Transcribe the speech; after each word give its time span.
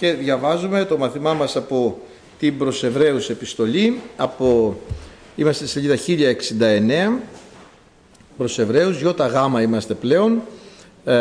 και 0.00 0.12
διαβάζουμε 0.12 0.84
το 0.84 0.98
μαθημά 0.98 1.34
μας 1.34 1.56
από 1.56 1.98
την 2.38 2.58
προς 2.58 2.84
Εβραίους 2.84 3.30
επιστολή 3.30 4.00
από, 4.16 4.76
είμαστε 5.36 5.66
στη 5.66 5.80
σελίδα 5.80 5.96
1069 7.18 7.20
προς 8.36 8.58
Εβραίους 8.58 9.00
Ιώτα 9.00 9.26
Γάμα 9.26 9.62
είμαστε 9.62 9.94
πλέον 9.94 10.42
ε, 11.04 11.14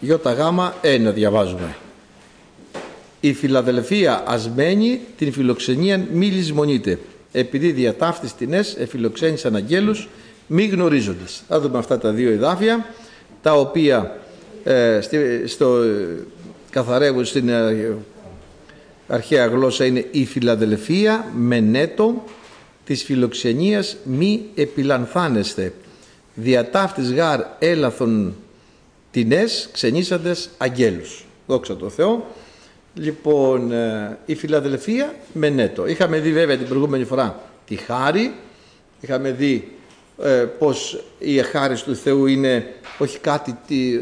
Ιώτα 0.00 0.32
Γάμα 0.32 0.74
1 0.82 0.86
διαβάζουμε 1.14 1.76
η 3.20 3.32
Φιλαδελφία 3.32 4.22
ασμένη 4.26 5.00
την 5.16 5.32
φιλοξενία 5.32 6.06
μη 6.12 6.26
λησμονείται 6.26 6.98
επειδή 7.32 7.72
διατάφτης 7.72 8.34
τινές 8.34 8.76
εφιλοξένησαν 8.78 9.56
αγγέλους 9.56 10.08
μη 10.46 10.64
γνωρίζοντες. 10.64 11.42
Θα 11.48 11.60
δούμε 11.60 11.78
αυτά 11.78 11.98
τα 11.98 12.10
δύο 12.10 12.30
εδάφια 12.30 12.86
τα 13.42 13.52
οποία 13.52 14.18
ε, 14.64 15.00
στο, 15.46 15.82
καθαρεύουν 16.70 17.24
στην 17.24 17.48
ε, 17.48 17.96
αρχαία 19.08 19.46
γλώσσα 19.46 19.84
είναι 19.84 20.06
η 20.10 20.24
Φιλαδελφία 20.24 21.26
μενέτο 21.36 22.24
της 22.84 23.04
φιλοξενίας 23.04 23.96
μη 24.04 24.44
επιλανθάνεστε 24.54 25.72
διατάφτης 26.34 27.12
γάρ 27.12 27.40
έλαθον 27.58 28.34
τινές 29.10 29.68
ξενήσαντες 29.72 30.50
αγγέλους. 30.58 31.24
Δόξα 31.46 31.76
τω 31.76 31.88
Θεώ. 31.88 32.26
Λοιπόν, 32.94 33.72
ε, 33.72 34.18
η 34.26 34.34
Φιλαδελφία 34.34 35.14
μενέτο. 35.32 35.86
Είχαμε 35.86 36.18
δει 36.18 36.32
βέβαια 36.32 36.56
την 36.56 36.66
προηγούμενη 36.66 37.04
φορά 37.04 37.42
τη 37.66 37.76
χάρη, 37.76 38.34
είχαμε 39.00 39.30
δει 39.30 39.72
ε, 40.22 40.30
πως 40.58 41.04
η 41.18 41.38
εχάρις 41.38 41.82
του 41.82 41.96
Θεού 41.96 42.26
είναι 42.26 42.74
όχι 42.98 43.18
κάτι 43.18 43.56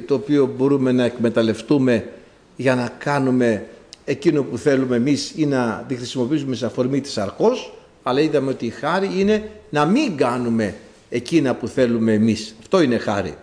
το 0.07 0.15
οποίο 0.15 0.55
μπορούμε 0.57 0.93
να 0.93 1.05
εκμεταλλευτούμε 1.05 2.09
για 2.56 2.74
να 2.74 2.92
κάνουμε 2.98 3.66
εκείνο 4.05 4.42
που 4.42 4.59
θέλουμε 4.59 4.96
εμείς 4.96 5.33
ή 5.37 5.46
να 5.46 5.84
τη 5.88 5.95
χρησιμοποιήσουμε 5.96 6.56
σε 6.56 6.66
αφορμή 6.66 7.01
της 7.01 7.19
αρχός 7.19 7.73
αλλά 8.02 8.21
είδαμε 8.21 8.51
ότι 8.51 8.66
η 8.66 8.71
χάρη 8.71 9.10
είναι 9.16 9.51
να 9.71 9.85
μην 9.85 10.16
κάνουμε 10.16 10.74
εκείνα 11.09 11.54
που 11.54 11.68
θέλουμε 11.68 12.13
εμείς. 12.13 12.54
Αυτό 12.59 12.80
είναι 12.80 12.98
χάρη. 12.98 13.35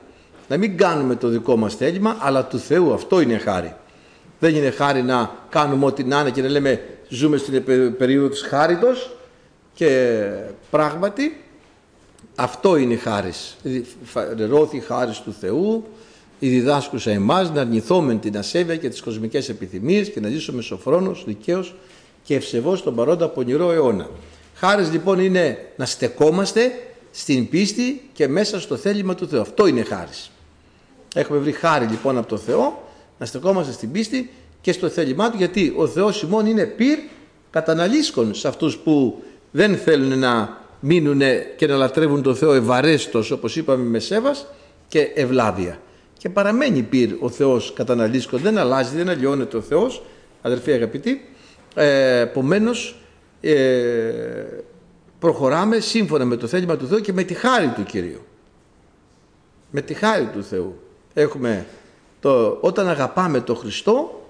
Να 0.47 0.57
μην 0.57 0.77
κάνουμε 0.77 1.15
το 1.15 1.27
δικό 1.27 1.55
μας 1.55 1.75
θέλημα 1.75 2.17
αλλά 2.19 2.45
του 2.45 2.59
Θεού. 2.59 2.93
Αυτό 2.93 3.21
είναι 3.21 3.37
χάρη. 3.37 3.75
Δεν 4.39 4.55
είναι 4.55 4.69
χάρη 4.69 5.01
να 5.01 5.31
κάνουμε 5.49 5.85
ό,τι 5.85 6.03
να 6.03 6.19
είναι 6.19 6.29
και 6.29 6.41
να 6.41 6.49
λέμε 6.49 6.81
ζούμε 7.07 7.37
στην 7.37 7.63
περίοδο 7.97 8.29
της 8.29 8.41
χάριτος 8.41 9.15
και 9.73 10.21
πράγματι 10.69 11.41
αυτό 12.35 12.75
είναι 12.75 12.93
η 12.93 12.97
χάρις. 12.97 13.57
Ρώθη 14.49 14.77
η 14.77 14.79
χάρις 14.79 15.21
του 15.21 15.33
Θεού, 15.39 15.83
η 16.39 16.49
διδάσκουσα 16.49 17.11
εμάς 17.11 17.51
να 17.51 17.61
αρνηθούμε 17.61 18.15
την 18.15 18.37
ασέβεια 18.37 18.75
και 18.75 18.89
τις 18.89 19.01
κοσμικές 19.01 19.49
επιθυμίες 19.49 20.09
και 20.09 20.19
να 20.19 20.29
ζήσουμε 20.29 20.61
σοφρόνος, 20.61 21.23
δικαίως 21.25 21.75
και 22.23 22.35
ευσεβώς 22.35 22.79
στον 22.79 22.95
παρόντα 22.95 23.29
πονηρό 23.29 23.71
αιώνα. 23.71 24.09
Χάρις 24.55 24.91
λοιπόν 24.91 25.19
είναι 25.19 25.57
να 25.75 25.85
στεκόμαστε 25.85 26.71
στην 27.11 27.49
πίστη 27.49 28.09
και 28.13 28.27
μέσα 28.27 28.59
στο 28.59 28.75
θέλημα 28.75 29.15
του 29.15 29.27
Θεού. 29.27 29.41
Αυτό 29.41 29.67
είναι 29.67 29.83
χάρις. 29.83 30.31
Έχουμε 31.15 31.39
βρει 31.39 31.51
χάρη 31.51 31.85
λοιπόν 31.85 32.17
από 32.17 32.27
το 32.27 32.37
Θεό 32.37 32.83
να 33.19 33.25
στεκόμαστε 33.25 33.71
στην 33.71 33.91
πίστη 33.91 34.31
και 34.61 34.71
στο 34.71 34.89
θέλημά 34.89 35.31
του 35.31 35.37
γιατί 35.37 35.73
ο 35.75 35.87
Θεός 35.87 36.21
ημών 36.21 36.45
είναι 36.45 36.65
πυρ 36.65 36.97
καταναλύσκων 37.49 38.33
σε 38.33 38.47
αυτούς 38.47 38.77
που 38.77 39.23
δεν 39.51 39.77
θέλουν 39.77 40.19
να 40.19 40.61
μείνουν 40.79 41.21
και 41.55 41.67
να 41.67 41.75
λατρεύουν 41.75 42.21
τον 42.21 42.35
Θεό 42.35 42.53
ευαρέστος 42.53 43.31
όπως 43.31 43.55
είπαμε 43.55 43.83
με 43.83 43.99
σέβας 43.99 44.45
και 44.87 45.11
ευλάβεια. 45.15 45.79
Και 46.23 46.29
παραμένει 46.29 46.81
πυρ 46.81 47.11
ο 47.19 47.29
Θεός 47.29 47.73
καταναλύσκων, 47.73 48.39
δεν 48.39 48.57
αλλάζει, 48.57 48.95
δεν 48.95 49.09
αλλοιώνεται 49.09 49.57
ο 49.57 49.61
Θεός, 49.61 50.03
αδερφοί 50.41 50.71
αγαπητοί. 50.71 51.29
Ε, 51.75 52.19
Επομένως, 52.19 52.95
ε, 53.41 53.53
προχωράμε 55.19 55.79
σύμφωνα 55.79 56.25
με 56.25 56.35
το 56.35 56.47
θέλημα 56.47 56.77
του 56.77 56.87
Θεού 56.87 56.99
και 56.99 57.13
με 57.13 57.23
τη 57.23 57.33
χάρη 57.33 57.67
του 57.67 57.83
Κυρίου. 57.83 58.21
Με 59.71 59.81
τη 59.81 59.93
χάρη 59.93 60.25
του 60.25 60.43
Θεού. 60.43 60.79
Έχουμε 61.13 61.65
το, 62.19 62.57
όταν 62.61 62.87
αγαπάμε 62.87 63.39
τον 63.39 63.55
Χριστό, 63.55 64.27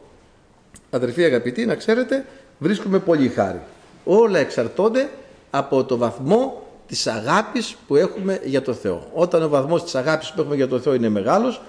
αδερφοί 0.90 1.24
αγαπητοί, 1.24 1.66
να 1.66 1.76
ξέρετε, 1.76 2.26
βρίσκουμε 2.59 3.00
πολύ 3.00 3.28
χάρη. 3.28 3.62
Όλα 4.03 4.40
εξαρτώνται 4.40 5.09
από 5.50 5.84
το 5.84 5.98
βαθμό 5.98 6.68
της 6.88 7.08
αγάπης 7.08 7.76
που 7.88 7.96
έχουμε 7.96 8.40
για 8.44 8.62
το 8.62 8.74
Θεό. 8.74 9.08
Όταν 9.14 9.44
ο 9.44 9.50
βαθμός 9.50 9.84
της 9.84 9.96
αγάπης 9.96 10.32
που 10.32 10.42
έχουμε 10.42 10.56
για 10.56 10.68
το 10.68 10.80
Θεό 10.80 10.94
είναι 10.94 11.09
μεγάλος, 11.09 11.62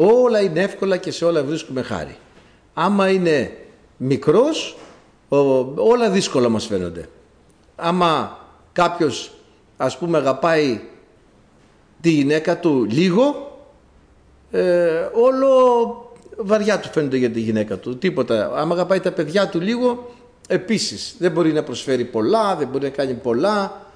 όλα 0.00 0.40
είναι 0.40 0.60
εύκολα 0.60 0.96
και 0.96 1.10
σε 1.10 1.24
όλα 1.24 1.44
βρίσκουμε 1.44 1.82
χάρη. 1.82 2.16
Άμα 2.74 3.10
είναι 3.10 3.56
μικρός, 3.96 4.76
όλα 5.76 6.10
δύσκολα 6.10 6.48
μας 6.48 6.66
φαίνονται. 6.66 7.08
Άμα 7.76 8.38
κάποιος 8.72 9.30
ας 9.76 9.98
πούμε 9.98 10.18
αγαπάει 10.18 10.80
τη 12.00 12.10
γυναίκα 12.10 12.58
του 12.58 12.84
λίγο, 12.90 13.56
ε, 14.50 15.08
όλο 15.12 15.50
βαριά 16.36 16.80
του 16.80 16.88
φαίνεται 16.88 17.16
για 17.16 17.30
τη 17.30 17.40
γυναίκα 17.40 17.76
του. 17.76 17.98
Τίποτα. 17.98 18.52
Άμα 18.54 18.74
αγαπάει 18.74 19.00
τα 19.00 19.12
παιδιά 19.12 19.48
του 19.48 19.60
λίγο, 19.60 20.10
επίσης 20.48 21.14
δεν 21.18 21.30
μπορεί 21.30 21.52
να 21.52 21.62
προσφέρει 21.62 22.04
πολλά, 22.04 22.56
δεν 22.56 22.68
μπορεί 22.68 22.84
να 22.84 22.90
κάνει 22.90 23.14
πολλά. 23.14 23.86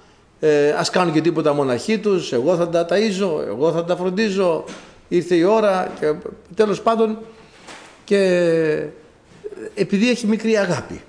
Ε, 0.40 0.70
ας 0.70 0.90
κάνουν 0.90 1.12
και 1.12 1.20
τίποτα 1.20 1.52
μοναχοί 1.52 1.98
τους, 1.98 2.32
εγώ 2.32 2.56
θα 2.56 2.68
τα 2.68 2.86
ταΐζω, 2.90 3.46
εγώ 3.46 3.72
θα 3.72 3.84
τα 3.84 3.96
φροντίζω, 3.96 4.64
ήρθε 5.16 5.34
η 5.34 5.42
ώρα 5.42 5.92
και 6.00 6.14
τέλος 6.54 6.82
πάντων 6.82 7.18
και 8.04 8.86
επειδή 9.74 10.10
έχει 10.10 10.26
μικρή 10.26 10.56
αγάπη. 10.56 11.00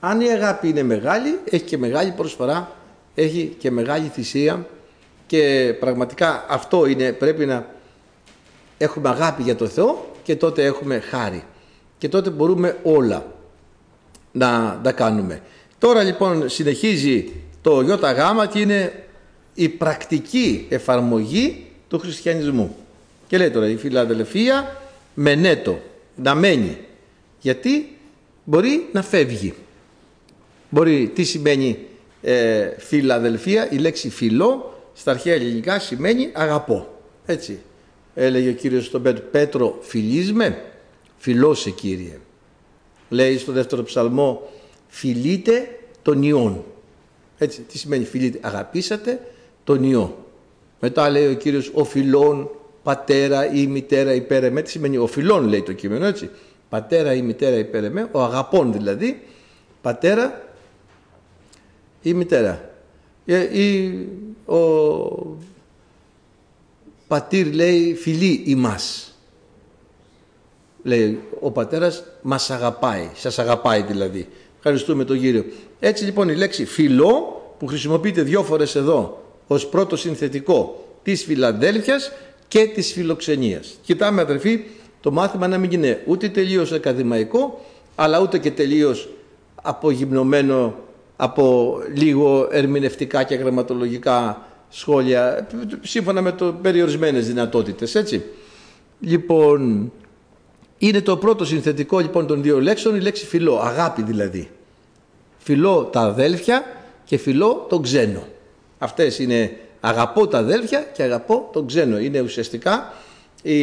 Αν 0.00 0.20
η 0.20 0.28
αγάπη 0.28 0.68
είναι 0.68 0.82
μεγάλη, 0.82 1.38
έχει 1.50 1.64
και 1.64 1.78
μεγάλη 1.78 2.10
προσφορά, 2.10 2.76
έχει 3.14 3.54
και 3.58 3.70
μεγάλη 3.70 4.08
θυσία 4.08 4.66
και 5.26 5.74
πραγματικά 5.80 6.44
αυτό 6.48 6.86
είναι, 6.86 7.12
πρέπει 7.12 7.46
να 7.46 7.66
έχουμε 8.78 9.08
αγάπη 9.08 9.42
για 9.42 9.56
το 9.56 9.66
Θεό 9.66 10.10
και 10.22 10.36
τότε 10.36 10.64
έχουμε 10.64 10.98
χάρη. 10.98 11.44
Και 11.98 12.08
τότε 12.08 12.30
μπορούμε 12.30 12.78
όλα 12.82 13.26
να 14.32 14.80
τα 14.82 14.92
κάνουμε. 14.92 15.40
Τώρα 15.78 16.02
λοιπόν 16.02 16.48
συνεχίζει 16.48 17.32
το 17.60 17.80
ΙΓ 17.80 17.94
και 18.50 18.58
είναι 18.58 19.04
η 19.54 19.68
πρακτική 19.68 20.66
εφαρμογή 20.68 21.66
του 21.88 21.98
χριστιανισμού. 21.98 22.76
Και 23.26 23.38
λέει 23.38 23.50
τώρα 23.50 23.68
η 23.68 23.76
φιλαδελφία 23.76 24.80
μενέτο, 25.14 25.78
να 26.16 26.34
μένει. 26.34 26.78
Γιατί 27.40 27.98
μπορεί 28.44 28.88
να 28.92 29.02
φεύγει. 29.02 29.54
Μπορεί, 30.70 31.10
τι 31.14 31.24
σημαίνει 31.24 31.78
ε, 32.22 32.68
φιλαδελφία, 32.78 33.70
η 33.70 33.76
λέξη 33.76 34.10
φιλό 34.10 34.78
στα 34.94 35.10
αρχαία 35.10 35.34
ελληνικά 35.34 35.78
σημαίνει 35.78 36.30
αγαπώ. 36.32 37.00
Έτσι 37.26 37.58
έλεγε 38.14 38.48
ο 38.48 38.52
Κύριος 38.52 38.86
στον 38.86 39.02
Πέτρο, 39.02 39.24
Πέτρο 39.30 39.78
φιλίσμε, 39.80 40.62
φιλώσε 41.16 41.70
Κύριε. 41.70 42.18
Λέει 43.08 43.38
στο 43.38 43.52
δεύτερο 43.52 43.82
ψαλμό, 43.82 44.50
φιλείτε 44.88 45.78
τον 46.02 46.22
Υιόν. 46.22 46.64
Έτσι, 47.38 47.60
τι 47.60 47.78
σημαίνει 47.78 48.04
φιλείτε, 48.04 48.38
αγαπήσατε 48.42 49.20
τον 49.64 49.82
Υιό. 49.82 50.26
Μετά 50.80 51.10
λέει 51.10 51.26
ο 51.26 51.34
Κύριος, 51.34 51.70
ο 51.74 51.84
φιλών, 51.84 52.50
πατέρα 52.84 53.52
ή 53.52 53.66
μητέρα 53.66 54.14
υπέρ 54.14 54.44
εμέ. 54.44 54.62
Τι 54.62 54.70
σημαίνει 54.70 54.96
ο 54.96 55.06
φιλών 55.06 55.48
λέει 55.48 55.62
το 55.62 55.72
κείμενο 55.72 56.06
έτσι. 56.06 56.30
Πατέρα 56.68 57.14
ή 57.14 57.22
μητέρα 57.22 57.56
υπέρ 57.56 57.84
εμέ, 57.84 58.08
ο 58.12 58.22
αγαπών 58.22 58.72
δηλαδή, 58.72 59.22
πατέρα 59.80 60.42
ή 62.02 62.14
μητέρα. 62.14 62.70
Ε, 63.26 63.60
ή 63.60 63.98
ο 64.46 64.58
πατήρ 67.06 67.54
λέει 67.54 67.94
φιλή 67.94 68.42
ημάς. 68.46 69.14
Λέει 70.82 71.20
ο 71.40 71.50
πατέρας 71.50 72.04
μας 72.22 72.50
αγαπάει, 72.50 73.10
σας 73.14 73.38
αγαπάει 73.38 73.82
δηλαδή. 73.82 74.28
Ευχαριστούμε 74.56 75.04
τον 75.04 75.20
Κύριο. 75.20 75.44
Έτσι 75.80 76.04
λοιπόν 76.04 76.28
η 76.28 76.34
λέξη 76.34 76.64
φιλό 76.64 77.42
που 77.58 77.66
χρησιμοποιείται 77.66 78.22
δυο 78.22 78.42
φορές 78.42 78.74
εδώ 78.74 79.22
ως 79.46 79.66
πρώτο 79.66 79.96
συνθετικό 79.96 80.86
της 81.02 81.24
Φιλαδέλφιας 81.24 82.12
και 82.48 82.66
της 82.74 82.92
φιλοξενίας. 82.92 83.78
Κοιτάμε 83.82 84.20
αδερφοί 84.20 84.64
το 85.00 85.10
μάθημα 85.10 85.48
να 85.48 85.58
μην 85.58 85.70
είναι 85.70 86.02
ούτε 86.06 86.28
τελείως 86.28 86.72
ακαδημαϊκό 86.72 87.60
αλλά 87.94 88.20
ούτε 88.20 88.38
και 88.38 88.50
τελείως 88.50 89.08
απογυμνωμένο 89.62 90.74
από 91.16 91.76
λίγο 91.94 92.48
ερμηνευτικά 92.50 93.22
και 93.22 93.34
γραμματολογικά 93.34 94.46
σχόλια 94.68 95.48
σύμφωνα 95.80 96.22
με 96.22 96.32
το 96.32 96.52
περιορισμένες 96.62 97.26
δυνατότητες 97.26 97.94
έτσι. 97.94 98.22
Λοιπόν, 99.00 99.92
είναι 100.78 101.00
το 101.00 101.16
πρώτο 101.16 101.44
συνθετικό 101.44 101.98
λοιπόν 101.98 102.26
των 102.26 102.42
δύο 102.42 102.60
λέξεων 102.60 102.96
η 102.96 103.00
λέξη 103.00 103.26
φιλό, 103.26 103.58
αγάπη 103.58 104.02
δηλαδή. 104.02 104.50
Φιλό 105.38 105.84
τα 105.84 106.00
αδέλφια 106.00 106.62
και 107.04 107.16
φιλό 107.16 107.66
τον 107.68 107.82
ξένο. 107.82 108.26
Αυτές 108.78 109.18
είναι 109.18 109.56
αγαπώ 109.84 110.26
τα 110.28 110.38
αδέλφια 110.38 110.80
και 110.80 111.02
αγαπώ 111.02 111.50
τον 111.52 111.66
ξένο. 111.66 111.98
Είναι 111.98 112.20
ουσιαστικά 112.20 112.92
οι 113.42 113.58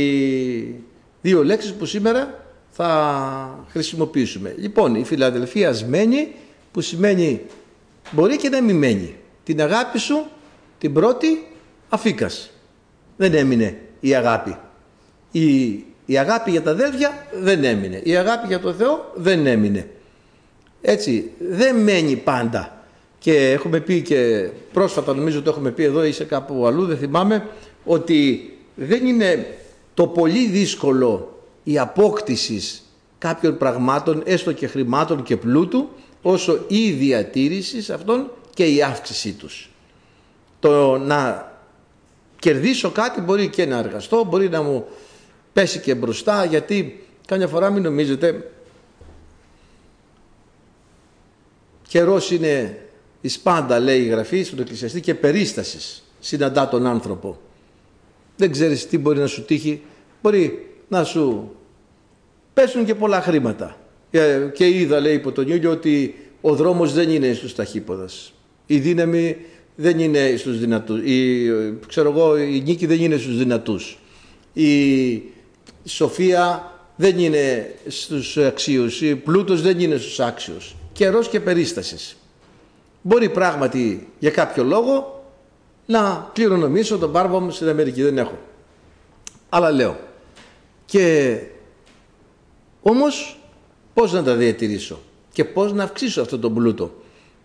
δύο 1.22 1.44
λέξεις 1.44 1.74
που 1.74 1.86
σήμερα 1.86 2.46
θα 2.70 3.66
χρησιμοποιήσουμε. 3.70 4.56
Λοιπόν, 4.58 4.96
η 4.96 5.04
φιλαδελφία 5.04 5.76
μένει 5.88 6.36
που 6.72 6.82
σημαίνει 6.82 7.42
μπορεί 8.12 8.38
και 8.38 8.50
να 8.50 8.62
μην 8.62 8.76
μένει. 8.76 9.16
Την 9.44 9.62
αγάπη 9.62 10.00
σου 10.00 10.26
την 10.78 10.94
πρώτη 10.94 11.48
αφήκας. 11.90 12.52
Δεν 13.18 13.34
έμεινε 13.34 13.78
η 14.00 14.16
αγάπη. 14.16 14.58
Η, 15.32 15.70
η 16.06 16.18
αγάπη 16.18 16.52
για 16.52 16.62
τα 16.62 16.72
αδέλφια 16.72 17.28
δεν 17.40 17.64
έμεινε. 17.64 18.02
Η 18.04 18.16
αγάπη 18.16 18.48
για 18.48 18.60
το 18.60 18.74
Θεό 18.74 19.12
δεν 19.16 19.46
έμεινε. 19.46 19.88
Έτσι, 20.82 21.32
δεν 21.40 21.76
μένει 21.76 22.16
πάντα. 22.16 22.81
Και 23.22 23.52
έχουμε 23.52 23.80
πει 23.80 24.02
και 24.02 24.50
πρόσφατα 24.74 25.14
νομίζω 25.14 25.42
το 25.42 25.50
έχουμε 25.50 25.72
πει 25.72 25.84
εδώ 25.84 26.04
ή 26.04 26.12
σε 26.12 26.24
κάπου 26.24 26.68
αλλού, 26.68 26.86
δεν 26.86 26.98
θυμάμαι, 26.98 27.48
ότι 27.86 28.50
δεν 28.76 29.06
είναι 29.06 29.58
το 29.94 30.08
πολύ 30.08 30.48
δύσκολο 30.48 31.44
η 31.64 31.80
απόκτησης 31.80 32.84
κάποιων 33.18 33.58
πραγμάτων, 33.58 34.22
έστω 34.26 34.52
και 34.52 34.68
χρημάτων 34.68 35.24
και 35.24 35.38
πλούτου, 35.38 35.90
όσο 36.22 36.66
η 36.68 36.92
διατήρηση 36.92 37.92
αυτών 37.94 38.32
και 38.54 38.66
η 38.66 38.84
αύξησή 38.84 39.34
τους. 39.34 39.70
Το 40.60 40.98
να 40.98 41.52
κερδίσω 42.40 42.90
κάτι 42.90 43.22
μπορεί 43.22 43.48
και 43.48 43.66
να 43.66 43.78
εργαστώ, 43.78 44.24
μπορεί 44.24 44.50
να 44.50 44.62
μου 44.62 44.86
πέσει 45.54 45.80
και 45.80 45.96
μπροστά, 45.96 46.46
γιατί 46.46 47.08
καμιά 47.28 47.48
φορά 47.48 47.70
μην 47.70 47.84
νομίζετε 47.84 48.52
καιρός 51.88 52.32
είναι 52.32 52.81
η 53.22 53.30
πάντα 53.44 53.80
λέει 53.80 54.02
η 54.02 54.08
Γραφή 54.08 54.44
στον 54.44 54.60
Εκκλησιαστή 54.60 55.02
και 55.02 55.16
περίστασης 55.16 56.04
συναντά 56.20 56.70
τον 56.70 56.86
άνθρωπο. 56.86 57.40
Δεν 58.36 58.52
ξέρεις 58.52 58.88
τι 58.88 58.98
μπορεί 58.98 59.20
να 59.20 59.28
σου 59.28 59.44
τύχει. 59.46 59.82
Μπορεί 60.22 60.68
να 60.88 61.04
σου 61.04 61.52
πέσουν 62.54 62.86
και 62.86 62.96
πολλά 62.96 63.22
χρήματα. 63.22 63.78
Ε, 64.12 64.50
και 64.54 64.68
είδα 64.68 65.00
λέει 65.00 65.14
υπό 65.14 65.32
τον 65.32 65.50
ήλιο 65.50 65.72
ότι 65.72 66.16
ο 66.42 66.56
δρόμος 66.56 66.94
δεν 66.94 67.10
είναι 67.10 67.34
στους 67.34 67.56
ταχύποδας. 67.56 68.34
Η 68.66 68.80
δύναμη 68.80 69.38
δεν 69.76 70.00
είναι 70.00 70.36
στους 70.38 70.60
δυνατούς. 70.60 71.02
Η, 71.02 71.50
ξέρω 71.88 72.10
εγώ, 72.10 72.38
η 72.38 72.62
νίκη 72.66 72.86
δεν 72.86 73.02
είναι 73.02 73.18
στους 73.18 73.38
δυνατούς. 73.38 74.00
Η 74.54 75.22
σοφία 75.86 76.72
δεν 76.96 77.20
είναι 77.20 77.76
στους 77.88 78.38
αξίους. 78.38 79.02
Η 79.02 79.16
πλούτος 79.16 79.62
δεν 79.62 79.80
είναι 79.80 79.98
στους 79.98 80.20
άξιους. 80.20 80.76
Καιρός 80.94 81.30
και 81.30 81.40
περίστασης. 81.40 82.16
Μπορεί 83.02 83.30
πράγματι 83.30 84.10
για 84.20 84.30
κάποιο 84.30 84.64
λόγο 84.64 85.24
να 85.86 86.30
κληρονομήσω 86.34 86.98
τον 86.98 87.12
πάρβο 87.12 87.40
μου 87.40 87.52
στην 87.52 87.70
Αμερική. 87.70 88.02
Δεν 88.04 88.18
έχω. 88.18 88.38
Αλλά 89.50 89.72
λέω. 89.72 89.98
Και 90.86 91.38
όμως 92.82 93.40
πώς 93.94 94.14
να 94.14 94.24
τα 94.24 94.36
διατηρήσω 94.36 95.00
και 95.32 95.46
πώς 95.46 95.74
να 95.74 95.84
αυξήσω 95.84 96.22
αυτό 96.22 96.40
τον 96.40 96.54
πλούτο. 96.54 96.92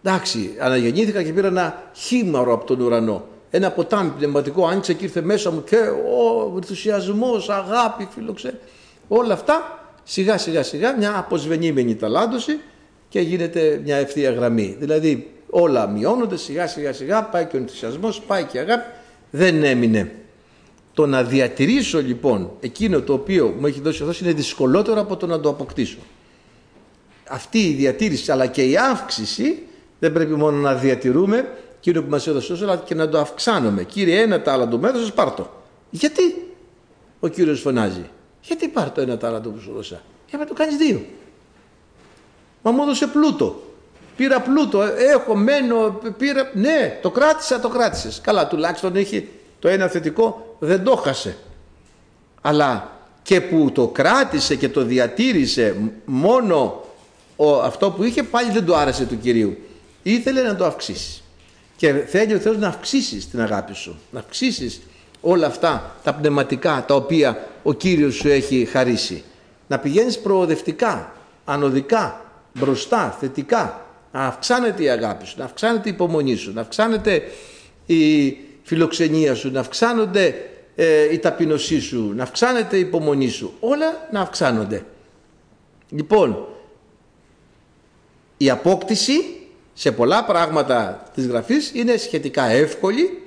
Εντάξει, 0.02 0.56
αναγεννήθηκα 0.60 1.22
και 1.22 1.32
πήρα 1.32 1.46
ένα 1.46 1.90
χήμαρο 1.94 2.52
από 2.52 2.64
τον 2.64 2.80
ουρανό. 2.80 3.24
Ένα 3.50 3.70
ποτάμι 3.70 4.10
πνευματικό 4.10 4.66
άνοιξε 4.66 4.94
και 4.94 5.04
ήρθε 5.04 5.20
μέσα 5.20 5.50
μου 5.50 5.64
και 5.64 5.76
ο 5.76 6.56
ενθουσιασμός, 6.56 7.48
αγάπη, 7.48 8.08
φιλοξέ. 8.14 8.60
Όλα 9.08 9.34
αυτά 9.34 9.88
σιγά 10.02 10.38
σιγά 10.38 10.62
σιγά 10.62 10.96
μια 10.96 11.18
αποσβενήμενη 11.18 11.94
ταλάντωση 11.96 12.60
και 13.08 13.20
γίνεται 13.20 13.80
μια 13.84 13.96
ευθεία 13.96 14.30
γραμμή. 14.30 14.76
Δηλαδή 14.78 15.35
όλα 15.50 15.86
μειώνονται 15.86 16.36
σιγά 16.36 16.66
σιγά 16.66 16.92
σιγά, 16.92 17.24
πάει 17.24 17.44
και 17.44 17.56
ο 17.56 17.58
ενθουσιασμός, 17.58 18.20
πάει 18.20 18.44
και 18.44 18.56
η 18.56 18.60
αγάπη, 18.60 18.90
δεν 19.30 19.64
έμεινε. 19.64 20.12
Το 20.94 21.06
να 21.06 21.22
διατηρήσω 21.22 22.00
λοιπόν 22.00 22.50
εκείνο 22.60 23.00
το 23.00 23.12
οποίο 23.12 23.54
μου 23.58 23.66
έχει 23.66 23.80
δώσει 23.80 24.02
ο 24.02 24.04
Θεός 24.04 24.20
είναι 24.20 24.32
δυσκολότερο 24.32 25.00
από 25.00 25.16
το 25.16 25.26
να 25.26 25.40
το 25.40 25.48
αποκτήσω. 25.48 25.98
Αυτή 27.28 27.58
η 27.58 27.72
διατήρηση 27.72 28.32
αλλά 28.32 28.46
και 28.46 28.62
η 28.62 28.76
αύξηση 28.76 29.62
δεν 29.98 30.12
πρέπει 30.12 30.34
μόνο 30.34 30.56
να 30.56 30.74
διατηρούμε 30.74 31.48
εκείνο 31.78 32.02
που 32.02 32.10
μας 32.10 32.26
έδωσε 32.26 32.58
αλλά 32.62 32.76
και 32.76 32.94
να 32.94 33.08
το 33.08 33.18
αυξάνουμε. 33.18 33.84
Κύριε 33.84 34.20
ένα 34.20 34.42
τάλαντο 34.42 34.76
μου 34.76 34.86
έδωσες 34.86 35.12
πάρ' 35.12 35.30
το. 35.30 35.50
Γιατί; 35.90 36.54
Ο 37.20 37.28
Κύριος 37.28 37.60
φωνάζει. 37.60 38.10
Γιατί 38.42 38.68
πάρ' 38.68 38.90
το 38.90 39.00
ένα 39.00 39.16
τάλαντο 39.16 39.50
που 39.50 39.60
σου 39.60 39.72
δώσα; 39.72 40.02
Για 40.28 40.38
να 40.38 40.46
το 40.46 40.54
κάνεις 40.54 40.76
δύο. 40.76 41.04
Μα 42.62 42.70
μου 42.70 42.82
έδωσε 42.82 43.06
πλούτο. 43.06 43.62
Πήρα 44.16 44.40
πλούτο, 44.40 44.82
έχω, 44.82 45.34
μένω, 45.34 46.00
πήρα. 46.18 46.50
Ναι, 46.54 46.98
το 47.02 47.10
κράτησα, 47.10 47.60
το 47.60 47.68
κράτησες. 47.68 48.20
Καλά, 48.20 48.46
τουλάχιστον 48.46 48.96
έχει 48.96 49.28
το 49.58 49.68
ένα 49.68 49.88
θετικό, 49.88 50.56
δεν 50.58 50.84
το 50.84 50.96
χάσε. 50.96 51.36
Αλλά 52.40 52.90
και 53.22 53.40
που 53.40 53.70
το 53.72 53.86
κράτησε 53.86 54.54
και 54.54 54.68
το 54.68 54.84
διατήρησε 54.84 55.76
μόνο 56.04 56.84
ο, 57.36 57.54
αυτό 57.54 57.90
που 57.90 58.02
είχε 58.02 58.22
πάλι 58.22 58.50
δεν 58.50 58.64
του 58.64 58.76
άρεσε 58.76 59.04
του 59.04 59.18
Κυρίου. 59.18 59.56
Ήθελε 60.02 60.42
να 60.42 60.56
το 60.56 60.64
αυξήσεις. 60.64 61.22
Και 61.76 61.92
θέλει 61.92 62.34
ο 62.34 62.38
Θεός 62.38 62.58
να 62.58 62.68
αυξήσεις 62.68 63.30
την 63.30 63.40
αγάπη 63.40 63.74
σου. 63.74 63.98
Να 64.10 64.18
αυξήσεις 64.18 64.80
όλα 65.20 65.46
αυτά 65.46 65.96
τα 66.02 66.14
πνευματικά 66.14 66.84
τα 66.86 66.94
οποία 66.94 67.48
ο 67.62 67.72
Κύριος 67.72 68.14
σου 68.14 68.28
έχει 68.28 68.64
χαρίσει. 68.64 69.24
Να 69.66 69.78
πηγαίνεις 69.78 70.18
προοδευτικά, 70.18 71.12
ανωδικά, 71.44 72.24
μπροστά, 72.52 73.16
θετικά 73.20 73.85
να 74.16 74.26
αυξάνεται 74.26 74.82
η 74.82 74.88
αγάπη 74.88 75.26
σου, 75.26 75.34
να 75.38 75.44
αυξάνεται 75.44 75.88
η 75.88 75.92
υπομονή 75.92 76.36
σου, 76.36 76.52
να 76.52 76.60
αυξάνεται 76.60 77.22
η 77.86 78.36
φιλοξενία 78.62 79.34
σου, 79.34 79.50
να 79.50 79.60
αυξάνονται 79.60 80.34
ε, 80.76 81.12
η 81.12 81.18
ταπεινωσή 81.18 81.80
σου, 81.80 82.12
να 82.16 82.22
αυξάνεται 82.22 82.76
η 82.76 82.80
υπομονή 82.80 83.28
σου. 83.28 83.52
Όλα 83.60 84.08
να 84.12 84.20
αυξάνονται. 84.20 84.84
Λοιπόν, 85.88 86.46
η 88.36 88.50
απόκτηση 88.50 89.12
σε 89.74 89.92
πολλά 89.92 90.24
πράγματα 90.24 91.02
της 91.14 91.26
Γραφής 91.26 91.70
είναι 91.74 91.96
σχετικά 91.96 92.44
εύκολη 92.44 93.22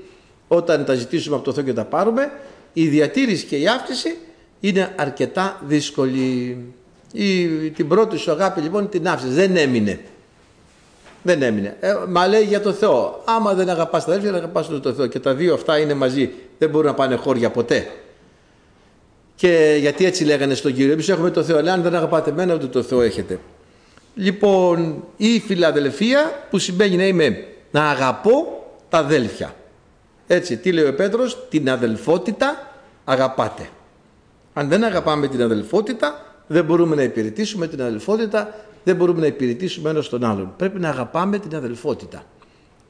όταν 0.48 0.86
τα 0.86 0.94
ζητήσουμε 0.94 1.36
από 1.36 1.46
το 1.46 1.54
Θεό 1.54 1.64
και 1.64 1.74
τα 1.74 1.86
πάρουμε. 1.86 2.32
Η 2.74 2.88
διατήρηση 2.88 3.46
και 3.46 3.58
η 3.58 3.68
αύξηση 3.68 4.18
είναι 4.60 4.94
αρκετά 4.98 5.62
δύσκολη. 5.68 6.58
Η, 7.14 7.48
την 7.70 7.88
πρώτη 7.88 8.18
σου 8.18 8.32
αγάπη 8.32 8.62
λοιπόν 8.62 8.90
την 8.90 9.08
άφησες, 9.08 9.36
δεν 9.36 9.56
έμεινε. 9.56 10.00
Δεν 11.24 11.42
έμεινε. 11.42 11.78
Ε, 11.80 11.96
μα 12.08 12.28
λέει 12.28 12.44
για 12.44 12.62
το 12.62 12.74
Θεό. 12.74 13.22
Άμα 13.26 13.54
δεν 13.54 13.70
αγαπάς 13.70 14.06
τα 14.06 14.12
αδέρφια, 14.12 14.32
δεν 14.32 14.42
αγαπάς 14.42 14.70
ούτε 14.70 14.80
το 14.80 14.94
Θεό. 14.94 15.08
Και 15.08 15.20
τα 15.20 15.34
δύο 15.34 15.54
αυτά 15.54 15.78
είναι 15.80 15.94
μαζί. 15.94 16.32
Δεν 16.58 16.70
μπορούν 16.70 16.88
να 16.88 16.94
πάνε 16.94 17.16
χώρια 17.16 17.50
ποτέ. 17.50 17.88
Και 19.36 19.78
γιατί 19.80 20.06
έτσι 20.06 20.24
λέγανε 20.24 20.54
στον 20.54 20.74
Κύριο. 20.74 20.92
Εμείς 20.92 21.10
έχουμε 21.10 21.30
το 21.30 21.44
Θεό. 21.44 21.58
Αλλά 21.58 21.74
αν 21.74 21.82
δεν 21.82 21.96
αγαπάτε 21.96 22.30
εμένα, 22.30 22.54
ούτε 22.54 22.68
το 22.68 22.84
Θεό 22.84 23.02
έχετε. 23.02 23.40
Λοιπόν, 24.16 25.04
η 25.18 25.40
φιλαδελφία 25.40 26.32
που 26.50 26.58
σημαίνει 26.58 26.96
να 26.96 27.06
είμαι 27.06 27.44
να 27.72 27.90
αγαπώ 27.90 28.64
τα 28.90 28.98
αδέλφια. 28.98 29.56
Έτσι, 30.28 30.58
τι 30.58 30.72
λέει 30.72 30.86
ο 30.86 30.96
Πέτρος, 30.96 31.46
την 31.50 31.70
αδελφότητα 31.70 32.72
αγαπάτε. 33.04 33.70
Αν 34.54 34.68
δεν 34.68 34.84
αγαπάμε 34.84 35.28
την 35.28 35.42
αδελφότητα, 35.42 36.26
δεν 36.48 36.66
μπορούμε 36.66 36.96
να 36.96 37.04
υπηρετήσουμε 37.04 37.68
την 37.68 37.82
αδελφότητα 37.82 38.56
δεν 38.90 38.98
μπορούμε 38.98 39.20
να 39.20 39.26
υπηρετήσουμε 39.26 39.90
ένας 39.90 40.10
τον 40.10 40.24
άλλον. 40.24 40.54
Πρέπει 40.58 40.80
να 40.80 40.90
αγαπάμε 40.90 41.40
την 41.40 41.56
αδελφότητα. 41.56 42.24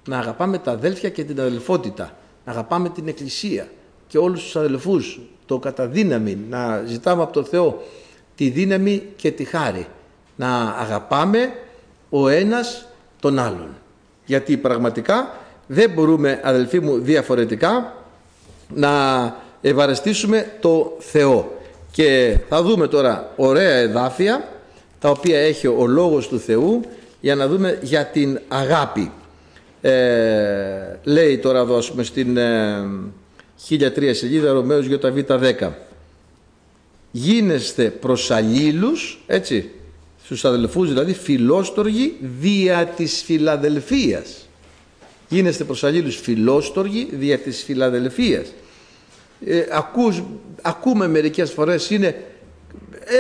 Να 0.07 0.17
αγαπάμε 0.17 0.57
τα 0.57 0.71
αδέλφια 0.71 1.09
και 1.09 1.23
την 1.23 1.39
αδελφότητα. 1.39 2.17
Να 2.45 2.51
αγαπάμε 2.51 2.89
την 2.89 3.07
Εκκλησία 3.07 3.67
και 4.07 4.17
όλους 4.17 4.43
τους 4.43 4.55
αδελφούς. 4.55 5.19
Το 5.45 5.59
καταδύναμη. 5.59 6.37
Να 6.49 6.83
ζητάμε 6.85 7.21
από 7.21 7.33
το 7.33 7.43
Θεό 7.43 7.83
τη 8.35 8.49
δύναμη 8.49 9.03
και 9.15 9.31
τη 9.31 9.43
χάρη. 9.43 9.87
Να 10.35 10.61
αγαπάμε 10.61 11.53
ο 12.09 12.27
ένας 12.27 12.87
τον 13.19 13.39
άλλον. 13.39 13.75
Γιατί 14.25 14.57
πραγματικά 14.57 15.37
δεν 15.67 15.89
μπορούμε 15.89 16.41
αδελφοί 16.43 16.79
μου 16.79 16.99
διαφορετικά 16.99 17.93
να 18.73 18.91
ευαρεστήσουμε 19.61 20.51
το 20.59 20.95
Θεό. 20.99 21.57
Και 21.91 22.39
θα 22.49 22.63
δούμε 22.63 22.87
τώρα 22.87 23.31
ωραία 23.35 23.75
εδάφια 23.75 24.47
τα 24.99 25.09
οποία 25.09 25.39
έχει 25.39 25.67
ο 25.67 25.87
Λόγος 25.87 26.27
του 26.27 26.39
Θεού 26.39 26.81
για 27.21 27.35
να 27.35 27.47
δούμε 27.47 27.79
για 27.81 28.05
την 28.05 28.39
αγάπη. 28.47 29.11
Ε, 29.81 30.99
λέει 31.03 31.37
τώρα 31.37 31.65
δώσουμε 31.65 32.03
στην 32.03 32.37
ε, 32.37 32.87
1003 33.69 34.09
σελίδα 34.13 34.51
Ρωμαίος 34.51 34.87
Β10 34.89 35.69
γίνεστε 37.11 37.89
προς 37.89 38.31
αλλήλους 38.31 39.23
έτσι 39.27 39.69
στους 40.23 40.45
αδελφούς 40.45 40.87
δηλαδή 40.87 41.13
φιλόστοργοι 41.13 42.17
δια 42.39 42.85
της 42.85 43.21
φιλαδελφίας. 43.25 44.49
Γίνεστε 45.29 45.63
προς 45.63 45.83
αλλήλους 45.83 46.15
φιλόστοργοι 46.17 47.09
δια 47.11 47.37
της 47.37 47.63
φιλαδελφίας 47.63 48.47
ε, 49.45 49.65
ακούς, 49.71 50.23
ακούμε 50.61 51.07
μερικές 51.07 51.51
φορές 51.51 51.89
είναι 51.89 52.23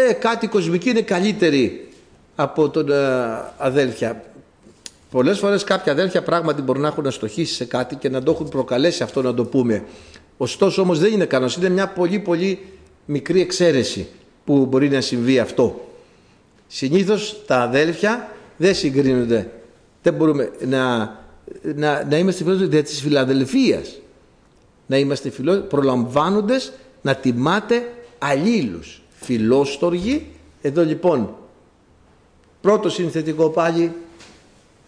ε, 0.09 0.13
κάτι 0.13 0.47
κοσμική 0.47 0.89
είναι 0.89 1.01
καλύτερη 1.01 1.89
από 2.35 2.69
τον 2.69 2.91
ε, 2.91 2.95
αδέλφια. 3.57 4.23
Πολλές 5.11 5.39
φορές 5.39 5.63
κάποια 5.63 5.91
αδέλφια 5.91 6.23
πράγματι 6.23 6.61
μπορούν 6.61 6.81
να 6.81 6.87
έχουν 6.87 7.07
αστοχήσει 7.07 7.53
σε 7.53 7.65
κάτι 7.65 7.95
και 7.95 8.09
να 8.09 8.23
το 8.23 8.31
έχουν 8.31 8.49
προκαλέσει 8.49 9.03
αυτό 9.03 9.21
να 9.21 9.33
το 9.33 9.45
πούμε. 9.45 9.83
Ωστόσο 10.37 10.81
όμως 10.81 10.99
δεν 10.99 11.13
είναι 11.13 11.25
κανόνας, 11.25 11.55
είναι 11.55 11.69
μια 11.69 11.87
πολύ 11.87 12.19
πολύ 12.19 12.59
μικρή 13.05 13.41
εξαίρεση 13.41 14.07
που 14.45 14.65
μπορεί 14.65 14.89
να 14.89 15.01
συμβεί 15.01 15.39
αυτό. 15.39 15.89
Συνήθως 16.67 17.41
τα 17.47 17.57
αδέλφια 17.61 18.31
δεν 18.57 18.75
συγκρίνονται. 18.75 19.49
Δεν 20.01 20.13
μπορούμε 20.13 20.51
να, 20.67 20.97
να, 21.75 22.03
να 22.09 22.17
είμαστε 22.17 22.43
φιλόστοργοι 22.43 22.71
δια 22.71 22.83
της 22.83 23.01
φιλαδελφίας. 23.01 23.99
Να 24.85 24.97
είμαστε 24.97 25.29
φιλό, 25.29 25.55
προλαμβάνοντες 25.55 26.71
να 27.01 27.15
τιμάτε 27.15 27.83
αλλήλους. 28.17 29.01
Φιλόστοργοι, 29.21 30.27
εδώ 30.61 30.83
λοιπόν 30.83 31.35
πρώτο 32.61 32.89
συνθετικό 32.89 33.49
πάλι 33.49 33.93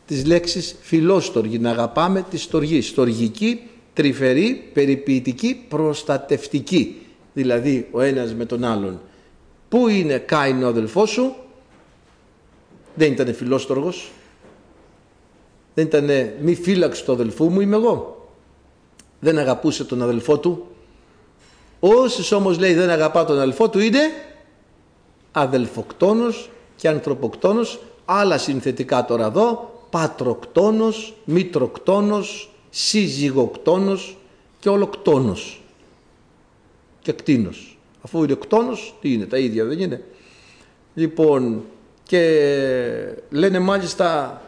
της 0.08 0.26
λέξης 0.26 0.76
φιλόστοργη, 0.82 1.60
να 1.60 1.70
αγαπάμε 1.70 2.26
τη 2.30 2.38
στοργή. 2.38 2.82
Στοργική, 2.82 3.62
τρυφερή, 3.94 4.70
περιποιητική, 4.74 5.66
προστατευτική. 5.68 7.02
Δηλαδή 7.34 7.88
ο 7.92 8.02
ένας 8.02 8.34
με 8.34 8.46
τον 8.46 8.64
άλλον. 8.64 9.02
Πού 9.70 9.88
είναι 9.88 10.18
Κάιν 10.18 10.64
ο 10.64 10.68
αδελφός 10.68 11.10
σου, 11.10 11.36
δεν 12.96 13.12
ήταν 13.12 13.34
φιλόστοργος, 13.34 14.12
δεν 15.74 15.86
ήταν 15.86 16.10
μη 16.42 16.56
φύλαξ 16.56 17.04
του 17.04 17.12
αδελφού 17.12 17.50
μου 17.50 17.62
είμαι 17.62 17.76
εγώ. 17.76 18.30
Δεν 19.20 19.38
αγαπούσε 19.38 19.84
τον 19.84 20.02
αδελφό 20.02 20.40
του. 20.40 20.68
Όσοι 21.84 22.36
όμως 22.36 22.60
λέει 22.60 22.74
δεν 22.74 22.90
αγαπά 22.90 23.26
τον 23.26 23.36
αδελφό 23.36 23.70
του 23.70 23.80
είναι 23.80 24.00
αδελφοκτόνος 25.32 26.50
και 26.76 26.88
ανθρωποκτόνος, 26.88 27.82
άλλα 28.06 28.38
συνθετικά 28.38 29.06
τώρα 29.06 29.26
εδώ, 29.26 29.72
πατροκτόνος, 29.90 31.14
μητροκτόνος, 31.26 32.52
σύζυγοκτόνος 32.70 34.18
και 34.60 34.70
ολοκτόνος 34.70 35.62
και 37.00 37.12
κτίνος. 37.12 37.80
Αφού 38.02 38.24
είναι 38.24 38.34
κτόνος, 38.34 38.96
τι 39.02 39.14
είναι, 39.14 39.26
τα 39.26 39.38
ίδια 39.38 39.66
δεν 39.66 39.80
είναι. 39.80 40.04
Λοιπόν, 40.94 41.64
και 42.04 42.24
λένε 43.30 43.60
μάλιστα 43.60 44.42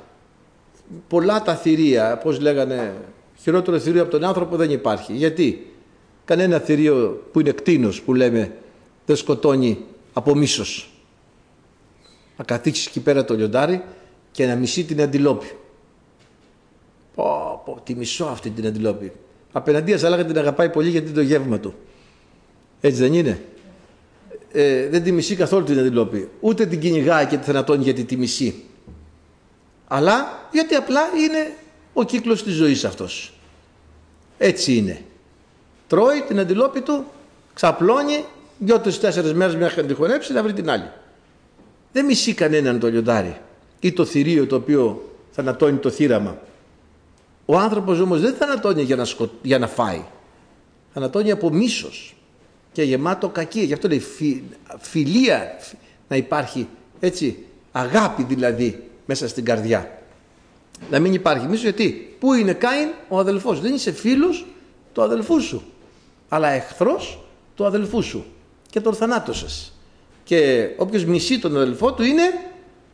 πολλά 1.07 1.41
τα 1.41 1.55
θηρία, 1.55 2.17
πώς 2.17 2.39
λέγανε, 2.39 2.93
χειρότερο 3.41 3.79
θηρίο 3.79 4.01
από 4.01 4.11
τον 4.11 4.23
άνθρωπο 4.23 4.55
δεν 4.55 4.71
υπάρχει. 4.71 5.13
Γιατί; 5.13 5.72
Κανένα 6.25 6.59
θηρίο 6.59 7.27
που 7.31 7.39
είναι 7.39 7.51
κτίνος 7.51 8.01
που 8.01 8.13
λέμε 8.13 8.57
δεν 9.05 9.15
σκοτώνει 9.15 9.77
από 10.13 10.35
μίσος. 10.35 10.91
Να 12.37 12.43
καθίξεις 12.43 12.85
εκεί 12.85 12.99
πέρα 12.99 13.25
το 13.25 13.35
λιοντάρι 13.35 13.83
και 14.31 14.45
να 14.45 14.55
μισεί 14.55 14.83
την 14.83 15.01
αντιλόπη. 15.01 15.51
Πω, 17.15 17.61
πω, 17.65 17.81
τη 17.83 17.95
μισώ 17.95 18.25
αυτή 18.25 18.49
την 18.49 18.65
αντιλόπη. 18.65 19.11
Απέναντίας 19.51 20.01
θα 20.01 20.09
λέγανε 20.09 20.27
την 20.27 20.37
αγαπάει 20.37 20.69
πολύ 20.69 20.89
γιατί 20.89 21.05
είναι 21.05 21.15
το 21.15 21.21
γεύμα 21.21 21.59
του. 21.59 21.73
Έτσι 22.81 22.99
δεν 22.99 23.13
είναι; 23.13 23.41
Ε, 24.51 24.87
δεν 24.89 25.03
τη 25.03 25.11
μισεί 25.11 25.35
καθόλου 25.35 25.65
την 25.65 25.79
αντιλόπη. 25.79 26.29
Ούτε 26.39 26.65
την 26.65 26.79
κυνηγάει 26.79 27.25
και 27.25 27.37
τη 27.37 27.43
θανατώνει 27.45 27.83
γιατί 27.83 28.03
τη 28.03 28.17
μισεί. 28.17 28.63
Αλλά 29.87 30.47
γιατί 30.51 30.75
απλά 30.75 31.01
είναι 31.01 31.53
ο 31.93 32.03
κύκλος 32.03 32.43
της 32.43 32.53
ζωής 32.53 32.85
αυτός. 32.85 33.33
Έτσι 34.37 34.75
είναι. 34.75 35.01
Τρώει 35.93 36.21
την 36.27 36.39
αντιλόπη 36.39 36.81
του, 36.81 37.05
ξαπλώνει, 37.53 38.25
δυο-τρεις 38.57 38.99
τέσσερις 38.99 39.33
μέρες 39.33 39.55
μέχρι 39.55 39.81
να 39.81 39.87
τη 39.87 39.93
χωνέψει 39.93 40.33
να 40.33 40.43
βρει 40.43 40.53
την 40.53 40.69
άλλη. 40.69 40.89
Δεν 41.91 42.05
μισεί 42.05 42.33
κανέναν 42.33 42.79
το 42.79 42.87
λιοντάρι 42.87 43.37
ή 43.79 43.91
το 43.91 44.05
θηρίο 44.05 44.47
το 44.47 44.55
οποίο 44.55 45.09
θανατώνει 45.31 45.77
το 45.77 45.89
θύραμα. 45.89 46.37
Ο 47.45 47.57
άνθρωπος 47.57 47.99
όμως 47.99 48.21
δεν 48.21 48.33
θανατώνει 48.33 48.81
για 48.81 48.95
να, 48.95 49.05
σκο... 49.05 49.29
για 49.41 49.59
να 49.59 49.67
φάει. 49.67 50.01
Θανατώνει 50.93 51.31
από 51.31 51.49
μίσος 51.49 52.15
και 52.71 52.83
γεμάτο 52.83 53.29
κακία. 53.29 53.63
Γι' 53.63 53.73
αυτό 53.73 53.87
λέει 53.87 54.03
φιλία 54.79 55.59
να 56.07 56.15
υπάρχει 56.15 56.67
έτσι 56.99 57.45
αγάπη 57.71 58.23
δηλαδή 58.23 58.83
μέσα 59.05 59.27
στην 59.27 59.45
καρδιά. 59.45 60.01
Να 60.89 60.99
μην 60.99 61.13
υπάρχει 61.13 61.47
μίσος 61.47 61.63
γιατί; 61.63 62.15
Πού 62.19 62.33
είναι 62.33 62.53
Κάιν; 62.53 62.89
Ο 63.09 63.19
αδελφός. 63.19 63.59
Δεν 63.59 63.73
είσαι 63.73 63.91
φίλος 63.91 64.45
του 64.93 65.01
αδελφού 65.01 65.41
σου 65.41 65.63
αλλά 66.33 66.49
εχθρός 66.49 67.19
του 67.55 67.65
αδελφού 67.65 68.01
σου 68.01 68.25
και 68.69 68.81
τον 68.81 68.93
θανάτωσες. 68.93 69.73
Και 70.23 70.69
όποιος 70.77 71.05
μισεί 71.05 71.39
τον 71.39 71.55
αδελφό 71.55 71.93
του 71.93 72.03
είναι 72.03 72.23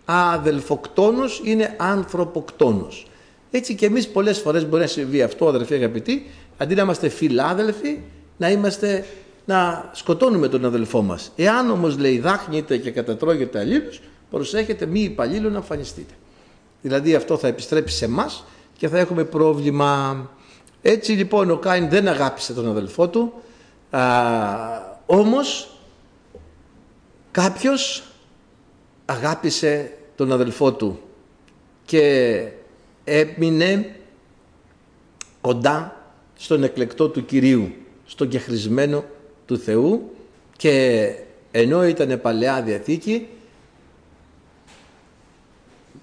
αδελφοκτόνος, 0.05 1.41
είναι 1.43 1.75
ανθρωποκτόνος. 1.79 3.08
Έτσι 3.51 3.75
και 3.75 3.86
εμείς 3.86 4.08
πολλές 4.08 4.39
φορές 4.39 4.67
μπορεί 4.67 4.81
να 4.81 4.88
συμβεί 4.88 5.22
αυτό 5.22 5.48
αδελφοί 5.48 5.74
αγαπητοί, 5.74 6.29
αντί 6.58 6.75
να 6.75 6.81
είμαστε 6.81 7.10
φιλάδελφοι, 7.10 8.00
να 8.38 8.50
είμαστε 8.50 9.05
να 9.46 9.89
σκοτώνουμε 9.93 10.48
τον 10.48 10.65
αδελφό 10.65 11.01
μας. 11.01 11.31
Εάν 11.36 11.69
όμως 11.69 11.98
λέει 11.98 12.19
δάχνετε 12.19 12.77
και 12.77 12.91
κατατρώγετε 12.91 13.60
αλλήλους, 13.60 14.01
προσέχετε 14.29 14.86
μη 14.86 15.00
υπαλλήλου 15.00 15.50
να 15.50 15.58
εμφανιστείτε. 15.58 16.13
Δηλαδή 16.81 17.15
αυτό 17.15 17.38
θα 17.38 17.48
επιστρέψει 17.48 17.98
σε 17.98 18.05
εμάς 18.05 18.43
και 18.77 18.88
θα 18.88 19.00
έχουμε 19.00 19.24
πρόβλημα. 19.24 20.29
Έτσι 20.81 21.12
λοιπόν 21.12 21.51
ο 21.51 21.57
Κάιν 21.57 21.89
δεν 21.89 22.07
αγάπησε 22.07 22.53
τον 22.53 22.69
αδελφό 22.69 23.09
του, 23.09 23.33
α, 23.89 24.01
όμως 25.05 25.77
κάποιος 27.31 28.03
αγάπησε 29.05 29.98
τον 30.15 30.31
αδελφό 30.31 30.74
του 30.74 31.00
και 31.86 32.48
έμεινε 33.03 33.95
κοντά 35.41 35.95
στον 36.36 36.63
εκλεκτό 36.63 37.09
του 37.09 37.25
Κυρίου, 37.25 37.74
στον 38.05 38.27
κεχρισμένο 38.27 39.03
του 39.45 39.57
Θεού 39.57 40.12
και 40.57 41.13
ενώ 41.51 41.88
ήταν 41.88 42.21
παλαιά 42.21 42.62
Διαθήκη 42.62 43.27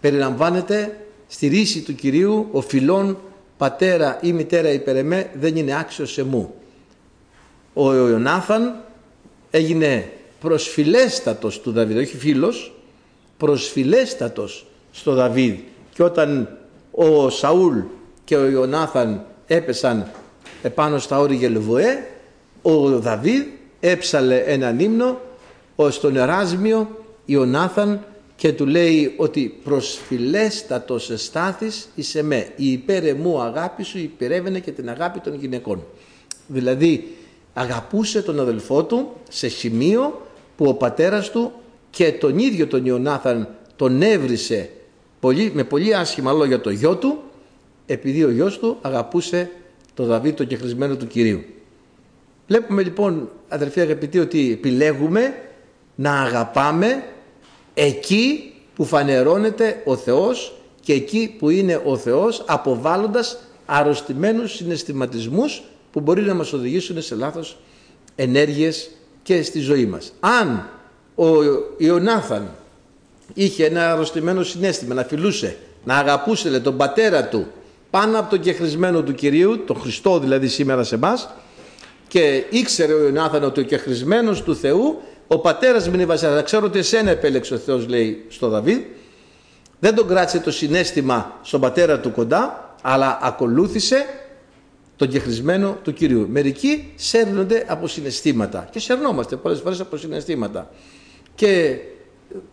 περιλαμβάνεται 0.00 1.06
στη 1.26 1.46
ρίση 1.46 1.82
του 1.82 1.94
Κυρίου 1.94 2.48
ο 2.52 2.60
φιλόν 2.60 3.18
πατέρα 3.56 4.18
ή 4.22 4.32
μητέρα 4.32 4.70
υπέρ 4.70 4.96
εμέ 4.96 5.30
δεν 5.34 5.56
είναι 5.56 5.78
άξιος 5.78 6.12
σε 6.12 6.22
μου. 6.24 6.54
Ο 7.74 7.94
Ιωνάθαν 7.94 8.74
έγινε 9.50 10.10
προσφυλέστατος 10.40 11.60
του 11.60 11.72
Δαβίδ, 11.72 11.96
όχι 11.96 12.16
φίλος, 12.16 12.74
προσφυλέστατος 13.36 14.66
στο 14.92 15.14
Δαβίδ 15.14 15.54
και 15.94 16.02
όταν 16.02 16.58
ο 16.90 17.30
Σαούλ 17.30 17.78
και 18.24 18.36
ο 18.36 18.48
Ιωνάθαν 18.48 19.24
έπεσαν 19.46 20.10
επάνω 20.62 20.98
στα 20.98 21.18
όρη 21.18 21.34
Γελβοέ 21.34 22.06
ο 22.62 22.98
Δαβίδ 22.98 23.42
έψαλε 23.80 24.36
έναν 24.36 24.78
ύμνο 24.78 25.20
στον 25.88 26.16
Εράσμιο 26.16 27.04
Ιωνάθαν 27.24 28.04
και 28.36 28.52
του 28.52 28.66
λέει 28.66 29.14
ότι 29.16 29.60
προσφυλέστατος 29.64 31.10
εστάθης 31.10 31.88
είσαι 31.94 32.22
με 32.22 32.48
η 32.56 32.72
υπέρεμου 32.72 33.40
αγάπη 33.40 33.82
σου 33.82 33.98
υπερεύαινε 33.98 34.60
και 34.60 34.70
την 34.70 34.88
αγάπη 34.88 35.20
των 35.20 35.34
γυναικών 35.34 35.84
δηλαδή 36.46 37.16
αγαπούσε 37.54 38.22
τον 38.22 38.40
αδελφό 38.40 38.84
του 38.84 39.12
σε 39.28 39.48
σημείο 39.48 40.26
που 40.56 40.64
ο 40.64 40.74
πατέρας 40.74 41.30
του 41.30 41.52
και 41.90 42.12
τον 42.12 42.38
ίδιο 42.38 42.66
τον 42.66 42.84
Ιωνάθαν 42.84 43.48
τον 43.76 44.02
έβρισε 44.02 44.70
πολύ, 45.20 45.50
με 45.54 45.64
πολύ 45.64 45.94
άσχημα 45.94 46.32
λόγια 46.32 46.60
το 46.60 46.70
γιο 46.70 46.96
του 46.96 47.18
επειδή 47.86 48.24
ο 48.24 48.30
γιος 48.30 48.58
του 48.58 48.76
αγαπούσε 48.80 49.50
το 49.94 50.04
Δαβίδ 50.04 50.34
το 50.34 50.44
κεχρισμένο 50.44 50.96
του 50.96 51.06
Κυρίου. 51.06 51.44
Βλέπουμε 52.46 52.82
λοιπόν 52.82 53.30
αδερφοί 53.48 53.80
αγαπητοί 53.80 54.18
ότι 54.18 54.52
επιλέγουμε 54.52 55.34
να 55.94 56.20
αγαπάμε 56.20 57.04
εκεί 57.78 58.52
που 58.74 58.84
φανερώνεται 58.84 59.82
ο 59.84 59.96
Θεός 59.96 60.54
και 60.80 60.92
εκεί 60.92 61.34
που 61.38 61.50
είναι 61.50 61.82
ο 61.84 61.96
Θεός 61.96 62.42
αποβάλλοντας 62.46 63.38
αρρωστημένους 63.66 64.54
συναισθηματισμούς 64.54 65.62
που 65.92 66.00
μπορεί 66.00 66.22
να 66.22 66.34
μας 66.34 66.52
οδηγήσουν 66.52 67.02
σε 67.02 67.14
λάθος 67.14 67.56
ενέργειες 68.14 68.90
και 69.22 69.42
στη 69.42 69.58
ζωή 69.58 69.86
μας. 69.86 70.12
Αν 70.20 70.68
ο 71.14 71.26
Ιωνάθαν 71.76 72.50
είχε 73.34 73.64
ένα 73.64 73.92
αρρωστημένο 73.92 74.42
συνέστημα, 74.42 74.94
να 74.94 75.02
φιλούσε, 75.02 75.56
να 75.84 75.96
αγαπούσε 75.96 76.48
λέει, 76.48 76.60
τον 76.60 76.76
πατέρα 76.76 77.28
του 77.28 77.46
πάνω 77.90 78.18
από 78.18 78.30
τον 78.30 78.40
κεχρισμένο 78.40 79.02
του 79.02 79.14
Κυρίου, 79.14 79.64
τον 79.64 79.80
Χριστό 79.80 80.18
δηλαδή 80.18 80.48
σήμερα 80.48 80.84
σε 80.84 80.94
εμάς, 80.94 81.28
και 82.08 82.44
ήξερε 82.50 82.92
ο 82.92 83.02
Ιωνάθαν 83.02 83.44
ότι 83.44 83.60
ο 83.60 83.62
κεχρισμένος 83.62 84.42
του 84.42 84.56
Θεού, 84.56 85.00
ο 85.26 85.38
πατέρας 85.38 85.88
μην 85.88 86.06
βασιλιάς, 86.06 86.42
ξέρω 86.42 86.66
ότι 86.66 86.78
εσένα 86.78 87.10
επέλεξε 87.10 87.54
ο 87.54 87.58
Θεός 87.58 87.88
λέει 87.88 88.24
στο 88.28 88.48
Δαβίδ, 88.48 88.80
δεν 89.78 89.94
τον 89.94 90.08
κράτησε 90.08 90.40
το 90.40 90.50
συνέστημα 90.50 91.38
στον 91.42 91.60
πατέρα 91.60 92.00
του 92.00 92.12
κοντά, 92.12 92.74
αλλά 92.82 93.18
ακολούθησε 93.22 94.06
τον 94.96 95.08
κεχρισμένο 95.08 95.78
του 95.82 95.92
Κυρίου. 95.92 96.26
Μερικοί 96.30 96.92
σέρνονται 96.94 97.64
από 97.68 97.86
συναισθήματα 97.86 98.68
και 98.70 98.80
σερνόμαστε 98.80 99.36
πολλές 99.36 99.60
φορές 99.60 99.80
από 99.80 99.96
συναισθήματα 99.96 100.70
και 101.34 101.78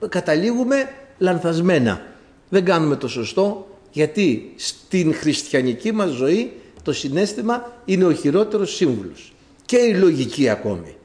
καταλήγουμε 0.10 0.90
λανθασμένα. 1.18 2.02
Δεν 2.50 2.66
κάνουμε 2.66 2.96
το 2.96 3.08
σωστό 3.08 3.68
γιατί 3.92 4.54
στην 4.56 5.14
χριστιανική 5.14 5.92
μας 5.92 6.10
ζωή 6.10 6.52
το 6.84 6.94
συνέστημα 6.94 7.72
είναι 7.86 8.06
ο 8.06 8.14
χειρότερος 8.14 8.76
σύμβουλος 8.76 9.34
και 9.66 9.78
η 9.78 9.94
λογική 9.94 10.50
ακόμη. 10.50 10.96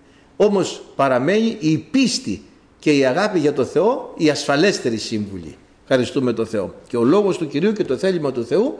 Όμως 0.41 0.83
παραμένει 0.97 1.57
η 1.61 1.79
πίστη 1.79 2.43
και 2.79 2.97
η 2.97 3.05
αγάπη 3.05 3.39
για 3.39 3.53
το 3.53 3.65
Θεό 3.65 4.15
η 4.17 4.31
ασφαλέστερη 4.31 4.97
σύμβουλη. 4.97 5.57
Ευχαριστούμε 5.83 6.33
το 6.33 6.45
Θεό. 6.45 6.75
Και 6.89 6.97
ο 6.97 7.05
λόγος 7.05 7.39
του 7.39 7.47
Κυρίου 7.47 7.73
και 7.73 7.85
το 7.85 7.97
θέλημα 7.97 8.33
του 8.33 8.45
Θεού 8.45 8.75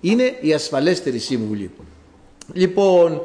είναι 0.00 0.36
η 0.40 0.52
ασφαλέστερη 0.52 1.18
σύμβουλη. 1.18 1.70
Λοιπόν, 2.52 3.22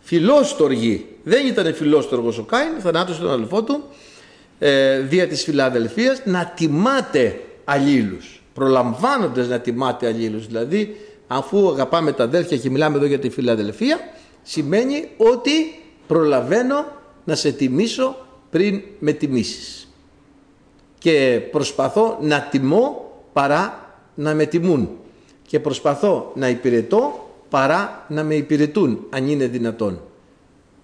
φιλόστοργη, 0.00 1.06
δεν 1.22 1.46
ήταν 1.46 1.74
φιλόστοργος 1.74 2.38
ο 2.38 2.42
Κάιν, 2.42 2.80
θανάτωσε 2.80 3.20
τον 3.20 3.30
αδελφό 3.30 3.62
του, 3.62 3.82
ε, 4.58 4.98
δια 4.98 5.28
της 5.28 5.42
Φιλαδελφίας, 5.42 6.22
να 6.24 6.52
τιμάτε 6.56 7.40
αλλήλους, 7.64 8.42
προλαμβάνοντας 8.54 9.48
να 9.48 9.60
τιμάτε 9.60 10.06
αλλήλους. 10.06 10.46
Δηλαδή, 10.46 10.96
αφού 11.26 11.70
αγαπάμε 11.70 12.12
τα 12.12 12.24
αδέρφια 12.24 12.56
και 12.56 12.70
μιλάμε 12.70 12.96
εδώ 12.96 13.06
για 13.06 13.18
τη 13.18 13.30
Φιλαδελφία, 13.30 13.98
σημαίνει 14.42 15.08
ότι 15.16 15.80
προλαβαίνω 16.06 16.84
να 17.28 17.34
σε 17.34 17.52
τιμήσω 17.52 18.16
πριν 18.50 18.82
με 18.98 19.12
τιμήσεις. 19.12 19.88
Και 20.98 21.40
προσπαθώ 21.50 22.18
να 22.20 22.40
τιμώ 22.40 23.12
παρά 23.32 23.94
να 24.14 24.34
με 24.34 24.46
τιμούν. 24.46 24.88
Και 25.46 25.60
προσπαθώ 25.60 26.32
να 26.34 26.48
υπηρετώ 26.48 27.30
παρά 27.48 28.06
να 28.08 28.24
με 28.24 28.34
υπηρετούν, 28.34 29.06
αν 29.10 29.28
είναι 29.28 29.46
δυνατόν. 29.46 30.00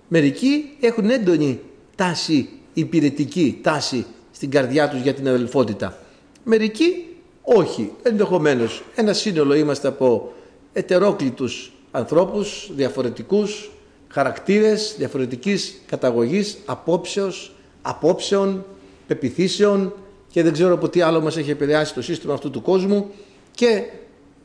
Μερικοί 0.08 0.76
έχουν 0.80 1.10
έντονη 1.10 1.60
τάση 1.94 2.48
υπηρετική, 2.74 3.58
τάση 3.62 4.06
στην 4.30 4.50
καρδιά 4.50 4.88
τους 4.88 5.00
για 5.00 5.14
την 5.14 5.28
αδελφότητα. 5.28 5.98
Μερικοί 6.44 7.06
όχι, 7.42 7.92
ενδεχομένως. 8.02 8.82
Ένα 8.94 9.12
σύνολο 9.12 9.54
είμαστε 9.54 9.88
από 9.88 10.32
ετερόκλητους 10.72 11.72
ανθρώπους, 11.90 12.70
διαφορετικούς, 12.74 13.70
χαρακτήρες 14.14 14.94
διαφορετικής 14.98 15.80
καταγωγής, 15.86 16.58
απόψεως, 16.64 17.54
απόψεων, 17.82 18.64
πεπιθήσεων 19.06 19.92
και 20.28 20.42
δεν 20.42 20.52
ξέρω 20.52 20.74
από 20.74 20.88
τι 20.88 21.00
άλλο 21.00 21.20
μας 21.20 21.36
έχει 21.36 21.50
επηρεάσει 21.50 21.94
το 21.94 22.02
σύστημα 22.02 22.34
αυτού 22.34 22.50
του 22.50 22.62
κόσμου 22.62 23.10
και 23.50 23.82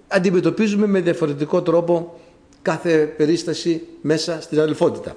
αντιμετωπίζουμε 0.08 0.88
με 0.88 1.02
διαφορετικό 1.02 1.62
τρόπο 1.62 2.20
κάθε 2.62 2.98
περίσταση 3.18 3.82
μέσα 4.02 4.42
στην 4.42 4.60
αδελφότητα 4.60 5.16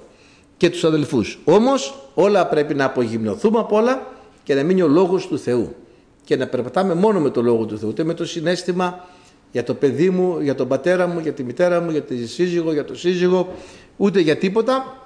και 0.57 0.69
τους 0.69 0.83
αδελφούς. 0.83 1.39
Όμως 1.45 2.09
όλα 2.13 2.47
πρέπει 2.47 2.73
να 2.73 2.85
απογυμνωθούμε 2.85 3.59
από 3.59 3.75
όλα 3.75 4.07
και 4.43 4.55
να 4.55 4.63
μείνει 4.63 4.81
ο 4.81 4.87
λόγος 4.87 5.27
του 5.27 5.39
Θεού 5.39 5.75
και 6.23 6.35
να 6.35 6.47
περπατάμε 6.47 6.93
μόνο 6.93 7.19
με 7.19 7.29
το 7.29 7.41
λόγο 7.41 7.65
του 7.65 7.77
Θεού, 7.77 7.89
ούτε 7.89 8.03
με 8.03 8.13
το 8.13 8.25
συνέστημα 8.25 9.07
για 9.53 9.63
το 9.63 9.73
παιδί 9.73 10.09
μου, 10.09 10.39
για 10.41 10.55
τον 10.55 10.67
πατέρα 10.67 11.07
μου, 11.07 11.19
για 11.19 11.33
τη 11.33 11.43
μητέρα 11.43 11.81
μου, 11.81 11.91
για 11.91 12.01
τη 12.01 12.27
σύζυγο, 12.27 12.73
για 12.73 12.85
το 12.85 12.95
σύζυγο, 12.95 13.53
ούτε 13.97 14.19
για 14.19 14.37
τίποτα. 14.37 14.97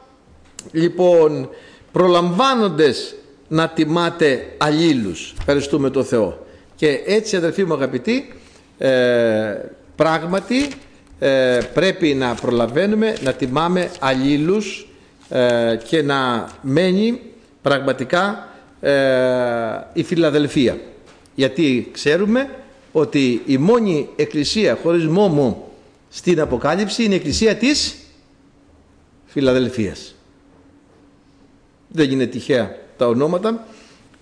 Λοιπόν, 0.72 1.50
προλαμβάνοντες 1.92 3.16
να 3.48 3.70
τιμάτε 3.70 4.46
αλλήλους, 4.58 5.34
ευχαριστούμε 5.40 5.90
τον 5.90 6.06
Θεό. 6.06 6.46
Και 6.76 7.02
έτσι 7.06 7.36
αδερφοί 7.36 7.66
μου 7.66 7.74
αγαπητοί, 7.74 8.34
ε, 8.78 9.56
πράγματι 9.96 10.68
ε, 11.20 11.60
πρέπει 11.74 12.14
να 12.14 12.34
προλαβαίνουμε 12.34 13.16
να 13.24 13.34
τιμάμε 13.34 13.90
αλλήλους 14.00 14.88
ε, 15.30 15.78
και 15.88 16.02
να 16.02 16.50
μένει 16.62 17.22
πραγματικά 17.62 18.48
η 19.94 20.04
Φιλαδελφία. 20.04 20.78
Γιατί 21.36 21.90
ξέρουμε 21.92 22.50
ότι 23.00 23.42
η 23.46 23.58
μόνη 23.58 24.10
εκκλησία 24.16 24.80
χωρίς 24.84 25.08
μόμο 25.08 25.72
στην 26.10 26.42
Αποκάλυψη 26.42 27.04
είναι 27.04 27.14
η 27.14 27.18
εκκλησία 27.18 27.56
της 27.56 27.96
Φιλαδελφίας. 29.26 30.16
Δεν 31.88 32.12
είναι 32.12 32.26
τυχαία 32.26 32.76
τα 32.98 33.08
ονόματα. 33.08 33.68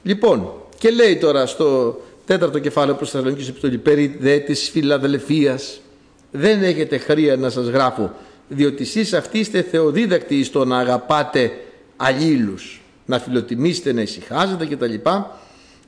Λοιπόν, 0.03 0.51
και 0.77 0.89
λέει 0.89 1.17
τώρα 1.17 1.45
στο 1.45 1.99
τέταρτο 2.25 2.59
κεφάλαιο 2.59 2.95
προς 2.95 3.09
Θεσσαλονίκης 3.09 3.47
Επιστολή 3.47 3.77
περί 3.77 4.17
δε 4.19 4.37
της 4.37 4.69
Φιλαδελφίας 4.69 5.81
δεν 6.31 6.63
έχετε 6.63 6.97
χρία 6.97 7.35
να 7.35 7.49
σας 7.49 7.67
γράφω 7.67 8.11
διότι 8.47 8.83
εσείς 8.83 9.13
αυτοί 9.13 9.39
είστε 9.39 9.61
θεοδίδακτοι 9.61 10.43
στο 10.43 10.65
να 10.65 10.77
αγαπάτε 10.77 11.51
αλλήλους 11.95 12.81
να 13.05 13.19
φιλοτιμήσετε, 13.19 13.93
να 13.93 14.01
ησυχάζετε 14.01 14.65
κτλ 14.65 14.93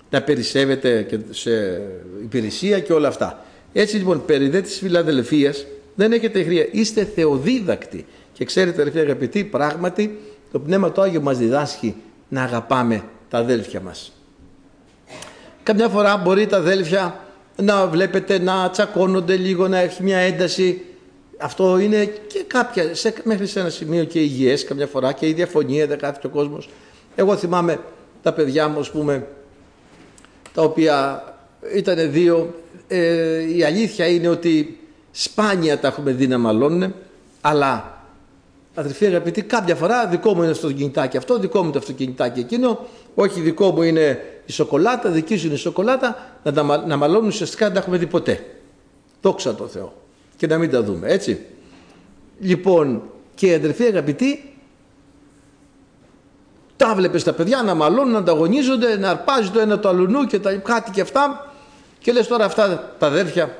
να 0.09 0.21
περισσεύετε 0.21 1.01
και 1.01 1.17
σε 1.29 1.81
υπηρεσία 2.21 2.79
και 2.79 2.93
όλα 2.93 3.07
αυτά. 3.07 3.45
Έτσι 3.73 3.97
λοιπόν 3.97 4.25
περί 4.25 4.49
δε 4.49 4.61
της 4.61 4.77
Φιλαδελφίας 4.77 5.65
δεν 5.95 6.11
έχετε 6.11 6.43
χρία, 6.43 6.67
είστε 6.71 7.05
θεοδίδακτοι 7.05 8.05
και 8.33 8.45
ξέρετε 8.45 8.81
αδερφοί 8.81 8.99
αγαπητοί 8.99 9.43
πράγματι 9.43 10.19
το 10.51 10.59
Πνεύμα 10.59 10.91
το 10.91 11.01
Άγιο 11.01 11.21
μας 11.21 11.37
διδάσκει 11.37 11.95
να 12.27 12.43
αγαπάμε 12.43 13.03
τα 13.29 13.37
αδέλφια 13.37 13.81
μας. 13.81 14.11
Καμιά 15.63 15.89
φορά 15.89 16.17
μπορεί 16.17 16.47
τα 16.47 16.57
αδέλφια 16.57 17.19
να 17.55 17.87
βλέπετε 17.87 18.39
να 18.39 18.69
τσακώνονται 18.69 19.35
λίγο, 19.35 19.67
να 19.67 19.77
έχει 19.77 20.03
μια 20.03 20.17
ένταση. 20.17 20.81
Αυτό 21.37 21.77
είναι 21.77 22.05
και 22.05 22.43
κάποια, 22.47 22.95
σε, 22.95 23.13
μέχρι 23.23 23.47
σε 23.47 23.59
ένα 23.59 23.69
σημείο 23.69 24.03
και 24.03 24.19
υγιές 24.19 24.63
καμιά 24.63 24.87
φορά 24.87 25.11
και 25.11 25.27
η 25.27 25.33
διαφωνία 25.33 25.87
δεν 25.87 25.97
κάθεται 25.97 26.27
ο 26.27 26.29
κόσμος. 26.29 26.69
Εγώ 27.15 27.35
θυμάμαι 27.35 27.79
τα 28.21 28.33
παιδιά 28.33 28.67
μου, 28.67 28.79
ας 28.79 28.91
πούμε, 28.91 29.27
τα 30.57 30.63
οποία 30.63 31.23
ήταν 31.75 32.11
δύο. 32.11 32.53
Ε, 32.87 33.55
η 33.55 33.63
αλήθεια 33.63 34.07
είναι 34.07 34.27
ότι 34.27 34.79
σπάνια 35.11 35.79
τα 35.79 35.87
έχουμε 35.87 36.11
δει 36.11 36.27
να 36.27 36.37
μαλώνουν, 36.37 36.93
αλλά 37.41 38.01
αδερφοί 38.75 39.05
αγαπητοί, 39.05 39.41
κάποια 39.41 39.75
φορά 39.75 40.07
δικό 40.07 40.33
μου 40.33 40.43
είναι 40.43 40.53
στο 40.53 40.71
κινητάκι 40.71 41.17
αυτό, 41.17 41.39
δικό 41.39 41.63
μου 41.63 41.71
το 41.71 41.79
αυτοκινητάκι 41.79 42.39
εκείνο, 42.39 42.85
όχι 43.15 43.41
δικό 43.41 43.71
μου 43.71 43.81
είναι 43.81 44.23
η 44.45 44.51
σοκολάτα, 44.51 45.09
δική 45.09 45.37
σου 45.37 45.45
είναι 45.45 45.55
η 45.55 45.57
σοκολάτα, 45.57 46.37
να, 46.43 46.53
τα, 46.53 46.85
να 46.87 46.97
μαλώνουν 46.97 47.27
ουσιαστικά 47.27 47.65
δεν 47.65 47.73
τα 47.73 47.79
έχουμε 47.79 47.97
δει 47.97 48.07
ποτέ. 48.07 48.45
Δόξα 49.21 49.55
τω 49.55 49.67
Θεώ. 49.67 49.93
Και 50.37 50.47
να 50.47 50.57
μην 50.57 50.71
τα 50.71 50.83
δούμε, 50.83 51.07
έτσι. 51.07 51.39
Λοιπόν, 52.39 53.03
και 53.35 53.53
αδερφοί 53.53 53.83
αγαπητοί, 53.83 54.53
τα 56.77 56.95
βλέπεις 56.95 57.23
τα 57.23 57.33
παιδιά 57.33 57.61
να 57.63 57.73
μαλώνουν, 57.73 58.11
να 58.11 58.17
ανταγωνίζονται, 58.17 58.97
να 58.97 59.09
αρπάζει 59.09 59.49
το 59.49 59.59
ένα 59.59 59.79
το 59.79 59.89
αλουνού 59.89 60.25
και 60.25 60.39
τα 60.39 60.55
κάτι 60.55 60.91
και 60.91 61.01
αυτά. 61.01 61.51
Και 61.99 62.11
λες 62.11 62.27
τώρα 62.27 62.45
αυτά 62.45 62.93
τα 62.99 63.07
αδέρφια 63.07 63.57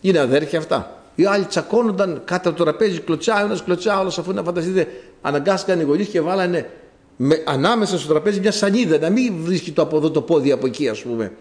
είναι 0.00 0.18
αδέρφια 0.18 0.58
αυτά. 0.58 0.96
Οι 1.14 1.24
άλλοι 1.24 1.44
τσακώνονταν 1.44 2.22
κάτω 2.24 2.48
από 2.48 2.58
το 2.58 2.64
τραπέζι, 2.64 3.00
κλωτσά, 3.00 3.40
ένας 3.40 3.62
κλωτσά, 3.62 4.00
όλος 4.00 4.18
αφού 4.18 4.32
να 4.32 4.42
φανταστείτε, 4.42 4.88
αναγκάστηκαν 5.22 5.80
οι 5.80 5.82
γονείς 5.82 6.08
και 6.08 6.20
βάλανε 6.20 6.70
με, 7.16 7.42
ανάμεσα 7.46 7.98
στο 7.98 8.08
τραπέζι 8.08 8.40
μια 8.40 8.52
σανίδα, 8.52 8.98
να 8.98 9.10
μην 9.10 9.34
βρίσκει 9.38 9.72
το 9.72 9.82
από 9.82 9.96
εδώ 9.96 10.10
το 10.10 10.22
πόδι 10.22 10.52
από 10.52 10.66
εκεί, 10.66 10.88
ας 10.88 11.02
πούμε. 11.02 11.32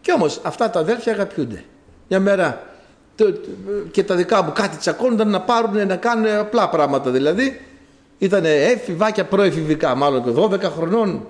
Και 0.00 0.12
όμως 0.12 0.40
αυτά 0.42 0.70
τα 0.70 0.80
αδέρφια 0.80 1.12
αγαπιούνται. 1.12 1.64
Μια 2.08 2.20
μέρα 2.20 2.62
και 3.90 4.02
τα 4.02 4.14
δικά 4.14 4.42
μου 4.42 4.52
κάτι 4.54 4.76
τσακώνονταν 4.76 5.28
να 5.28 5.40
πάρουν 5.40 5.86
να 5.86 5.96
κάνουν 5.96 6.26
απλά 6.26 6.68
πράγματα 6.68 7.10
δηλαδή 7.10 7.60
ήταν 8.18 8.44
έφηβάκια 8.44 9.24
προεφηβικά 9.24 9.94
μάλλον 9.94 10.24
και 10.24 10.30
12 10.34 10.60
χρονών. 10.60 11.28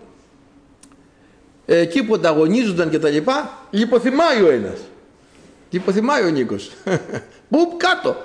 Εκεί 1.67 2.03
που 2.03 2.15
ανταγωνίζονταν 2.15 2.91
και 2.91 2.99
τα 2.99 3.09
λοιπά 3.09 3.59
λιποθυμάει 3.71 4.43
ο 4.43 4.51
ένας. 4.51 4.79
Λιποθυμάει 5.71 6.23
ο 6.23 6.29
Νίκος. 6.29 6.71
Μπουπ 7.49 7.77
κάτω. 7.77 8.17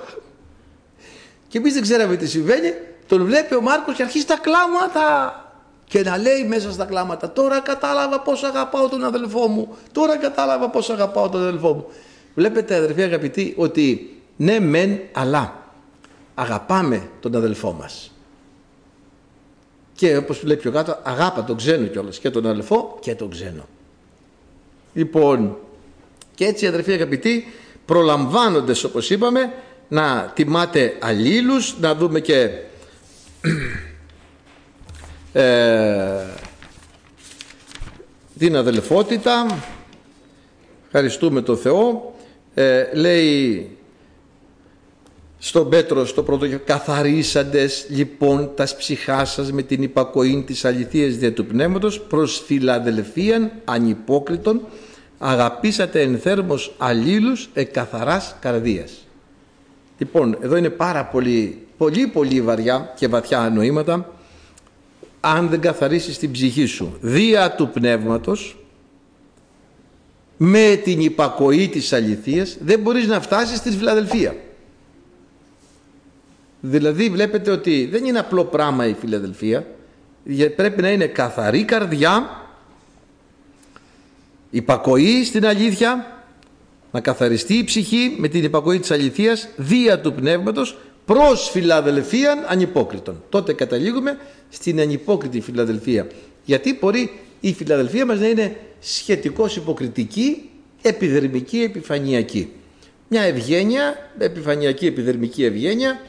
Και 1.48 1.58
εμείς 1.58 1.72
δεν 1.72 1.82
ξέραμε 1.82 2.16
τι 2.16 2.28
συμβαίνει. 2.28 2.74
Τον 3.06 3.24
βλέπει 3.24 3.54
ο 3.54 3.60
Μάρκος 3.60 3.94
και 3.94 4.02
αρχίζει 4.02 4.24
τα 4.24 4.38
κλάματα. 4.38 5.36
Και 5.84 6.02
να 6.02 6.18
λέει 6.18 6.44
μέσα 6.44 6.72
στα 6.72 6.84
κλάματα 6.84 7.32
τώρα 7.32 7.60
κατάλαβα 7.60 8.20
πως 8.20 8.42
αγαπάω 8.42 8.88
τον 8.88 9.04
αδελφό 9.04 9.46
μου. 9.46 9.76
Τώρα 9.92 10.16
κατάλαβα 10.16 10.70
πως 10.70 10.90
αγαπάω 10.90 11.28
τον 11.28 11.40
αδελφό 11.40 11.72
μου 11.72 11.86
βλέπετε 12.34 12.74
αδερφοί 12.74 13.02
αγαπητοί 13.02 13.54
ότι 13.56 14.16
ναι 14.36 14.60
μεν 14.60 15.00
αλλά. 15.12 15.56
Αγαπάμε 16.34 17.08
τον 17.20 17.36
αδελφό 17.36 17.72
μας 17.72 18.11
και 20.02 20.16
όπως 20.16 20.42
λέει 20.42 20.56
πιο 20.56 20.70
κάτω 20.70 20.98
αγάπα 21.02 21.44
τον 21.44 21.56
ξένο 21.56 21.86
κιόλας 21.86 22.18
και 22.18 22.30
τον 22.30 22.46
αδελφό 22.46 22.98
και 23.00 23.14
τον 23.14 23.30
ξένο. 23.30 23.68
Λοιπόν 24.92 25.56
και 26.34 26.44
έτσι 26.44 26.66
αδερφοί 26.66 26.92
αγαπητοί 26.92 27.46
προλαμβάνοντες 27.84 28.84
όπως 28.84 29.10
είπαμε 29.10 29.52
να 29.88 30.32
τιμάτε 30.34 30.96
αλλήλους 31.00 31.78
να 31.80 31.94
δούμε 31.94 32.20
και 32.20 32.50
ε, 35.32 36.26
την 38.38 38.56
αδελφότητα 38.56 39.60
ευχαριστούμε 40.86 41.42
τον 41.42 41.56
Θεό 41.56 42.14
ε, 42.54 42.94
λέει 42.94 43.70
στον 45.44 45.68
Πέτρο 45.68 46.04
στο 46.06 46.22
πρώτο 46.22 46.46
καθαρίσαντες 46.64 47.86
λοιπόν 47.88 48.50
τας 48.54 48.76
ψυχάς 48.76 49.32
σας 49.32 49.52
με 49.52 49.62
την 49.62 49.82
υπακοή 49.82 50.42
της 50.46 50.64
αληθείας 50.64 51.16
δια 51.16 51.32
του 51.32 51.46
πνεύματος 51.46 52.00
προς 52.00 52.42
φιλαδελφίαν 52.46 53.52
ανυπόκριτον 53.64 54.60
αγαπήσατε 55.18 56.00
εν 56.00 56.18
θέρμος 56.18 56.74
αλλήλους 56.78 57.48
εκαθαράς 57.52 58.36
καρδίας. 58.40 59.06
Λοιπόν, 59.98 60.38
εδώ 60.40 60.56
είναι 60.56 60.70
πάρα 60.70 61.04
πολύ, 61.04 61.66
πολύ 61.76 62.06
πολύ 62.06 62.40
βαριά 62.40 62.92
και 62.96 63.08
βαθιά 63.08 63.50
νοήματα 63.54 64.12
αν 65.20 65.48
δεν 65.48 65.60
καθαρίσεις 65.60 66.18
την 66.18 66.30
ψυχή 66.30 66.66
σου 66.66 66.96
δια 67.00 67.54
του 67.54 67.68
πνεύματος 67.68 68.56
με 70.36 70.80
την 70.84 71.00
υπακοή 71.00 71.68
της 71.68 71.92
αληθείας 71.92 72.56
δεν 72.60 72.80
μπορείς 72.80 73.06
να 73.06 73.20
φτάσεις 73.20 73.56
στη 73.56 73.70
Φιλαδελφία. 73.70 74.34
Δηλαδή 76.64 77.08
βλέπετε 77.08 77.50
ότι 77.50 77.88
δεν 77.90 78.04
είναι 78.04 78.18
απλό 78.18 78.44
πράγμα 78.44 78.86
η 78.86 78.94
Φιλαδελφία 79.00 79.66
πρέπει 80.56 80.82
να 80.82 80.90
είναι 80.90 81.06
καθαρή 81.06 81.64
καρδιά 81.64 82.42
υπακοή 84.50 85.24
στην 85.24 85.46
αλήθεια 85.46 86.22
να 86.90 87.00
καθαριστεί 87.00 87.54
η 87.54 87.64
ψυχή 87.64 88.14
με 88.18 88.28
την 88.28 88.44
υπακοή 88.44 88.78
της 88.78 88.90
αληθείας 88.90 89.48
δια 89.56 90.00
του 90.00 90.12
πνεύματος 90.12 90.78
προς 91.04 91.50
Φιλαδελφίαν 91.50 92.38
ανυπόκριτον. 92.46 93.22
Τότε 93.28 93.52
καταλήγουμε 93.52 94.18
στην 94.48 94.80
ανυπόκριτη 94.80 95.40
Φιλαδελφία. 95.40 96.06
Γιατί 96.44 96.78
μπορεί 96.80 97.10
η 97.40 97.52
Φιλαδελφία 97.52 98.06
μας 98.06 98.20
να 98.20 98.28
είναι 98.28 98.56
σχετικώς 98.80 99.56
υποκριτική, 99.56 100.50
επιδερμική, 100.82 101.62
επιφανειακή. 101.62 102.52
Μια 103.08 103.22
ευγένεια, 103.22 104.10
επιφανειακή, 104.18 104.86
επιδερμική 104.86 105.44
ευγένεια, 105.44 106.00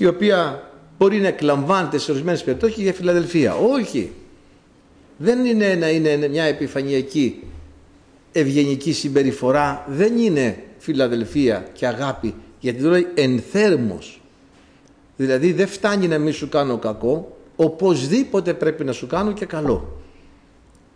η 0.00 0.06
οποία 0.06 0.70
μπορεί 0.98 1.20
να 1.20 1.28
εκλαμβάνεται 1.28 1.98
σε 1.98 2.10
ορισμένες 2.10 2.44
περιπτώσεις 2.44 2.82
για 2.82 2.92
Φιλαδελφία. 2.92 3.54
Όχι. 3.54 4.12
Δεν 5.16 5.44
είναι 5.44 5.74
να 5.74 5.90
είναι 5.90 6.28
μια 6.28 6.44
επιφανειακή 6.44 7.42
ευγενική 8.32 8.92
συμπεριφορά. 8.92 9.84
Δεν 9.88 10.18
είναι 10.18 10.62
φιλαδελφία 10.78 11.66
και 11.72 11.86
αγάπη. 11.86 12.34
Γιατί 12.60 12.82
τώρα 12.82 13.02
ενθέρμος. 13.14 14.20
Δηλαδή 15.16 15.52
δεν 15.52 15.66
φτάνει 15.66 16.08
να 16.08 16.18
μην 16.18 16.32
σου 16.32 16.48
κάνω 16.48 16.78
κακό. 16.78 17.36
Οπωσδήποτε 17.56 18.54
πρέπει 18.54 18.84
να 18.84 18.92
σου 18.92 19.06
κάνω 19.06 19.32
και 19.32 19.46
καλό. 19.46 20.00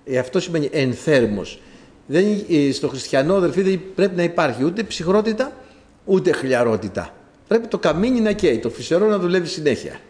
Ε, 0.05 0.19
αυτό 0.19 0.41
σημαίνει 0.41 0.69
ενθέρμος. 0.73 1.61
Δεν, 2.07 2.25
ε, 2.49 2.73
στο 2.73 2.89
χριστιανό 2.89 3.35
αδερφή 3.35 3.63
δεν 3.63 3.81
πρέπει 3.95 4.17
να 4.17 4.23
υπάρχει 4.23 4.65
ούτε 4.65 4.83
ψυχρότητα 4.83 5.53
ούτε 6.05 6.33
χλιαρότητα. 6.33 7.15
Πρέπει 7.49 7.67
το 7.67 7.79
καμίνι 7.79 8.21
να 8.21 8.33
καίει, 8.33 8.59
το 8.59 8.71
φυσερό 8.71 9.07
να 9.07 9.19
δουλεύει 9.19 9.47
συνέχεια. 9.47 10.01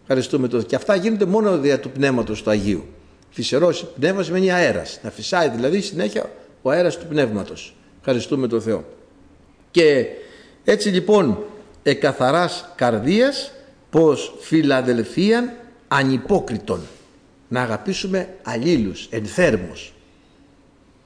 Ευχαριστούμε 0.00 0.48
το. 0.48 0.62
Και 0.62 0.76
αυτά 0.76 0.94
γίνονται 0.94 1.24
μόνο 1.24 1.58
δια 1.58 1.80
του 1.80 1.90
πνεύματος 1.90 2.42
του 2.42 2.50
Αγίου. 2.50 2.84
Φυσερός 3.30 3.86
πνεύμα 4.00 4.22
σημαίνει 4.22 4.52
αέρας. 4.52 5.00
Να 5.02 5.10
φυσάει 5.10 5.48
δηλαδή 5.48 5.80
συνέχεια 5.80 6.30
ο 6.62 6.70
αέρας 6.70 6.98
του 6.98 7.06
πνεύματος. 7.06 7.74
Ευχαριστούμε 7.98 8.48
τον 8.48 8.62
Θεό. 8.62 8.84
Και 9.70 10.06
έτσι 10.64 10.88
λοιπόν 10.88 11.44
εκαθαράς 11.82 12.72
καρδίας 12.76 13.52
πως 13.90 14.34
φιλαδελφίαν 14.40 15.52
ανυπόκριτον 15.88 16.80
να 17.48 17.62
αγαπήσουμε 17.62 18.28
αλλήλους, 18.42 19.08
ενθέρμος 19.10 19.92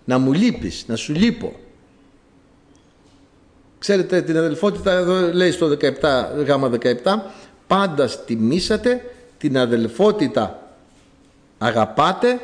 να 0.05 0.19
μου 0.19 0.33
λείπεις, 0.33 0.85
να 0.87 0.97
σου 0.97 1.13
λείπω 1.13 1.53
ξέρετε 3.87 4.23
την 4.23 4.37
αδελφότητα 4.37 4.93
εδώ 4.93 5.33
λέει 5.33 5.51
στο 5.51 5.67
17, 5.67 5.91
γάμα 6.47 6.71
17 6.83 6.95
πάντα 7.67 8.09
στιμήσατε 8.09 9.05
την 9.39 9.59
αδελφότητα. 9.59 10.73
Αγαπάτε 11.59 12.41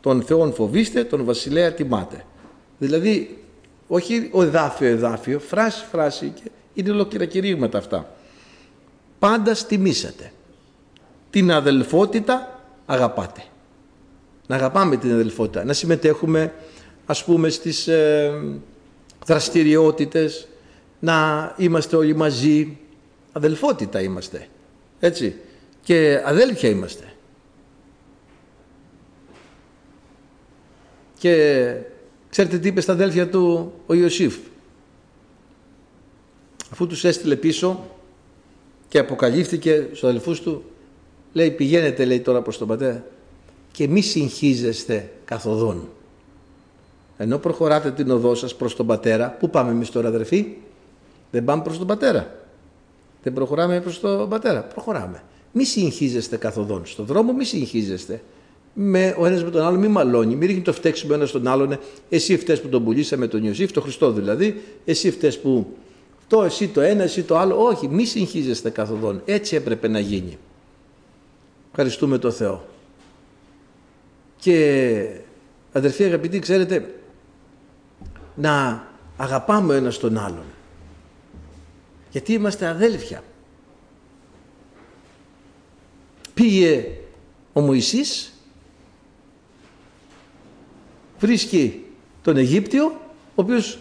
τον 0.00 0.22
Θεόν 0.22 0.52
φοβήστε 0.52 1.04
τον 1.04 1.24
βασιλέα 1.24 1.72
τιμάτε. 1.72 2.24
Δηλαδή 2.78 3.42
όχι 3.88 4.28
ο 4.32 4.42
εδάφιο 4.42 4.88
εδάφιο 4.88 5.38
φράση 5.38 5.84
φράση 5.90 6.32
και 6.34 6.50
είναι 6.74 6.90
ολόκληρα 6.90 7.24
κηρύγματα 7.24 7.78
αυτά. 7.78 8.14
Πάντα 9.18 9.54
στιμήσατε. 9.54 10.32
Την 11.30 11.52
αδελφότητα 11.52 12.60
αγαπάτε. 12.86 13.42
Να 14.46 14.56
αγαπάμε 14.56 14.96
την 14.96 15.12
αδελφότητα 15.12 15.64
να 15.64 15.72
συμμετέχουμε 15.72 16.52
ας 17.06 17.24
πούμε 17.24 17.48
στις 17.48 17.88
ε, 17.88 18.32
δραστηριότητες 19.26 20.48
να 20.98 21.54
είμαστε 21.56 21.96
όλοι 21.96 22.14
μαζί. 22.16 22.78
Αδελφότητα 23.32 24.02
είμαστε 24.02 24.48
έτσι. 25.00 25.36
Και 25.82 26.22
αδέλφια 26.24 26.68
είμαστε. 26.68 27.04
Και 31.18 31.74
ξέρετε 32.30 32.58
τι 32.58 32.68
είπε 32.68 32.80
στα 32.80 32.92
αδέλφια 32.92 33.28
του 33.28 33.72
ο 33.86 33.94
Ιωσήφ; 33.94 34.36
Αφού 36.72 36.86
τους 36.86 37.04
έστειλε 37.04 37.36
πίσω 37.36 37.84
και 38.88 38.98
αποκαλύφθηκε 38.98 39.84
στους 39.86 40.04
αδελφούς 40.04 40.40
του 40.40 40.64
λέει 41.32 41.50
πηγαίνετε 41.50 42.04
λέει 42.04 42.20
τώρα 42.20 42.42
προς 42.42 42.58
τον 42.58 42.68
πατέρα 42.68 43.04
και 43.72 43.88
μη 43.88 44.00
συγχύζεστε 44.00 45.10
καθοδόν 45.24 45.88
ενώ 47.16 47.38
προχωράτε 47.38 47.90
την 47.90 48.10
οδό 48.10 48.34
σας 48.34 48.54
προς 48.54 48.76
τον 48.76 48.86
πατέρα 48.86 49.30
πού 49.30 49.50
πάμε 49.50 49.70
εμείς 49.70 49.90
τώρα 49.90 50.08
αδερφοί; 50.08 50.46
Δεν 51.30 51.44
πάμε 51.44 51.62
προς 51.62 51.78
τον 51.78 51.86
πατέρα. 51.86 52.34
Δεν 53.22 53.32
προχωράμε 53.32 53.80
προς 53.80 54.00
τον 54.00 54.28
πατέρα. 54.28 54.62
Προχωράμε. 54.62 55.22
Μη 55.52 55.64
συγχύζεστε 55.64 56.36
καθοδόν. 56.36 56.86
Στον 56.86 57.04
δρόμο 57.04 57.32
μη 57.32 57.44
συγχύζεστε. 57.44 58.22
Με 58.72 59.14
ο 59.18 59.26
ένας 59.26 59.44
με 59.44 59.50
τον 59.50 59.62
άλλο, 59.62 59.78
μη 59.78 59.88
μαλώνει, 59.88 60.36
μη 60.36 60.46
ρίχνει 60.46 60.62
το 60.62 60.72
φταίξιμο 60.72 61.12
ένα 61.14 61.26
στον 61.26 61.46
άλλον. 61.46 61.78
Εσύ 62.08 62.36
φταίει 62.38 62.58
που 62.58 62.68
τον 62.68 62.84
πουλήσαμε 62.84 63.26
τον 63.26 63.44
Ιωσήφ, 63.44 63.72
τον 63.72 63.82
Χριστό 63.82 64.12
δηλαδή. 64.12 64.62
Εσύ 64.84 65.10
φταίει 65.10 65.34
που 65.34 65.76
το, 66.26 66.42
εσύ 66.42 66.68
το 66.68 66.80
ένα, 66.80 67.02
εσύ 67.02 67.22
το 67.22 67.36
άλλο. 67.36 67.64
Όχι, 67.64 67.88
μη 67.88 68.04
συγχύζεστε 68.04 68.70
καθοδόν. 68.70 69.22
Έτσι 69.24 69.56
έπρεπε 69.56 69.88
να 69.88 69.98
γίνει. 69.98 70.38
Ευχαριστούμε 71.70 72.18
το 72.18 72.30
Θεό. 72.30 72.64
Και 74.36 75.06
αδερφοί 75.72 76.04
αγαπητοί, 76.04 76.38
ξέρετε, 76.38 76.94
να 78.34 78.86
αγαπάμε 79.16 79.72
ο 79.72 79.76
ένας 79.76 79.98
τον 79.98 80.18
άλλον 80.18 80.44
γιατί 82.16 82.32
είμαστε 82.32 82.66
αδέλφια. 82.66 83.22
Πήγε 86.34 86.86
ο 87.52 87.60
Μωυσής, 87.60 88.32
βρίσκει 91.18 91.84
τον 92.22 92.36
Αιγύπτιο, 92.36 92.84
ο 93.10 93.32
οποίος 93.34 93.78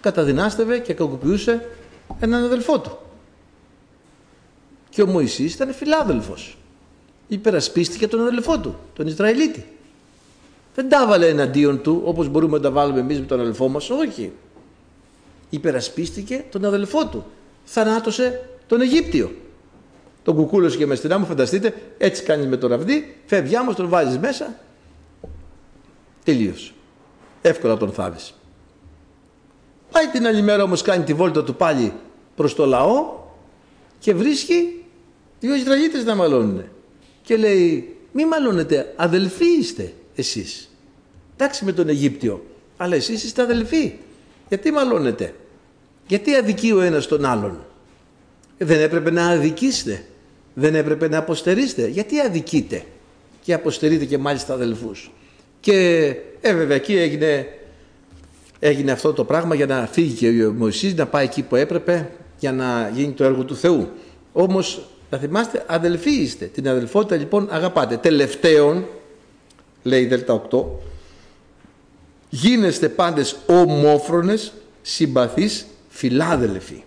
καταδυνάστευε 0.00 0.78
και 0.78 0.94
κακοποιούσε 0.94 1.68
έναν 2.20 2.44
αδελφό 2.44 2.80
του. 2.80 2.98
Και 4.88 5.02
ο 5.02 5.06
Μωυσής 5.06 5.54
ήταν 5.54 5.72
φιλάδελφος. 5.72 6.58
Υπερασπίστηκε 7.28 8.08
τον 8.08 8.20
αδελφό 8.20 8.60
του, 8.60 8.78
τον 8.94 9.06
Ισραηλίτη. 9.06 9.66
Δεν 10.74 10.88
τα 10.88 11.02
έβαλε 11.02 11.28
εναντίον 11.28 11.82
του 11.82 12.02
όπως 12.04 12.28
μπορούμε 12.28 12.56
να 12.56 12.62
τα 12.62 12.70
βάλουμε 12.70 13.00
εμείς 13.00 13.18
με 13.20 13.26
τον 13.26 13.40
αδελφό 13.40 13.68
μας, 13.68 13.90
όχι. 13.90 14.32
Υπερασπίστηκε 15.50 16.44
τον 16.50 16.64
αδελφό 16.64 17.06
του 17.06 17.24
θανάτωσε 17.70 18.48
τον 18.66 18.80
Αιγύπτιο. 18.80 19.34
Τον 20.22 20.36
κουκούλωσε 20.36 20.76
και 20.76 20.86
μες 20.86 20.98
στενά 20.98 21.18
μου, 21.18 21.26
φανταστείτε, 21.26 21.74
έτσι 21.98 22.22
κάνεις 22.22 22.46
με 22.46 22.56
το 22.56 22.66
ραβδί, 22.66 23.16
φεύγει 23.26 23.56
άμμος, 23.56 23.74
τον 23.74 23.88
βάζεις 23.88 24.18
μέσα, 24.18 24.58
τελείωσε. 26.24 26.72
Εύκολα 27.42 27.76
τον 27.76 27.92
θάβεις. 27.92 28.34
Πάει 29.90 30.06
την 30.06 30.26
άλλη 30.26 30.42
μέρα 30.42 30.62
όμως 30.62 30.82
κάνει 30.82 31.04
τη 31.04 31.14
βόλτα 31.14 31.44
του 31.44 31.54
πάλι 31.54 31.92
προς 32.36 32.54
το 32.54 32.66
λαό 32.66 33.18
και 33.98 34.14
βρίσκει 34.14 34.84
δύο 35.40 35.54
Ισραηλίτες 35.54 36.04
να 36.04 36.14
μαλώνουν. 36.14 36.64
Και 37.22 37.36
λέει, 37.36 37.96
μη 38.12 38.26
μαλώνετε, 38.26 38.94
αδελφοί 38.96 39.46
είστε 39.46 39.92
εσείς. 40.14 40.70
Εντάξει 41.34 41.64
με 41.64 41.72
τον 41.72 41.88
Αιγύπτιο, 41.88 42.44
αλλά 42.76 42.94
εσείς 42.94 43.24
είστε 43.24 43.42
αδελφοί. 43.42 43.92
Γιατί 44.48 44.70
μαλώνετε. 44.70 45.34
Γιατί 46.08 46.34
αδικεί 46.34 46.72
ο 46.72 46.80
ένας 46.80 47.06
τον 47.06 47.24
άλλον; 47.24 47.64
Δεν 48.58 48.80
έπρεπε 48.80 49.10
να 49.10 49.28
αδικήσετε. 49.28 50.04
Δεν 50.54 50.74
έπρεπε 50.74 51.08
να 51.08 51.18
αποστερήσετε. 51.18 51.86
Γιατί 51.86 52.20
αδικείτε; 52.20 52.84
Και 53.42 53.54
αποστερείτε 53.54 54.04
και 54.04 54.18
μάλιστα 54.18 54.54
αδελφούς. 54.54 55.10
Και 55.60 56.06
ε, 56.40 56.54
βέβαια 56.54 56.76
εκεί 56.76 56.96
έγινε, 56.96 57.46
έγινε 58.58 58.92
αυτό 58.92 59.12
το 59.12 59.24
πράγμα 59.24 59.54
για 59.54 59.66
να 59.66 59.88
φύγει 59.92 60.14
και 60.14 60.44
ο 60.44 60.52
Μωυσής 60.52 60.94
να 60.94 61.06
πάει 61.06 61.24
εκεί 61.24 61.42
που 61.42 61.56
έπρεπε 61.56 62.10
για 62.38 62.52
να 62.52 62.90
γίνει 62.94 63.12
το 63.12 63.24
έργο 63.24 63.44
του 63.44 63.56
Θεού. 63.56 63.88
Όμως 64.32 64.88
να 65.10 65.18
θυμάστε 65.18 65.64
αδελφοί 65.66 66.10
είστε. 66.10 66.44
Την 66.44 66.68
αδελφότητα 66.68 67.16
λοιπόν 67.16 67.48
αγαπάτε. 67.50 67.96
Τελευταίον, 67.96 68.86
λέει 69.82 70.02
η 70.02 70.06
Δέλτα 70.06 70.42
8, 70.50 70.64
γίνεστε 72.28 72.88
πάντες 72.88 73.36
ομόφρονες, 73.46 74.52
συμπαθείς 74.82 75.66
φιλάδελφοι. 75.98 76.82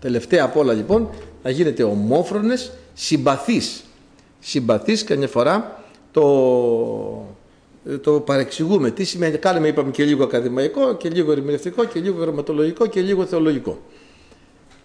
Τελευταία 0.00 0.44
απ' 0.44 0.56
όλα 0.56 0.72
λοιπόν 0.72 1.10
να 1.42 1.50
γίνετε 1.50 1.82
ομόφρονες, 1.82 2.72
συμπαθείς. 2.94 3.84
Συμπαθείς 4.40 5.04
καμιά 5.04 5.28
φορά 5.28 5.84
το, 6.10 6.24
το 8.00 8.20
παρεξηγούμε. 8.20 8.90
Τι 8.90 9.04
σημαίνει, 9.04 9.36
κάνουμε 9.36 9.68
είπαμε 9.68 9.90
και 9.90 10.04
λίγο 10.04 10.24
ακαδημαϊκό 10.24 10.96
και 10.96 11.08
λίγο 11.08 11.32
ερμηνευτικό 11.32 11.84
και 11.84 12.00
λίγο 12.00 12.20
γραμματολογικό 12.20 12.86
και 12.86 13.00
λίγο 13.00 13.26
θεολογικό. 13.26 13.82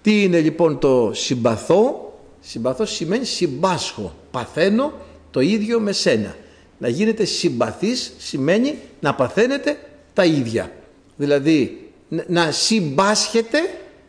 Τι 0.02 0.24
είναι 0.24 0.40
λοιπόν 0.40 0.80
το 0.80 1.12
συμπαθώ; 1.14 2.14
Συμπαθώ 2.40 2.86
σημαίνει 2.86 3.26
συμπάσχω, 3.26 4.16
παθαίνω 4.32 4.94
το 5.32 5.40
ίδιο 5.40 5.80
με 5.80 5.92
σένα. 5.92 6.36
Να 6.78 6.88
γίνετε 6.88 7.26
συμπαθής 7.26 8.14
σημαίνει 8.18 8.78
να 9.00 9.16
παθαίνετε 9.16 9.78
τα 10.14 10.26
ίδια. 10.26 10.72
Δηλαδή 11.16 11.87
να 12.28 12.52
συμπάσχετε, 12.52 13.58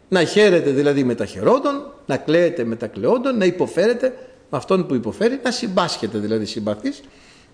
να 0.09 0.25
χαίρετε 0.25 0.71
δηλαδή 0.71 1.05
με 1.05 1.15
τα 1.15 1.25
χαιρόντων, 1.25 1.93
να 2.07 2.17
κλαίετε 2.17 2.65
με 2.65 2.77
τα 2.77 2.87
κλαιόντων, 2.87 3.39
να 3.39 3.45
υποφέρετε 3.45 4.15
με 4.51 4.59
αυτόν 4.59 4.87
που 4.87 4.95
υποφέρει, 4.95 5.41
να 5.43 5.51
συμπάσχετε 5.51 6.19
δηλαδή 6.19 6.45
συμπαθής. 6.45 7.01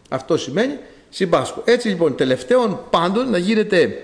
Αυτό 0.08 0.36
σημαίνει 0.36 0.78
συμπάσχω. 1.08 1.62
Έτσι 1.64 1.88
λοιπόν 1.88 2.16
τελευταίον 2.16 2.80
πάντων 2.90 3.30
να 3.30 3.38
γίνετε 3.38 4.02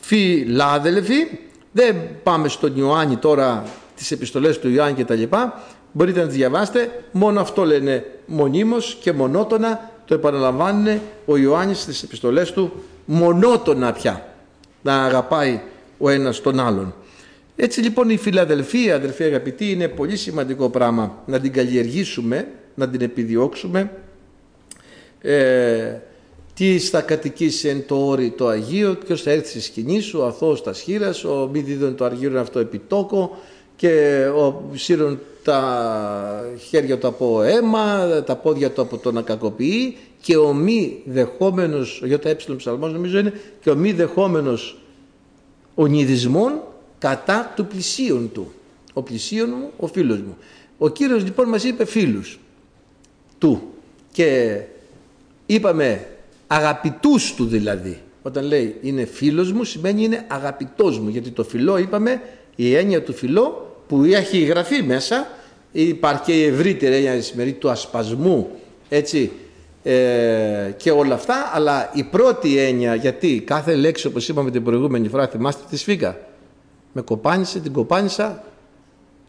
φιλάδελφοι. 0.00 1.38
Δεν 1.72 1.96
πάμε 2.22 2.48
στον 2.48 2.76
Ιωάννη 2.76 3.16
τώρα 3.16 3.64
τις 3.96 4.10
επιστολές 4.10 4.58
του 4.58 4.68
Ιωάννη 4.68 4.96
και 4.96 5.04
τα 5.04 5.14
λοιπά. 5.14 5.62
Μπορείτε 5.92 6.20
να 6.20 6.26
τις 6.26 6.36
διαβάσετε. 6.36 7.02
Μόνο 7.12 7.40
αυτό 7.40 7.64
λένε 7.64 8.04
μονίμως 8.26 8.98
και 9.00 9.12
μονότονα 9.12 9.90
το 10.04 10.14
επαναλαμβάνουν 10.14 11.00
ο 11.26 11.36
Ιωάννης 11.36 11.80
στις 11.80 12.02
επιστολές 12.02 12.52
του 12.52 12.72
μονότονα 13.04 13.92
πια. 13.92 14.34
Να 14.82 15.04
αγαπάει 15.04 15.60
ο 16.00 16.08
ένας 16.08 16.40
τον 16.40 16.60
άλλον. 16.60 16.94
Έτσι 17.56 17.80
λοιπόν 17.80 18.10
η 18.10 18.16
φιλαδελφία, 18.16 18.94
αδελφοί 18.94 19.24
αγαπητοί, 19.24 19.70
είναι 19.70 19.88
πολύ 19.88 20.16
σημαντικό 20.16 20.68
πράγμα 20.68 21.22
να 21.26 21.40
την 21.40 21.52
καλλιεργήσουμε, 21.52 22.48
να 22.74 22.88
την 22.88 23.00
επιδιώξουμε. 23.00 23.90
Ε, 25.20 25.98
τι 26.54 26.78
θα 26.78 27.00
κατοικήσει 27.00 27.68
εν 27.68 27.86
το 27.86 28.06
όρι 28.06 28.30
το 28.30 28.46
Αγίο, 28.46 28.98
ποιο 29.06 29.16
θα 29.16 29.30
έρθει 29.30 29.48
στη 29.48 29.60
σκηνή 29.60 30.00
σου, 30.00 30.18
ο 30.18 30.24
αθώος 30.24 30.62
τα 30.62 30.72
σχήρα, 30.72 31.14
ο 31.24 31.46
μη 31.46 31.60
δίδον 31.60 31.94
το 31.94 32.04
αργύρον 32.04 32.36
αυτό 32.36 32.58
επιτόκο 32.58 33.36
και 33.76 34.24
ο 34.36 34.62
σύρων 34.74 35.18
τα 35.44 36.44
χέρια 36.68 36.98
του 36.98 37.06
από 37.06 37.42
αίμα, 37.42 38.08
τα 38.26 38.36
πόδια 38.36 38.70
του 38.70 38.82
από 38.82 38.98
το 38.98 39.12
να 39.12 39.22
κακοποιεί 39.22 39.96
και 40.20 40.36
ο 40.36 40.52
μη 40.52 41.02
δεχόμενος, 41.04 42.02
ο 42.02 42.06
ΙΕ 42.06 42.34
ψαλμός 42.56 42.92
νομίζω 42.92 43.18
είναι, 43.18 43.32
και 43.60 43.70
ο 43.70 43.74
μη 43.74 43.92
δεχόμενος 43.92 44.79
ονειδισμών 45.80 46.60
κατά 46.98 47.52
του 47.56 47.66
πλησίον 47.66 48.30
του. 48.32 48.52
Ο 48.92 49.02
πλησίον 49.02 49.48
μου, 49.58 49.70
ο 49.76 49.86
φίλος 49.86 50.18
μου. 50.18 50.36
Ο 50.78 50.88
Κύριος 50.88 51.24
λοιπόν 51.24 51.48
μας 51.48 51.64
είπε 51.64 51.84
φίλους 51.84 52.38
του 53.38 53.62
και 54.12 54.60
είπαμε 55.46 56.06
αγαπητούς 56.46 57.34
του 57.34 57.46
δηλαδή. 57.46 58.00
Όταν 58.22 58.44
λέει 58.44 58.76
είναι 58.82 59.04
φίλος 59.04 59.52
μου 59.52 59.64
σημαίνει 59.64 60.04
είναι 60.04 60.24
αγαπητός 60.28 60.98
μου 60.98 61.08
γιατί 61.08 61.30
το 61.30 61.44
φιλό 61.44 61.76
είπαμε 61.76 62.20
η 62.56 62.74
έννοια 62.74 63.02
του 63.02 63.12
φιλό 63.12 63.76
που 63.88 64.04
έχει 64.04 64.38
γραφεί 64.38 64.82
μέσα 64.82 65.26
υπάρχει 65.72 66.22
και 66.22 66.32
η 66.32 66.44
ευρύτερη 66.44 66.94
έννοια 66.94 67.22
σημερινή 67.22 67.56
του 67.56 67.70
ασπασμού 67.70 68.50
έτσι 68.88 69.32
ε, 69.82 70.74
και 70.76 70.90
όλα 70.90 71.14
αυτά 71.14 71.50
αλλά 71.52 71.90
η 71.94 72.02
πρώτη 72.02 72.58
έννοια 72.58 72.94
γιατί 72.94 73.40
κάθε 73.46 73.74
λέξη 73.74 74.06
όπως 74.06 74.28
είπαμε 74.28 74.50
την 74.50 74.64
προηγούμενη 74.64 75.08
φορά 75.08 75.28
θυμάστε 75.28 75.62
τη 75.70 75.76
σφίγγα 75.76 76.18
με 76.92 77.00
κοπάνισε, 77.00 77.60
την 77.60 77.72
κοπάνισα 77.72 78.44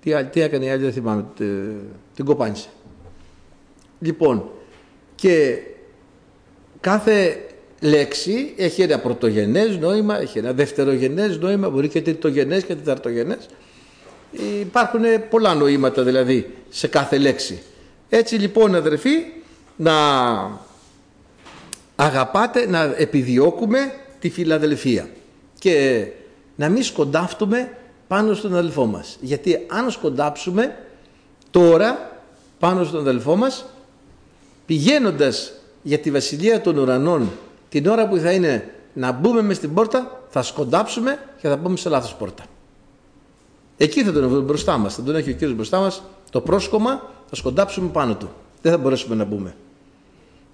τι, 0.02 0.26
τι 0.26 0.42
έκανε 0.42 0.66
η 0.66 0.70
άλλη 0.70 0.84
δεν 0.84 0.94
θυμάμαι 0.94 1.26
την 2.16 2.26
κοπάνισε 2.26 2.70
λοιπόν 4.00 4.50
και 5.16 5.58
κάθε 6.80 7.46
λέξη 7.82 8.54
έχει 8.58 8.82
ένα 8.82 9.00
πρωτογενές 9.00 9.78
νόημα, 9.78 10.20
έχει 10.22 10.38
ένα 10.38 10.54
δευτερογενές 10.54 11.38
νόημα, 11.38 11.70
μπορεί 11.70 11.88
και 11.88 12.02
τριτογενές 12.02 12.64
και 12.64 12.76
τεταρτογενές. 12.76 13.50
Υπάρχουν 14.62 15.02
πολλά 15.30 15.54
νοήματα 15.54 16.04
δηλαδή 16.04 16.54
σε 16.70 16.88
κάθε 16.88 17.18
λέξη. 17.18 17.62
Έτσι 18.10 18.36
λοιπόν 18.36 18.76
αδερφοί 18.76 19.12
να 19.76 19.94
αγαπάτε, 21.96 22.68
να 22.68 22.82
επιδιώκουμε 22.98 23.94
τη 24.20 24.30
φιλαδελφία 24.30 25.10
και 25.60 26.08
να 26.56 26.70
μην 26.70 26.84
σκοντάφτουμε 26.84 27.78
πάνω 28.08 28.34
στον 28.34 28.56
αδελφό 28.56 28.86
μας. 28.86 29.18
Γιατί 29.22 29.66
αν 29.70 29.92
σκοντάψουμε 29.92 30.76
τώρα 31.52 32.20
πάνω 32.60 32.84
στον 32.84 33.00
αδελφό 33.00 33.36
μας 33.36 33.66
πηγαίνοντας 34.66 35.54
για 35.82 36.00
τη 36.00 36.12
βασιλεία 36.12 36.62
των 36.62 36.78
ουρανών 36.78 37.32
την 37.70 37.88
ώρα 37.88 38.08
που 38.08 38.18
θα 38.18 38.32
είναι 38.32 38.74
να 38.94 39.12
μπούμε 39.12 39.42
μες 39.42 39.58
στην 39.58 39.74
πόρτα 39.74 40.22
θα 40.30 40.42
σκοντάψουμε 40.42 41.20
και 41.42 41.48
θα 41.48 41.58
μπούμε 41.58 41.78
σε 41.78 41.90
λάθος 41.90 42.16
πόρτα. 42.16 42.44
Εκεί 43.78 44.04
θα 44.04 44.12
τον 44.12 44.28
βρούμε 44.28 44.44
μπροστά 44.44 44.78
μας, 44.78 44.96
θα 44.96 45.04
τον 45.04 45.16
έχει 45.16 45.30
ο 45.30 45.34
Κύριος 45.34 45.56
μπροστά 45.56 45.80
μας, 45.80 46.04
το 46.30 46.42
πρόσκομα 46.42 47.10
θα 47.30 47.36
σκοντάψουμε 47.36 47.90
πάνω 47.90 48.16
του. 48.16 48.30
Δεν 48.62 48.72
θα 48.72 48.78
μπορέσουμε 48.78 49.16
να 49.16 49.24
μπούμε. 49.24 49.56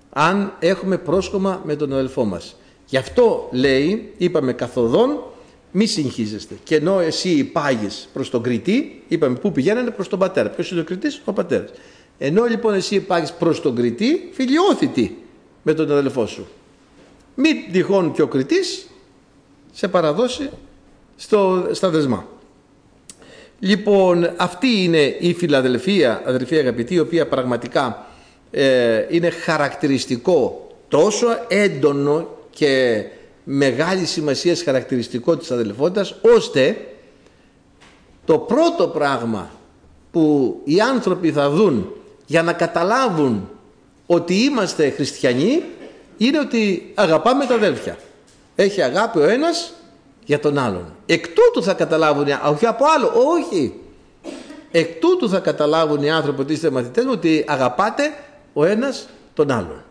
Αν 0.09 0.53
έχουμε 0.59 0.97
πρόσκομα 0.97 1.61
με 1.65 1.75
τον 1.75 1.93
αδελφό 1.93 2.25
μας. 2.25 2.55
Γι' 2.85 2.97
αυτό 2.97 3.49
λέει, 3.51 4.13
είπαμε 4.17 4.53
καθοδόν, 4.53 5.23
μη 5.71 5.85
συγχύζεστε. 5.85 6.55
Και 6.63 6.75
ενώ 6.75 6.99
εσύ 6.99 7.29
υπάγεις 7.29 8.09
προς 8.13 8.29
τον 8.29 8.43
κριτή, 8.43 9.03
είπαμε 9.07 9.35
πού 9.35 9.51
πηγαίνανε 9.51 9.91
προς 9.91 10.07
τον 10.07 10.19
πατέρα. 10.19 10.49
Ποιος 10.49 10.71
είναι 10.71 10.81
ο 10.81 10.83
κριτής, 10.83 11.21
ο 11.25 11.33
πατέρας. 11.33 11.69
Ενώ 12.17 12.45
λοιπόν 12.45 12.73
εσύ 12.73 12.95
υπάγεις 12.95 13.33
προς 13.33 13.61
τον 13.61 13.75
κριτή, 13.75 14.29
φιλιώθητη 14.31 15.17
με 15.63 15.73
τον 15.73 15.91
αδελφό 15.91 16.25
σου. 16.25 16.47
Μην 17.35 17.71
τυχόν 17.71 18.11
και 18.11 18.21
ο 18.21 18.27
κριτής 18.27 18.87
σε 19.71 19.87
παραδώσει 19.87 20.49
στο, 21.15 21.67
στα 21.71 21.89
δεσμά. 21.89 22.27
Λοιπόν, 23.59 24.33
αυτή 24.37 24.83
είναι 24.83 25.15
η 25.19 25.33
φιλαδελφία, 25.33 26.21
αδελφοί 26.25 26.57
αγαπητοί, 26.57 26.93
η 26.93 26.99
οποία 26.99 27.27
πραγματικά 27.27 28.05
ε, 28.51 29.05
είναι 29.09 29.29
χαρακτηριστικό 29.29 30.67
τόσο 30.87 31.27
έντονο 31.47 32.27
και 32.49 33.03
μεγάλη 33.43 34.05
σημασία 34.05 34.55
χαρακτηριστικό 34.55 35.37
της 35.37 35.51
αδελφότητας, 35.51 36.15
ώστε 36.35 36.77
το 38.25 38.37
πρώτο 38.37 38.87
πράγμα 38.87 39.51
που 40.11 40.55
οι 40.63 40.81
άνθρωποι 40.81 41.31
θα 41.31 41.49
δουν 41.49 41.93
για 42.25 42.43
να 42.43 42.53
καταλάβουν 42.53 43.49
ότι 44.05 44.33
είμαστε 44.33 44.89
χριστιανοί 44.89 45.63
είναι 46.17 46.39
ότι 46.39 46.91
αγαπάμε 46.95 47.45
τα 47.45 47.53
αδέλφια. 47.53 47.97
Έχει 48.55 48.81
αγάπη 48.81 49.19
ο 49.19 49.23
ένας 49.29 49.73
για 50.27 50.39
τον 50.39 50.57
άλλον. 50.57 50.95
Εκ 51.05 51.25
τούτου 51.27 51.63
θα 51.63 51.73
καταλάβουν, 51.73 52.25
όχι 52.51 52.65
από 52.65 52.85
άλλο, 52.95 53.11
όχι. 53.15 53.73
Εκ 54.71 54.99
τούτου 54.99 55.29
θα 55.29 55.39
καταλάβουν 55.39 56.03
οι 56.03 56.11
άνθρωποι 56.11 56.41
ότι 56.41 56.53
είστε 56.53 56.69
μαθητές 56.69 57.05
μου 57.05 57.11
ότι 57.13 57.45
αγαπάτε 57.47 58.03
ο 58.53 58.65
ένας 58.65 59.09
τον 59.33 59.51
άλλον. 59.51 59.83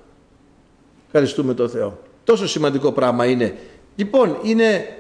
Ευχαριστούμε 1.07 1.55
τον 1.55 1.71
Θεό. 1.71 1.99
Τόσο 2.25 2.49
σημαντικό 2.49 2.93
πράγμα 2.93 3.27
είναι. 3.27 3.57
Λοιπόν, 3.97 4.39
είναι 4.43 4.99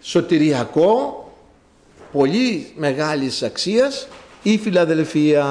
σωτηριακό, 0.00 1.24
πολύ 2.12 2.72
μεγάλης 2.76 3.42
αξίας 3.42 4.08
η 4.42 4.58
φιλαδελφία 4.58 5.46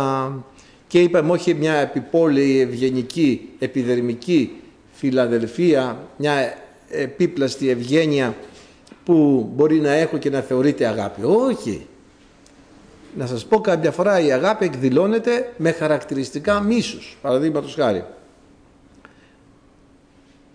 και 0.87 1.01
είπαμε 1.01 1.31
όχι 1.31 1.53
μια 1.53 1.73
επιπόλαιη 1.73 2.59
ευγενική 2.59 3.49
επιδερμική 3.59 4.51
φιλαδελφία, 4.91 5.99
μια 6.17 6.57
επίπλαστη 6.89 7.69
ευγένεια 7.69 8.35
που 9.05 9.49
μπορεί 9.55 9.79
να 9.79 9.91
έχω 9.91 10.17
και 10.17 10.29
να 10.29 10.41
θεωρείται 10.41 10.85
αγάπη. 10.85 11.21
Όχι. 11.23 11.87
Να 13.17 13.27
σας 13.27 13.45
πω 13.45 13.61
κάποια 13.61 13.91
φορά 13.91 14.19
η 14.19 14.31
αγάπη 14.31 14.65
εκδηλώνεται 14.65 15.53
με 15.57 15.71
χαρακτηριστικά 15.71 16.59
μίσους. 16.59 17.17
Παραδείγματος 17.21 17.73
χάρη. 17.73 18.05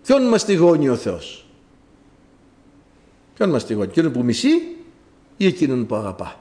Ποιον 0.03 0.23
μας 0.23 0.45
τυγώνει 0.45 0.89
ο 0.89 0.95
Θεός; 0.95 1.45
Ποιον 3.33 3.49
μας 3.49 3.65
τυγώνει. 3.65 3.87
Εκείνον 3.87 4.11
που 4.11 4.23
μισεί 4.23 4.77
ή 5.37 5.45
εκείνον 5.45 5.85
που 5.85 5.95
αγαπά; 5.95 6.35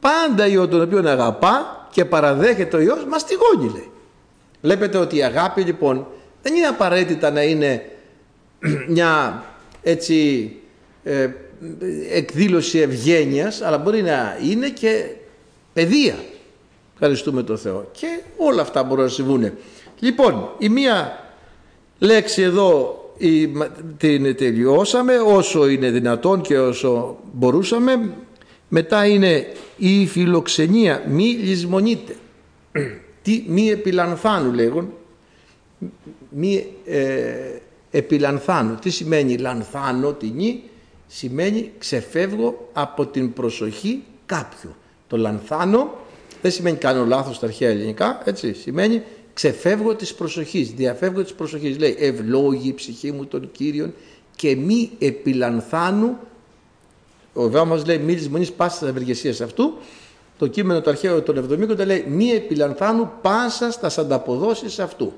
Πάντα 0.00 0.46
ή 0.46 0.54
τον 0.54 0.80
οποίο 0.82 1.08
αγαπά 1.08 1.86
και 1.90 2.04
παραδέχεται 2.04 2.76
ο 2.76 2.80
Υιός 2.80 3.04
μας 3.04 3.24
τυγώνει 3.24 3.72
λέει. 3.72 3.90
Βλέπετε 4.62 4.98
ότι 4.98 5.16
η 5.16 5.22
αγάπη 5.22 5.62
λοιπόν 5.62 6.06
δεν 6.42 6.54
είναι 6.54 6.66
απαραίτητα 6.66 7.30
να 7.30 7.42
είναι 7.42 7.90
μια 8.88 9.42
έτσι 9.82 10.50
ε, 11.04 11.28
εκδήλωση 12.12 12.78
ευγένειας, 12.78 13.62
αλλά 13.62 13.78
μπορεί 13.78 14.02
να 14.02 14.38
είναι 14.50 14.68
και 14.68 15.04
παιδεία. 15.72 16.14
Ευχαριστούμε 16.92 17.42
τον 17.42 17.58
Θεό. 17.58 17.90
Και 17.92 18.20
όλα 18.36 18.62
αυτά 18.62 18.82
μπορούν 18.82 19.04
να 19.04 19.10
συμβούν. 19.10 19.52
Λοιπόν, 19.98 20.50
η 20.58 20.68
μία 20.68 21.24
λέξη 21.98 22.42
εδώ 22.42 22.96
η, 23.16 23.48
την 23.96 24.36
τελειώσαμε 24.36 25.16
όσο 25.16 25.68
είναι 25.68 25.90
δυνατόν 25.90 26.40
και 26.40 26.58
όσο 26.58 27.18
μπορούσαμε. 27.32 28.10
Μετά 28.68 29.06
είναι 29.06 29.46
η 29.76 30.06
φιλοξενία. 30.06 31.04
Μη 31.08 31.24
λησμονείτε. 31.24 32.16
Τι 33.22 33.44
μη 33.46 33.70
επιλανθάνου 33.70 34.52
λέγον 34.52 34.92
μη 36.28 36.66
ε, 36.84 37.58
επιλανθάνω. 37.92 38.74
Τι 38.74 38.90
σημαίνει 38.90 39.36
λανθάνω 39.36 40.12
την 40.12 40.32
νη, 40.34 40.62
σημαίνει 41.06 41.72
ξεφεύγω 41.78 42.68
από 42.72 43.06
την 43.06 43.32
προσοχή 43.32 44.02
κάποιου. 44.26 44.74
Το 45.06 45.16
λανθάνω 45.16 45.94
δεν 46.42 46.50
σημαίνει 46.50 46.76
κάνω 46.76 47.04
λάθος 47.04 47.36
στα 47.36 47.46
αρχαία 47.46 47.68
ελληνικά, 47.68 48.22
έτσι, 48.24 48.54
σημαίνει 48.54 49.02
ξεφεύγω 49.34 49.94
της 49.94 50.14
προσοχής, 50.14 50.70
διαφεύγω 50.70 51.22
της 51.22 51.32
προσοχής. 51.32 51.78
Λέει 51.78 51.96
ευλόγη 51.98 52.68
η 52.68 52.74
ψυχή 52.74 53.12
μου 53.12 53.26
των 53.26 53.50
Κύριων 53.52 53.94
και 54.36 54.56
μη 54.56 54.90
επιλανθάνου 54.98 56.16
ο 57.34 57.42
Βεβαίω 57.42 57.64
μας 57.64 57.86
λέει 57.86 57.98
μίλη 57.98 58.28
μονής 58.28 58.52
πάσα 58.52 58.88
ευεργεσία 58.88 59.44
αυτού. 59.44 59.72
Το 60.38 60.46
κείμενο 60.46 60.80
το 60.80 60.90
αρχαίο 60.90 61.22
των 61.22 61.48
70 61.50 61.86
λέει 61.86 62.04
μη 62.08 62.30
επιλανθάνου 62.30 63.10
πάσα 63.22 63.70
στα 63.70 64.00
ανταποδόσεις 64.00 64.78
αυτού. 64.78 65.12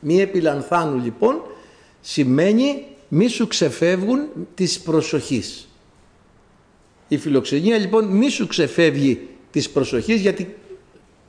Μη 0.00 0.20
επιλανθάνου 0.20 1.02
λοιπόν 1.02 1.42
σημαίνει 2.00 2.84
μη 3.08 3.28
σου 3.28 3.46
ξεφεύγουν 3.46 4.28
της 4.54 4.80
προσοχής. 4.80 5.68
Η 7.08 7.18
φιλοξενία 7.18 7.78
λοιπόν 7.78 8.04
μη 8.04 8.28
σου 8.28 8.46
ξεφεύγει 8.46 9.28
της 9.50 9.70
προσοχής 9.70 10.20
γιατί 10.20 10.54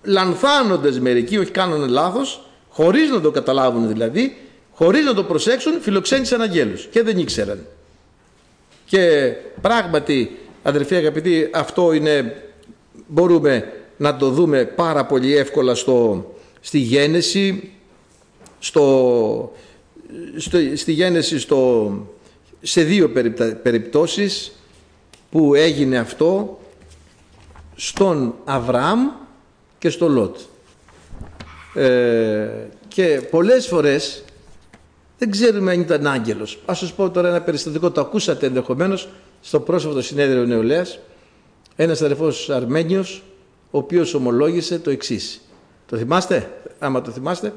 λανθάνοντες 0.03 0.99
μερικοί, 0.99 1.37
όχι 1.37 1.51
κάνουν 1.51 1.89
λάθος, 1.89 2.45
χωρίς 2.69 3.09
να 3.09 3.21
το 3.21 3.31
καταλάβουν 3.31 3.87
δηλαδή, 3.87 4.37
χωρίς 4.71 5.05
να 5.05 5.13
το 5.13 5.23
προσέξουν, 5.23 5.81
φιλοξένησαν 5.81 6.41
αγγέλους 6.41 6.85
και 6.85 7.03
δεν 7.03 7.17
ήξεραν. 7.17 7.65
Και 8.85 9.33
πράγματι, 9.61 10.37
αδερφοί 10.63 10.95
αγαπητοί, 10.95 11.49
αυτό 11.53 11.93
είναι, 11.93 12.43
μπορούμε 13.07 13.73
να 13.97 14.17
το 14.17 14.29
δούμε 14.29 14.65
πάρα 14.65 15.05
πολύ 15.05 15.35
εύκολα 15.35 15.75
στο, 15.75 16.25
στη 16.61 16.77
γένεση, 16.77 17.71
στο, 18.59 18.81
στο, 19.39 19.51
στη 20.75 20.91
γένεση 20.91 21.39
στο, 21.39 21.91
σε 22.61 22.83
δύο 22.83 23.11
περιπτώσεις 23.61 24.51
που 25.31 25.55
έγινε 25.55 25.97
αυτό 25.97 26.59
στον 27.75 28.35
Αβραάμ 28.45 28.99
και 29.77 29.89
στο 29.89 30.07
Λότ. 30.07 30.37
Ε, 31.73 32.49
και 32.87 33.21
πολλές 33.29 33.67
φορές 33.67 34.23
δεν 35.17 35.31
ξέρουμε 35.31 35.71
αν 35.71 35.79
ήταν 35.79 36.07
άγγελος. 36.07 36.59
Ας 36.65 36.77
σας 36.79 36.93
πω 36.93 37.09
τώρα 37.09 37.27
ένα 37.27 37.41
περιστατικό, 37.41 37.91
το 37.91 38.01
ακούσατε 38.01 38.45
ενδεχομένως 38.45 39.09
στο 39.41 39.59
πρόσφατο 39.59 40.01
συνέδριο 40.01 40.45
νεολαίας. 40.45 40.99
Ένας 41.75 42.01
αδερφός 42.01 42.49
Αρμένιος, 42.49 43.23
ο 43.71 43.77
οποίος 43.77 44.13
ομολόγησε 44.13 44.79
το 44.79 44.89
εξής. 44.89 45.41
Το 45.87 45.97
θυμάστε, 45.97 46.51
άμα 46.79 47.01
το 47.01 47.11
θυμάστε. 47.11 47.53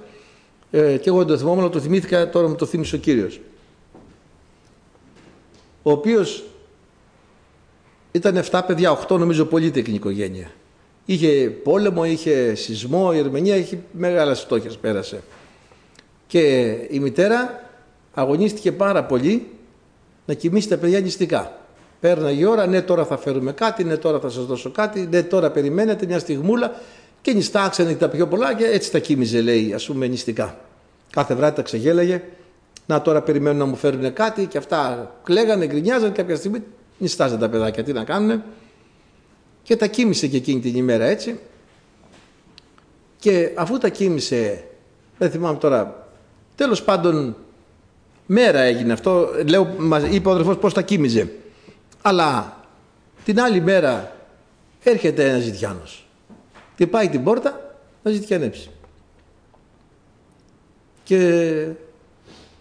Ε, 0.76 0.96
και 0.96 1.08
εγώ 1.08 1.18
δεν 1.18 1.26
το 1.26 1.38
θυμόμουν, 1.38 1.70
το 1.70 1.80
θυμήθηκα, 1.80 2.30
τώρα 2.30 2.48
μου 2.48 2.54
το 2.54 2.66
θύμισε 2.66 2.94
ο 2.94 2.98
Κύριος. 2.98 3.40
Ο 5.82 5.90
οποίος 5.90 6.44
ήταν 8.12 8.42
7 8.50 8.60
παιδιά, 8.66 8.98
8 9.08 9.18
νομίζω 9.18 9.44
πολύ 9.44 9.70
τεχνική 9.70 9.96
οικογένεια. 9.96 10.50
Είχε 11.04 11.50
πόλεμο, 11.62 12.04
είχε 12.04 12.54
σεισμό, 12.54 13.10
η 13.14 13.18
Ερμενία 13.18 13.56
είχε 13.56 13.78
μεγάλες 13.92 14.40
φτώχειες 14.40 14.76
πέρασε. 14.76 15.22
Και 16.26 16.70
η 16.90 16.98
μητέρα 17.00 17.70
αγωνίστηκε 18.14 18.72
πάρα 18.72 19.04
πολύ 19.04 19.46
να 20.26 20.34
κοιμήσει 20.34 20.68
τα 20.68 20.76
παιδιά 20.76 21.00
νηστικά. 21.00 21.58
Πέρναγε 22.00 22.40
η 22.40 22.44
ώρα, 22.44 22.66
ναι 22.66 22.82
τώρα 22.82 23.04
θα 23.04 23.16
φέρουμε 23.16 23.52
κάτι, 23.52 23.84
ναι 23.84 23.96
τώρα 23.96 24.18
θα 24.18 24.28
σας 24.28 24.44
δώσω 24.44 24.70
κάτι, 24.70 25.08
ναι 25.10 25.22
τώρα 25.22 25.50
περιμένετε 25.50 26.06
μια 26.06 26.18
στιγμούλα 26.18 26.72
και 27.24 27.32
νηστάξανε 27.32 27.94
τα 27.94 28.08
πιο 28.08 28.26
πολλά 28.26 28.54
και 28.54 28.64
έτσι 28.64 28.90
τα 28.90 28.98
κοίμιζε 28.98 29.40
λέει 29.40 29.72
ας 29.74 29.86
πούμε 29.86 30.06
νηστικά. 30.06 30.58
Κάθε 31.10 31.34
βράδυ 31.34 31.56
τα 31.56 31.62
ξεγέλαγε, 31.62 32.22
να 32.86 33.02
τώρα 33.02 33.22
περιμένουν 33.22 33.58
να 33.58 33.64
μου 33.64 33.76
φέρουν 33.76 34.12
κάτι 34.12 34.46
και 34.46 34.58
αυτά 34.58 35.10
κλαίγανε, 35.24 35.66
γκρινιάζανε 35.66 36.12
κάποια 36.12 36.36
στιγμή 36.36 36.62
νηστάζαν 36.98 37.38
τα 37.38 37.48
παιδάκια, 37.48 37.82
τι 37.84 37.92
να 37.92 38.04
κάνουν 38.04 38.42
και 39.62 39.76
τα 39.76 39.86
κοίμησε 39.86 40.26
και 40.26 40.36
εκείνη 40.36 40.60
την 40.60 40.76
ημέρα 40.76 41.04
έτσι 41.04 41.38
και 43.18 43.50
αφού 43.54 43.78
τα 43.78 43.88
κοίμησε, 43.88 44.64
δεν 45.18 45.30
θυμάμαι 45.30 45.58
τώρα 45.58 46.04
Τέλος 46.56 46.82
πάντων 46.82 47.36
μέρα 48.26 48.60
έγινε 48.60 48.92
αυτό, 48.92 49.28
λέω, 49.48 49.76
είπε 50.10 50.28
ο 50.28 50.32
αδερφός 50.32 50.56
πώς 50.56 50.74
τα 50.74 50.82
κοίμιζε. 50.82 51.32
Αλλά 52.02 52.60
την 53.24 53.40
άλλη 53.40 53.60
μέρα 53.60 54.16
έρχεται 54.82 55.28
ένας 55.28 55.42
ζητιάνος. 55.42 56.03
Και 56.76 56.86
πάει 56.86 57.08
την 57.08 57.24
πόρτα 57.24 57.76
να 58.02 58.10
ζητιανέψει. 58.10 58.70
Και 61.04 61.68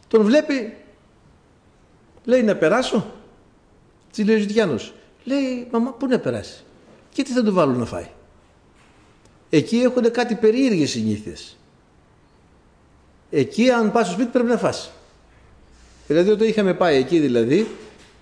τον 0.08 0.24
βλέπει, 0.24 0.78
λέει 2.24 2.44
να 2.44 2.56
περάσω. 2.56 3.06
Τι 4.12 4.24
λέει 4.24 4.36
ο 4.36 4.40
ζητιάνος. 4.40 4.94
Λέει, 5.24 5.68
μαμά, 5.72 5.92
πού 5.92 6.08
να 6.08 6.20
περάσει; 6.20 6.64
Και 7.10 7.24
τι 7.24 7.32
θα 7.32 7.44
του 7.44 7.54
βάλω 7.54 7.74
να 7.74 7.86
φάει; 7.86 8.08
Εκεί 9.50 9.78
έχουν 9.78 10.12
κάτι 10.12 10.36
περίεργες 10.36 10.90
συνήθειες. 10.90 11.58
Εκεί 13.30 13.70
αν 13.70 13.92
πας 13.92 14.06
στο 14.06 14.14
σπίτι 14.14 14.30
πρέπει 14.30 14.50
να 14.50 14.58
φας. 14.58 14.92
Δηλαδή 16.08 16.30
όταν 16.30 16.48
είχαμε 16.48 16.74
πάει 16.74 16.98
εκεί 16.98 17.20
δηλαδή, 17.20 17.68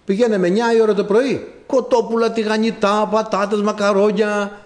πηγαίναμε 0.05 0.47
9 0.47 0.75
η 0.75 0.81
ώρα 0.81 0.93
το 0.93 1.03
πρωί. 1.03 1.53
Κοτόπουλα, 1.65 2.31
τηγανιτά, 2.31 3.07
πατάτες, 3.11 3.61
μακαρόνια. 3.61 4.60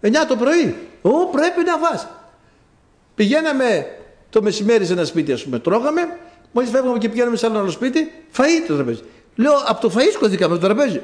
9 0.00 0.10
το 0.28 0.36
πρωί. 0.36 0.76
Ω, 1.02 1.26
πρέπει 1.26 1.62
να 1.64 1.76
φας. 1.76 2.08
Πηγαίναμε 3.14 3.86
το 4.30 4.42
μεσημέρι 4.42 4.86
σε 4.86 4.92
ένα 4.92 5.04
σπίτι, 5.04 5.32
ας 5.32 5.44
πούμε, 5.44 5.58
τρώγαμε. 5.58 6.18
Μόλις 6.52 6.70
φεύγαμε 6.70 6.98
και 6.98 7.08
πηγαίναμε 7.08 7.36
σε 7.36 7.46
άλλο, 7.46 7.58
άλλο 7.58 7.70
σπίτι, 7.70 8.12
φαΐ 8.36 8.66
το 8.66 8.74
τραπέζι. 8.74 9.02
Λέω, 9.36 9.52
από 9.66 9.80
το 9.80 9.94
φαΐς 9.94 10.12
σκοτήκαμε 10.12 10.54
το 10.54 10.60
τραπέζι. 10.60 11.02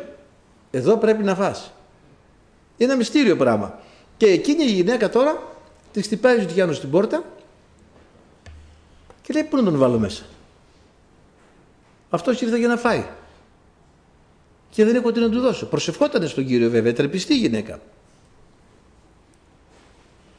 Εδώ 0.70 0.96
πρέπει 0.96 1.22
να 1.22 1.34
φας. 1.34 1.72
Είναι 2.76 2.88
ένα 2.90 2.96
μυστήριο 2.96 3.36
πράγμα. 3.36 3.78
Και 4.16 4.26
εκείνη 4.26 4.64
η 4.64 4.70
γυναίκα 4.70 5.08
τώρα 5.08 5.42
τη 5.92 6.02
χτυπάει 6.02 6.38
ο 6.38 6.42
Γιάννου 6.42 6.74
στην 6.74 6.90
πόρτα 6.90 7.24
και 9.22 9.32
λέει 9.32 9.44
πού 9.44 9.56
να 9.56 9.62
τον 9.62 9.78
βάλω 9.78 9.98
μέσα; 9.98 10.24
Αυτός 12.10 12.40
ήρθε 12.40 12.58
για 12.58 12.68
να 12.68 12.76
φάει. 12.76 13.04
Και 14.70 14.84
δεν 14.84 14.94
έχω 14.94 15.12
τι 15.12 15.20
να 15.20 15.30
του 15.30 15.40
δώσω. 15.40 15.66
Προσευχόταν 15.66 16.28
στον 16.28 16.46
Κύριο 16.46 16.70
βέβαια, 16.70 16.92
τρεπιστή 16.92 17.36
γυναίκα. 17.36 17.80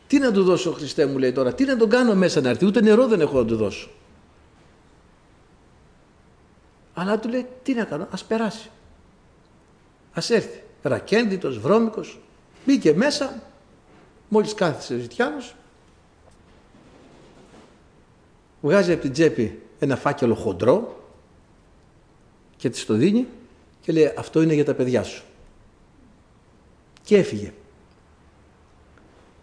Τι 0.07 0.19
να 0.19 0.31
του 0.31 0.43
δώσω 0.43 0.71
Χριστέ 0.71 1.05
μου 1.05 1.17
λέει 1.17 1.31
τώρα, 1.31 1.53
τι 1.53 1.65
να 1.65 1.77
τον 1.77 1.89
κάνω 1.89 2.15
μέσα 2.15 2.41
να 2.41 2.49
έρθει, 2.49 2.65
ούτε 2.65 2.81
νερό 2.81 3.07
δεν 3.07 3.21
έχω 3.21 3.37
να 3.37 3.45
του 3.45 3.55
δώσω. 3.55 3.89
Αλλά 6.93 7.19
του 7.19 7.29
λέει 7.29 7.47
τι 7.63 7.73
να 7.73 7.83
κάνω, 7.83 8.07
ας 8.11 8.23
περάσει. 8.23 8.69
Ας 10.13 10.29
έρθει. 10.29 10.63
Ρακένδυτος, 10.81 11.59
βρώμικος, 11.59 12.19
μπήκε 12.65 12.93
μέσα, 12.93 13.41
μόλις 14.29 14.53
κάθισε 14.53 14.93
ο 14.93 14.97
Ζητιάνος, 14.97 15.55
βγάζει 18.61 18.91
από 18.91 19.01
την 19.01 19.11
τσέπη 19.11 19.61
ένα 19.79 19.95
φάκελο 19.95 20.35
χοντρό 20.35 21.03
και 22.57 22.69
της 22.69 22.85
το 22.85 22.93
δίνει 22.93 23.27
και 23.81 23.91
λέει 23.91 24.13
αυτό 24.17 24.41
είναι 24.41 24.53
για 24.53 24.65
τα 24.65 24.73
παιδιά 24.73 25.03
σου. 25.03 25.23
Και 27.03 27.17
έφυγε. 27.17 27.53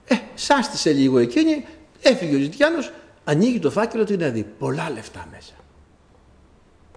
Ε, 0.05 0.15
σάστησε 0.35 0.93
λίγο 0.93 1.19
εκείνη, 1.19 1.67
έφυγε 2.03 2.37
ο 2.37 2.38
Ζητιάνος, 2.38 2.93
ανοίγει 3.25 3.59
το 3.59 3.71
φάκελο 3.71 4.05
του 4.05 4.17
να 4.17 4.29
δει 4.29 4.43
πολλά 4.59 4.91
λεφτά 4.91 5.27
μέσα. 5.31 5.53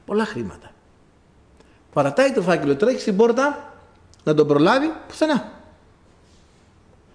Πολλά 0.06 0.26
χρήματα. 0.26 0.72
Παρατάει 1.94 2.32
το 2.32 2.42
φάκελο, 2.42 2.76
τρέχει 2.76 3.00
στην 3.00 3.16
πόρτα 3.16 3.74
να 4.24 4.34
τον 4.34 4.48
προλάβει 4.48 4.92
πουθενά. 5.08 5.52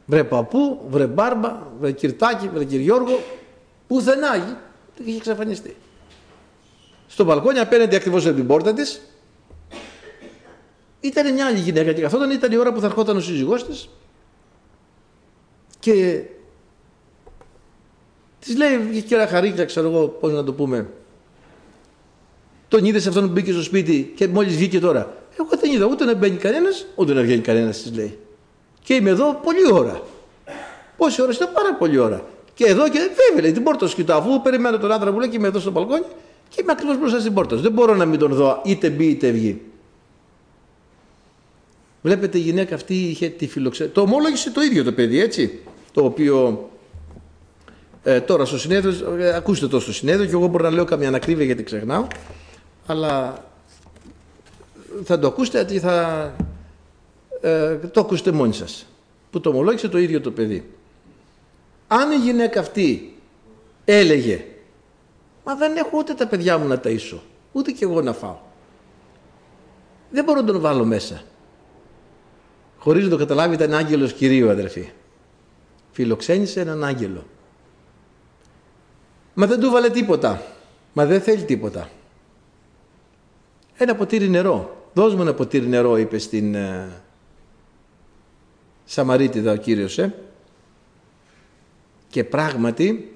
Βρε 0.06 0.24
παππού, 0.24 0.80
βρε 0.88 1.06
μπάρμπα, 1.06 1.62
βρε 1.80 1.92
κυρτάκι, 1.92 2.48
βρε 2.48 2.64
κυριόργο, 2.64 3.22
πουθενά 3.86 4.58
είχε 5.04 5.16
εξαφανιστεί. 5.16 5.76
Στο 7.08 7.24
μπαλκόνι 7.24 7.58
απέναντι 7.58 7.96
ακριβώς 7.96 8.26
από 8.26 8.34
την 8.34 8.46
πόρτα 8.46 8.72
της 8.72 9.00
ήταν 11.00 11.32
μια 11.32 11.46
άλλη 11.46 11.58
γυναίκα 11.58 11.92
και 11.92 12.00
καθόταν, 12.00 12.30
ήταν 12.30 12.52
η 12.52 12.56
ώρα 12.56 12.72
που 12.72 12.80
θα 12.80 12.86
ερχόταν 12.86 13.16
ο 13.16 13.20
σύζυγός 13.20 13.66
της 13.66 13.88
και 15.80 16.22
της 18.38 18.56
λέει 18.56 19.02
και 19.02 19.16
Χαρίκλα, 19.16 19.64
ξέρω 19.64 19.88
εγώ 19.88 20.08
πώς 20.08 20.32
να 20.32 20.44
το 20.44 20.52
πούμε. 20.52 20.88
Τον 22.68 22.84
είδες 22.84 23.06
αυτόν 23.06 23.26
που 23.26 23.32
μπήκε 23.32 23.52
στο 23.52 23.62
σπίτι 23.62 24.12
και 24.16 24.28
μόλις 24.28 24.56
βγήκε 24.56 24.80
τώρα. 24.80 25.14
Εγώ 25.38 25.48
δεν 25.60 25.72
είδα 25.72 25.86
ούτε 25.86 26.04
να 26.04 26.14
μπαίνει 26.14 26.36
κανένας, 26.36 26.86
ούτε 26.94 27.12
να 27.12 27.22
βγαίνει 27.22 27.40
κανένας, 27.40 27.82
της 27.82 27.94
λέει. 27.94 28.18
Και 28.82 28.94
είμαι 28.94 29.10
εδώ 29.10 29.40
πολλή 29.42 29.72
ώρα. 29.72 30.02
Πόση 30.96 31.22
ώρα 31.22 31.32
ήταν 31.32 31.52
πάρα 31.52 31.74
πολλή 31.74 31.98
ώρα. 31.98 32.24
Και 32.54 32.64
εδώ 32.64 32.88
και 32.88 32.98
βέβαια 32.98 33.42
λέει, 33.42 33.52
την 33.52 33.62
πόρτα 33.62 33.86
σου 33.86 33.94
κοιτάω. 33.94 34.18
Αφού 34.18 34.42
περιμένω 34.42 34.78
τον 34.78 34.92
άντρα 34.92 35.12
μου 35.12 35.18
λέει 35.18 35.28
και 35.28 35.36
είμαι 35.36 35.48
εδώ 35.48 35.58
στο 35.58 35.70
μπαλκόνι 35.70 36.04
και 36.48 36.60
είμαι 36.62 36.72
ακριβώς 36.72 36.98
μπροστά 36.98 37.20
στην 37.20 37.34
πόρτα. 37.34 37.56
Δεν 37.56 37.72
μπορώ 37.72 37.94
να 37.94 38.04
μην 38.04 38.18
τον 38.18 38.32
δω 38.32 38.60
είτε 38.64 38.90
μπει 38.90 39.06
είτε 39.06 39.30
βγει. 39.30 39.62
Βλέπετε 42.02 42.38
η 42.38 42.40
γυναίκα 42.40 42.74
αυτή 42.74 42.94
είχε 42.94 43.28
τη 43.28 43.46
φιλοξενία. 43.46 43.92
Το 43.92 44.00
ομόλογησε 44.00 44.50
το 44.50 44.60
ίδιο 44.60 44.84
το 44.84 44.92
παιδί 44.92 45.20
έτσι. 45.20 45.60
Το 45.92 46.04
οποίο 46.04 46.68
ε, 48.02 48.20
τώρα 48.20 48.44
στο 48.44 48.58
συνέδριο, 48.58 49.14
ε, 49.14 49.34
ακούστε 49.34 49.66
το 49.66 49.80
στο 49.80 49.92
συνέδριο 49.92 50.26
και 50.26 50.32
εγώ 50.32 50.46
μπορώ 50.46 50.64
να 50.64 50.70
λέω 50.70 50.84
καμία 50.84 51.08
ανακρίβεια 51.08 51.44
γιατί 51.44 51.62
ξεχνάω. 51.62 52.06
Αλλά 52.86 53.44
θα 55.04 55.18
το 55.18 55.26
ακούσετε 55.26 55.58
γιατί 55.58 55.78
θα 55.78 56.34
ε, 57.40 57.74
το 57.74 58.00
ακούσετε 58.00 58.32
μόνοι 58.32 58.52
σας. 58.52 58.86
Που 59.30 59.40
το 59.40 59.50
ομολόγησε 59.50 59.88
το 59.88 59.98
ίδιο 59.98 60.20
το 60.20 60.30
παιδί. 60.30 60.70
Αν 61.88 62.10
η 62.10 62.16
γυναίκα 62.16 62.60
αυτή 62.60 63.16
έλεγε 63.84 64.44
«Μα 65.44 65.54
δεν 65.54 65.76
έχω 65.76 65.90
ούτε 65.92 66.14
τα 66.14 66.26
παιδιά 66.26 66.58
μου 66.58 66.66
να 66.66 66.80
ταΐσω, 66.84 67.18
ούτε 67.52 67.70
κι 67.70 67.84
εγώ 67.84 68.02
να 68.02 68.12
φάω. 68.12 68.36
Δεν 70.10 70.24
μπορώ 70.24 70.40
να 70.40 70.46
τον 70.46 70.60
βάλω 70.60 70.84
μέσα». 70.84 71.22
Χωρίς 72.78 73.04
να 73.04 73.10
το 73.10 73.16
καταλάβει 73.16 73.54
ήταν 73.54 73.74
άγγελος 73.74 74.12
Κυρίου 74.12 74.50
αδερφοί. 74.50 74.90
Φιλοξένησε 76.00 76.60
έναν 76.60 76.84
άγγελο. 76.84 77.26
Μα 79.34 79.46
δεν 79.46 79.60
του 79.60 79.70
βάλε 79.70 79.90
τίποτα. 79.90 80.42
Μα 80.92 81.06
δεν 81.06 81.20
θέλει 81.20 81.42
τίποτα. 81.42 81.90
Ένα 83.76 83.94
ποτήρι 83.94 84.28
νερό. 84.28 84.86
Δώσ' 84.92 85.14
μου 85.14 85.20
ένα 85.20 85.34
ποτήρι 85.34 85.66
νερό 85.66 85.96
είπε 85.96 86.18
στην 86.18 86.54
ε, 86.54 86.88
Σαμαρίτιδα 88.84 89.52
ο 89.52 89.56
Κύριος. 89.56 89.98
Ε. 89.98 90.14
Και 92.08 92.24
πράγματι 92.24 93.12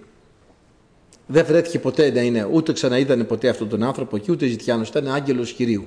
δεν 1.26 1.45
βρέθηκε 1.45 1.78
ποτέ 1.78 2.11
να 2.11 2.20
είναι, 2.20 2.49
ούτε 2.53 2.72
ξαναείδανε 2.72 3.24
ποτέ 3.24 3.49
αυτόν 3.49 3.68
τον 3.68 3.82
άνθρωπο 3.82 4.18
και 4.18 4.32
ούτε 4.32 4.47
ζητιάνος, 4.47 4.89
ήταν 4.89 5.09
άγγελος 5.09 5.53
Κυρίου. 5.53 5.87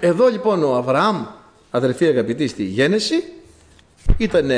Εδώ 0.00 0.28
λοιπόν 0.28 0.62
ο 0.62 0.74
Αβραάμ, 0.74 1.26
αδερφοί 1.70 2.06
αγαπητοί 2.06 2.46
στη 2.46 2.64
γένεση, 2.64 3.24
ήταν 4.18 4.50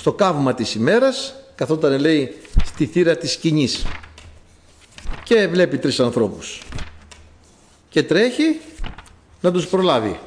στο 0.00 0.12
καύμα 0.12 0.54
της 0.54 0.74
ημέρας, 0.74 1.34
καθόταν 1.54 2.00
λέει 2.00 2.34
στη 2.64 2.86
θύρα 2.86 3.16
της 3.16 3.32
σκηνής 3.32 3.84
και 5.22 5.46
βλέπει 5.46 5.78
τρεις 5.78 6.00
ανθρώπους 6.00 6.62
και 7.88 8.02
τρέχει 8.02 8.60
να 9.40 9.52
τους 9.52 9.66
προλάβει. 9.66 10.20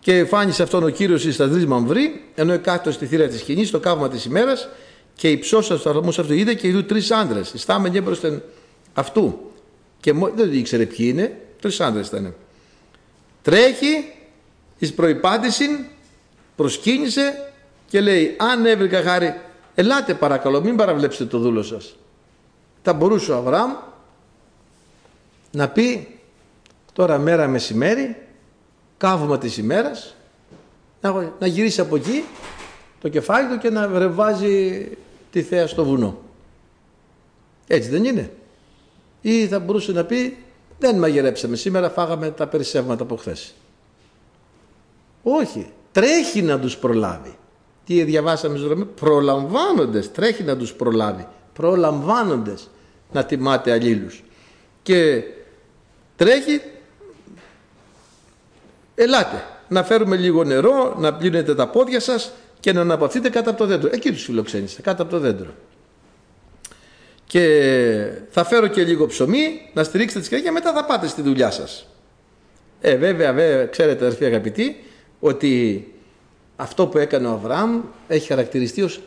Και 0.00 0.24
φάνησε 0.24 0.62
αυτόν 0.62 0.82
ο 0.84 0.88
Κύριος 0.88 1.24
εις 1.24 1.36
τα 1.36 1.46
μαμβρή, 1.66 2.24
ενώ 2.34 2.58
κάθεται 2.58 2.90
στη 2.90 3.06
θύρα 3.06 3.26
της 3.28 3.40
σκηνής, 3.40 3.68
στο 3.68 3.80
καύμα 3.80 4.08
της 4.08 4.24
ημέρας 4.24 4.68
και 5.14 5.30
υψώσα 5.30 5.78
στους 5.78 5.86
αρμούς 5.86 6.18
αυτούς 6.18 6.36
είδε 6.36 6.54
και 6.54 6.68
είδου 6.68 6.84
τρεις 6.84 7.10
άντρες, 7.10 7.52
στάμενοι 7.56 7.96
έμπροσθεν 7.96 8.42
αυτού. 8.94 9.52
Και 10.00 10.12
δεν 10.34 10.52
ήξερε 10.52 10.86
ποιοι 10.86 11.06
είναι, 11.10 11.40
τρεις 11.60 11.80
άντρες 11.80 12.06
ήταν. 12.06 12.34
Τρέχει 13.42 14.12
εις 14.78 14.94
προϋπάντηση, 14.94 15.64
προσκύνησε 16.56 17.47
και 17.88 18.00
λέει 18.00 18.36
αν 18.38 18.66
έβρικα 18.66 19.02
χάρη, 19.02 19.40
ελάτε 19.74 20.14
παρακαλώ 20.14 20.60
μην 20.60 20.76
παραβλέψετε 20.76 21.24
το 21.24 21.38
δούλο 21.38 21.62
σας. 21.62 21.96
Θα 22.82 22.92
μπορούσε 22.92 23.32
ο 23.32 23.36
Αβραάμ 23.36 23.72
να 25.50 25.68
πει 25.68 26.18
τώρα 26.92 27.18
μέρα 27.18 27.48
μεσημέρι, 27.48 28.16
καύμα 28.96 29.38
της 29.38 29.56
ημέρας, 29.56 30.14
να, 31.00 31.32
να 31.38 31.46
γυρίσει 31.46 31.80
από 31.80 31.96
εκεί 31.96 32.24
το 33.00 33.08
κεφάλι 33.08 33.48
του 33.48 33.58
και 33.58 33.70
να 33.70 33.88
βρεβάζει 33.88 34.88
τη 35.30 35.42
θέα 35.42 35.66
στο 35.66 35.84
βουνό. 35.84 36.18
Έτσι 37.66 37.88
δεν 37.88 38.04
είναι. 38.04 38.32
Ή 39.20 39.46
θα 39.46 39.58
μπορούσε 39.58 39.92
να 39.92 40.04
πει 40.04 40.36
δεν 40.78 40.98
μαγειρέψαμε 40.98 41.56
σήμερα, 41.56 41.90
φάγαμε 41.90 42.30
τα 42.30 42.46
περισσεύματα 42.46 43.02
από 43.02 43.16
χθες. 43.16 43.54
Όχι, 45.22 45.72
τρέχει 45.92 46.42
να 46.42 46.60
τους 46.60 46.76
προλάβει. 46.76 47.37
Τι 47.88 48.04
διαβάσαμε 48.04 48.58
στο 48.58 48.76
προλαμβάνοντες, 48.76 50.12
τρέχει 50.12 50.42
να 50.42 50.56
τους 50.56 50.72
προλάβει. 50.72 51.26
Προλαμβάνοντες 51.52 52.70
να 53.12 53.24
τιμάτε 53.24 53.72
αλλήλους. 53.72 54.24
Και 54.82 55.22
τρέχει, 56.16 56.60
ελάτε, 58.94 59.44
να 59.68 59.84
φέρουμε 59.84 60.16
λίγο 60.16 60.44
νερό, 60.44 60.94
να 60.98 61.14
πλύνετε 61.14 61.54
τα 61.54 61.68
πόδια 61.68 62.00
σας 62.00 62.32
και 62.60 62.72
να 62.72 62.80
αναπαυθείτε 62.80 63.28
κάτω 63.28 63.50
από 63.50 63.58
το 63.58 63.66
δέντρο. 63.66 63.90
Εκεί 63.92 64.12
τους 64.12 64.24
φιλοξένησε, 64.24 64.82
κάτω 64.82 65.02
από 65.02 65.10
το 65.10 65.18
δέντρο. 65.18 65.50
Και 67.26 68.12
θα 68.30 68.44
φέρω 68.44 68.66
και 68.66 68.84
λίγο 68.84 69.06
ψωμί, 69.06 69.70
να 69.72 69.84
στηρίξετε 69.84 70.28
τις 70.28 70.42
και 70.42 70.50
μετά 70.50 70.72
θα 70.72 70.84
πάτε 70.84 71.06
στη 71.06 71.22
δουλειά 71.22 71.50
σας. 71.50 71.86
Ε, 72.80 72.96
βέβαια, 72.96 73.32
βέβαια, 73.32 73.66
ξέρετε 73.66 74.04
αδερφοί 74.04 74.24
αγαπητοί, 74.24 74.84
ότι 75.20 75.82
αυτό 76.60 76.86
που 76.86 76.98
έκανε 76.98 77.26
ο 77.26 77.30
Αβραάμ 77.30 77.82
έχει 78.08 78.26
χαρακτηριστεί 78.26 78.82
ως 78.82 79.00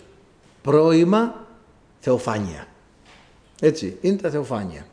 πρώιμα 0.61 1.47
θεοφάνεια. 1.99 2.67
Έτσι, 3.61 3.97
είναι 4.01 4.15
τα 4.15 4.29
θεοφάνεια. 4.29 4.85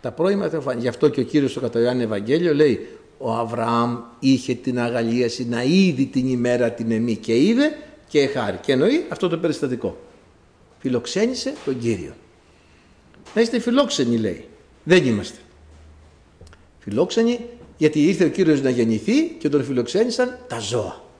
Τα 0.00 0.12
πρώιμα 0.12 0.48
θεοφάνεια. 0.48 0.82
Γι' 0.82 0.88
αυτό 0.88 1.08
και 1.08 1.20
ο 1.20 1.22
Κύριος 1.22 1.50
στο 1.50 1.60
κατά 1.60 1.78
Ευαγγέλιο 1.80 2.54
λέει 2.54 2.88
ο 3.18 3.32
Αβραάμ 3.32 3.98
είχε 4.18 4.54
την 4.54 4.80
αγαλίαση 4.80 5.48
να 5.48 5.62
είδει 5.62 6.06
την 6.06 6.28
ημέρα 6.28 6.70
την 6.70 6.90
εμή 6.90 7.16
και 7.16 7.36
είδε 7.36 7.78
και 8.08 8.26
χάρη. 8.26 8.56
Και 8.56 8.72
εννοεί 8.72 9.06
αυτό 9.08 9.28
το 9.28 9.38
περιστατικό. 9.38 9.96
Φιλοξένησε 10.78 11.52
τον 11.64 11.78
Κύριο. 11.78 12.12
Να 13.34 13.40
είστε 13.40 13.60
φιλόξενοι 13.60 14.16
λέει. 14.16 14.48
Δεν 14.84 15.06
είμαστε. 15.06 15.38
Φιλόξενοι 16.78 17.40
γιατί 17.76 18.06
ήρθε 18.06 18.24
ο 18.24 18.28
Κύριος 18.28 18.62
να 18.62 18.70
γεννηθεί 18.70 19.28
και 19.38 19.48
τον 19.48 19.64
φιλοξένησαν 19.64 20.38
τα 20.48 20.58
ζώα. 20.58 21.10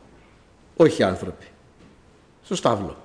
Όχι 0.83 1.03
άνθρωποι. 1.03 1.45
Στο 2.45 2.55
στάβλο. 2.55 2.97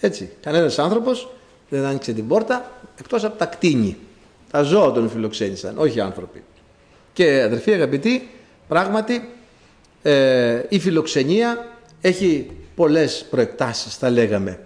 Έτσι. 0.00 0.30
Κανένας 0.40 0.78
άνθρωπος 0.78 1.28
δεν 1.68 1.84
άνοιξε 1.84 2.12
την 2.12 2.28
πόρτα 2.28 2.72
εκτός 2.98 3.24
από 3.24 3.38
τα 3.38 3.46
κτίνη. 3.46 3.96
Τα 4.50 4.62
ζώα 4.62 4.92
τον 4.92 5.10
φιλοξένησαν, 5.10 5.78
όχι 5.78 6.00
άνθρωποι. 6.00 6.42
Και 7.12 7.42
αδερφοί 7.42 7.72
αγαπητοί, 7.72 8.30
πράγματι 8.68 9.28
ε, 10.02 10.62
η 10.68 10.78
φιλοξενία 10.78 11.66
έχει 12.00 12.50
πολλές 12.74 13.26
προεκτάσεις 13.30 13.96
θα 13.96 14.10
λέγαμε. 14.10 14.60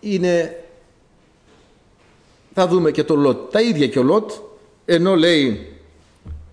Είναι, 0.00 0.64
θα 2.54 2.66
δούμε 2.66 2.90
και 2.90 3.04
το 3.04 3.14
Λότ, 3.14 3.52
τα 3.52 3.60
ίδια 3.60 3.86
και 3.86 3.98
ο 3.98 4.02
Λότ, 4.02 4.30
ενώ 4.84 5.14
λέει 5.14 5.76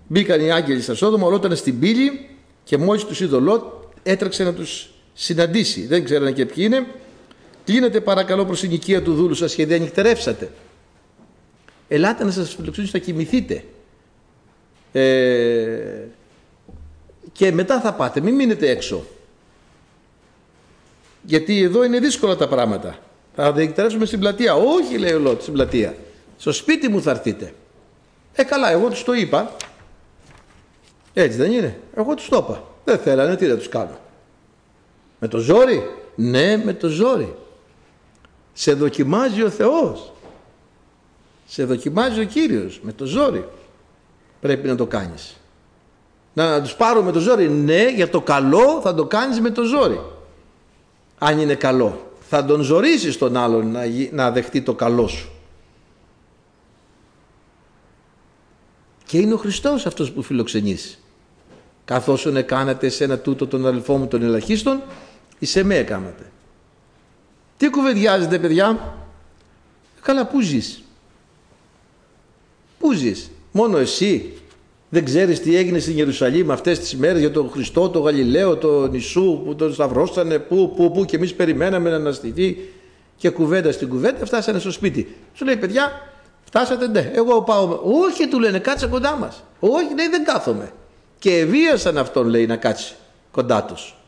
μπήκαν 0.07 0.41
οι 0.41 0.51
άγγελοι 0.51 0.81
στα 0.81 0.93
Σόδομα, 0.93 1.27
ο 1.27 1.29
Λότ 1.29 1.45
ήταν 1.45 1.57
στην 1.57 1.79
πύλη 1.79 2.29
και 2.63 2.77
μόλις 2.77 3.05
τους 3.05 3.21
είδε 3.21 3.35
ο 3.35 3.39
Λότ 3.39 3.63
έτρεξε 4.03 4.43
να 4.43 4.53
τους 4.53 4.89
συναντήσει. 5.19 5.85
Δεν 5.85 6.03
ξέρανε 6.03 6.31
και 6.31 6.45
ποιοι 6.45 6.63
είναι. 6.67 6.87
Κλείνετε 7.65 8.01
παρακαλώ 8.01 8.45
προς 8.45 8.59
την 8.59 8.71
οικία 8.71 9.01
του 9.01 9.13
δούλου 9.13 9.33
σας 9.33 9.55
και 9.55 9.65
δεν 9.65 9.81
νυχτερεύσατε. 9.81 10.49
Ελάτε 11.87 12.23
να 12.23 12.31
σας 12.31 12.55
φιλοξενήσω 12.55 12.91
να 12.97 13.03
κοιμηθείτε. 13.03 13.63
Ε, 14.91 16.05
και 17.31 17.51
μετά 17.51 17.81
θα 17.81 17.93
πάτε, 17.93 18.21
μην 18.21 18.35
μείνετε 18.35 18.69
έξω. 18.69 19.05
Γιατί 21.21 21.61
εδώ 21.61 21.83
είναι 21.83 21.99
δύσκολα 21.99 22.35
τα 22.35 22.47
πράγματα. 22.47 22.97
Θα 23.35 23.53
διεκτερεύσουμε 23.53 24.05
στην 24.05 24.19
πλατεία. 24.19 24.55
Όχι, 24.55 24.97
λέει 24.97 25.13
ο 25.13 25.19
Λότ, 25.19 25.41
στην 25.41 25.53
πλατεία. 25.53 25.95
Στο 26.37 26.51
σπίτι 26.51 26.89
μου 26.89 27.01
θα 27.01 27.11
έρθείτε. 27.11 27.53
Ε, 28.33 28.43
καλά, 28.43 28.71
εγώ 28.71 28.89
τους 28.89 29.03
το 29.03 29.13
είπα. 29.13 29.55
Έτσι 31.13 31.37
δεν 31.37 31.51
είναι. 31.51 31.79
Εγώ 31.95 32.15
τους 32.15 32.29
το 32.29 32.37
είπα. 32.37 32.63
Δεν 32.83 32.97
θέλανε, 32.97 33.35
τι 33.35 33.45
να 33.45 33.57
τους 33.57 33.69
κάνω. 33.69 33.97
Με 35.19 35.27
το 35.27 35.37
ζόρι; 35.37 35.89
Ναι, 36.15 36.57
με 36.57 36.73
το 36.73 36.87
ζόρι. 36.87 37.35
Σε 38.53 38.73
δοκιμάζει 38.73 39.43
ο 39.43 39.49
Θεός. 39.49 40.11
Σε 41.47 41.65
δοκιμάζει 41.65 42.19
ο 42.19 42.25
Κύριος 42.25 42.79
με 42.83 42.91
το 42.91 43.05
ζόρι. 43.05 43.47
Πρέπει 44.41 44.67
να 44.67 44.75
το 44.75 44.85
κάνεις. 44.85 45.35
Να 46.33 46.61
τους 46.61 46.75
πάρω 46.75 47.01
με 47.01 47.11
το 47.11 47.19
ζόρι; 47.19 47.49
Ναι, 47.49 47.89
για 47.89 48.09
το 48.09 48.21
καλό 48.21 48.79
θα 48.81 48.93
το 48.93 49.05
κάνεις 49.05 49.39
με 49.39 49.49
το 49.49 49.63
ζόρι 49.63 49.99
αν 51.19 51.39
είναι 51.39 51.55
καλό. 51.55 52.07
Θα 52.29 52.45
τον 52.45 52.61
ζωρίσεις 52.61 53.17
τον 53.17 53.37
άλλον 53.37 53.71
να, 53.71 53.81
να 54.11 54.31
δεχτεί 54.31 54.61
το 54.61 54.73
καλό 54.73 55.07
σου. 55.07 55.29
Και 59.05 59.17
είναι 59.17 59.33
ο 59.33 59.37
Χριστός 59.37 59.85
αυτός 59.85 60.11
που 60.11 60.21
φιλοξενείς. 60.21 60.99
Καθώς 61.85 62.27
κάνατε 62.45 62.89
σε 62.89 63.03
ένα 63.03 63.19
τούτο 63.19 63.47
τον 63.47 63.67
αδελφό 63.67 63.97
μου 63.97 64.07
των 64.07 64.23
ελαχίστων, 64.23 64.81
σε 65.45 65.63
με 65.63 65.75
έκανατε. 65.75 66.31
Τι 67.57 67.69
κουβεντιάζετε 67.69 68.39
παιδιά; 68.39 68.97
Καλά 70.01 70.25
πού 70.25 70.41
ζεις; 70.41 70.83
Πού 72.79 72.93
ζεις; 72.93 73.31
Μόνο 73.51 73.77
εσύ; 73.77 74.33
Δεν 74.89 75.05
ξέρεις 75.05 75.41
τι 75.41 75.55
έγινε 75.55 75.79
στην 75.79 75.97
Ιερουσαλήμ 75.97 76.51
αυτές 76.51 76.79
τις 76.79 76.95
μέρες 76.95 77.19
για 77.19 77.31
τον 77.31 77.49
Χριστό, 77.49 77.89
τον 77.89 78.01
Γαλιλαίο, 78.01 78.57
τον 78.57 78.89
Ιησού 78.93 79.41
που 79.45 79.55
τον 79.55 79.73
σταυρώσανε, 79.73 80.39
που, 80.39 80.73
που, 80.75 80.91
που 80.91 81.05
και 81.05 81.15
εμείς 81.15 81.33
περιμέναμε 81.33 81.89
να 81.89 81.95
αναστηθεί 81.95 82.57
και 83.17 83.29
κουβέντα 83.29 83.71
στην 83.71 83.89
κουβέντα 83.89 84.25
φτάσανε 84.25 84.59
στο 84.59 84.71
σπίτι. 84.71 85.15
Σου 85.33 85.45
λέει 85.45 85.57
παιδιά 85.57 85.91
φτάσατε 86.43 86.87
ναι, 86.87 87.11
εγώ 87.15 87.41
πάω. 87.41 87.79
Όχι 87.83 88.27
του 88.27 88.39
λένε 88.39 88.59
κάτσε 88.59 88.87
κοντά 88.87 89.15
μας. 89.15 89.43
Όχι 89.59 89.95
λέει 89.95 90.07
δεν 90.07 90.23
κάθομαι. 90.23 90.71
Και 91.19 91.45
βίασαν 91.45 91.97
αυτόν 91.97 92.27
λέει 92.27 92.45
να 92.45 92.55
κάτσει 92.55 92.95
κοντά 93.31 93.63
τους. 93.63 93.98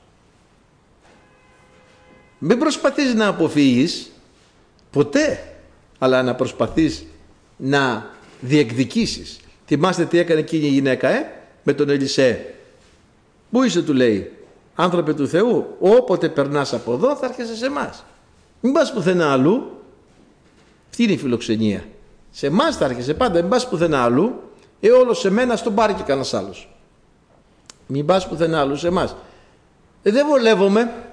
Μην 2.44 2.60
προσπαθείς 2.60 3.14
να 3.14 3.28
αποφύγεις 3.28 4.12
ποτέ 4.92 5.54
αλλά 5.98 6.24
να 6.24 6.36
προσπαθείς 6.36 7.06
να 7.58 8.10
διεκδικήσεις 8.40 9.40
Θυμάστε 9.74 10.06
τι 10.06 10.18
έκανε 10.18 10.40
εκείνη 10.40 10.66
η 10.66 10.70
γυναίκα, 10.70 11.10
ε, 11.10 11.32
με 11.64 11.74
τον 11.74 11.90
Ελισέ. 11.90 12.54
Πού 13.52 13.64
είσαι, 13.64 13.82
του 13.82 13.94
λέει. 13.94 14.32
Άνθρωπε 14.76 15.14
του 15.14 15.28
Θεού, 15.28 15.76
όποτε 15.80 16.30
περνάς 16.30 16.74
από 16.74 16.94
εδώ 16.94 17.16
θα 17.16 17.26
έρχεσαι 17.26 17.56
σε 17.56 17.66
εμάς. 17.66 18.04
Μην 18.62 18.74
πας 18.74 18.94
πουθενά 18.94 19.32
αλλού. 19.32 19.82
Αυτή 20.90 21.04
είναι 21.04 21.12
η 21.12 21.18
φιλοξενία. 21.18 21.84
Σε 22.32 22.48
εμάς 22.48 22.78
θα 22.78 22.86
έρχεσαι 22.86 23.14
πάντα, 23.14 23.42
μην 23.42 23.50
πας 23.50 23.70
πουθενά 23.70 24.04
αλλού. 24.04 24.42
Ε, 24.80 24.90
όλος 24.90 25.20
σε 25.20 25.30
μένα 25.30 25.56
στον 25.56 25.76
πάρει 25.76 25.94
και 25.94 26.04
κανένας 26.04 26.34
άλλος. 26.34 26.76
Μην 27.88 28.06
πας 28.06 28.28
πουθενά 28.28 28.60
αλλού 28.60 28.76
σε 28.76 28.88
εμάς. 28.88 29.16
Ε, 30.04 30.12
δεν 30.12 30.28
βολεύομαι. 30.28 31.11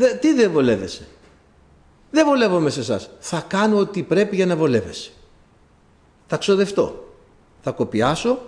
Δε, 0.00 0.14
τι 0.14 0.32
δεν 0.32 0.50
βολεύεσαι; 0.50 1.08
Δεν 2.10 2.26
βολεύομαι 2.26 2.70
σε 2.70 2.80
εσάς. 2.80 3.10
Θα 3.20 3.44
κάνω 3.48 3.78
ό,τι 3.78 4.02
πρέπει 4.02 4.36
για 4.36 4.46
να 4.46 4.56
βολεύεσαι. 4.56 5.10
Θα 6.26 6.36
ξοδευτώ. 6.36 7.14
Θα 7.62 7.70
κοπιάσω. 7.70 8.38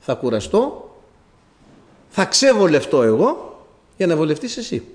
Θα 0.00 0.14
κουραστώ. 0.14 0.90
Θα 2.08 2.24
ξεβολευτώ 2.24 3.02
εγώ 3.02 3.60
για 3.96 4.06
να 4.06 4.16
βολευτείς 4.16 4.56
εσύ. 4.56 4.88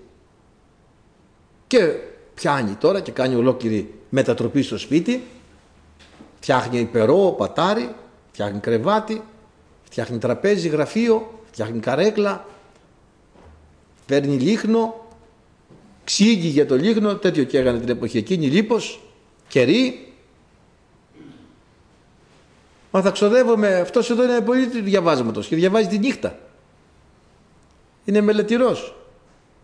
Και 1.68 1.94
πιάνει 2.34 2.74
τώρα 2.74 3.00
και 3.00 3.12
κάνει 3.12 3.36
ολόκληρη 3.36 4.00
μετατροπή 4.10 4.62
στο 4.62 4.78
σπίτι. 4.78 5.24
Φτιάχνει 6.40 6.80
υπερό, 6.80 7.36
πατάρι, 7.38 7.96
φτιάχνει 8.32 8.60
κρεβάτι, 8.60 9.24
φτιάχνει 9.84 10.18
τραπέζι, 10.18 10.68
γραφείο, 10.68 11.42
φτιάχνει 11.52 11.80
καρέκλα, 11.80 12.46
παίρνει 14.06 14.38
λίχνο, 14.38 15.07
ξύγει 16.08 16.48
για 16.48 16.66
το 16.66 16.76
λίχνο, 16.76 17.16
τέτοιο 17.16 17.44
και 17.44 17.58
έκανε 17.58 17.80
την 17.80 17.90
εποχή 17.90 18.18
εκείνη, 18.18 18.48
λίπος, 18.48 19.02
κερί. 19.48 20.14
Μα 22.92 23.02
θα 23.02 23.12
ξοδεύομαι, 23.12 23.76
αυτός 23.76 24.10
εδώ 24.10 24.24
είναι 24.24 24.42
πολύ 24.42 24.82
διαβάσματος 24.82 25.48
και 25.48 25.56
διαβάζει 25.56 25.88
τη 25.88 25.98
νύχτα. 25.98 26.40
Είναι 28.06 28.22
μελετηρός. 28.22 28.96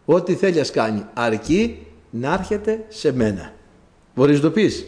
Ό,τι 0.06 0.36
θέλει 0.36 0.60
ας 0.60 0.72
κάνει, 0.72 1.06
αρκεί 1.14 1.88
να 2.10 2.34
έρχεται 2.34 2.86
σε 2.90 3.12
μένα. 3.12 3.54
Μπορείς 4.16 4.36
να 4.36 4.42
το 4.42 4.52
πεις. 4.52 4.88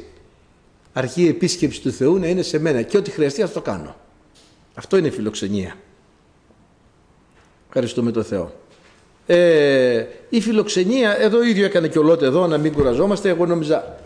Αρκεί 0.93 1.23
η 1.23 1.27
επίσκεψη 1.27 1.81
του 1.81 1.91
Θεού 1.91 2.19
να 2.19 2.27
είναι 2.27 2.41
σε 2.41 2.59
μένα 2.59 2.81
και 2.81 2.97
ό,τι 2.97 3.11
χρειαστεί 3.11 3.41
ας 3.41 3.51
το 3.51 3.61
κάνω. 3.61 3.95
Αυτό 4.73 4.97
είναι 4.97 5.09
φιλοξενία. 5.09 5.75
Ευχαριστούμε 7.67 8.11
τον 8.11 8.23
Θεό. 8.23 8.64
Ε, 9.27 10.05
η 10.29 10.41
φιλοξενία, 10.41 11.21
εδώ 11.21 11.43
ίδιο 11.43 11.65
έκανε 11.65 11.87
και 11.87 11.99
ο 11.99 12.03
Λότε 12.03 12.25
εδώ, 12.25 12.47
να 12.47 12.57
μην 12.57 12.73
κουραζόμαστε. 12.73 13.29
Εγώ 13.29 13.45
νόμιζα 13.45 13.99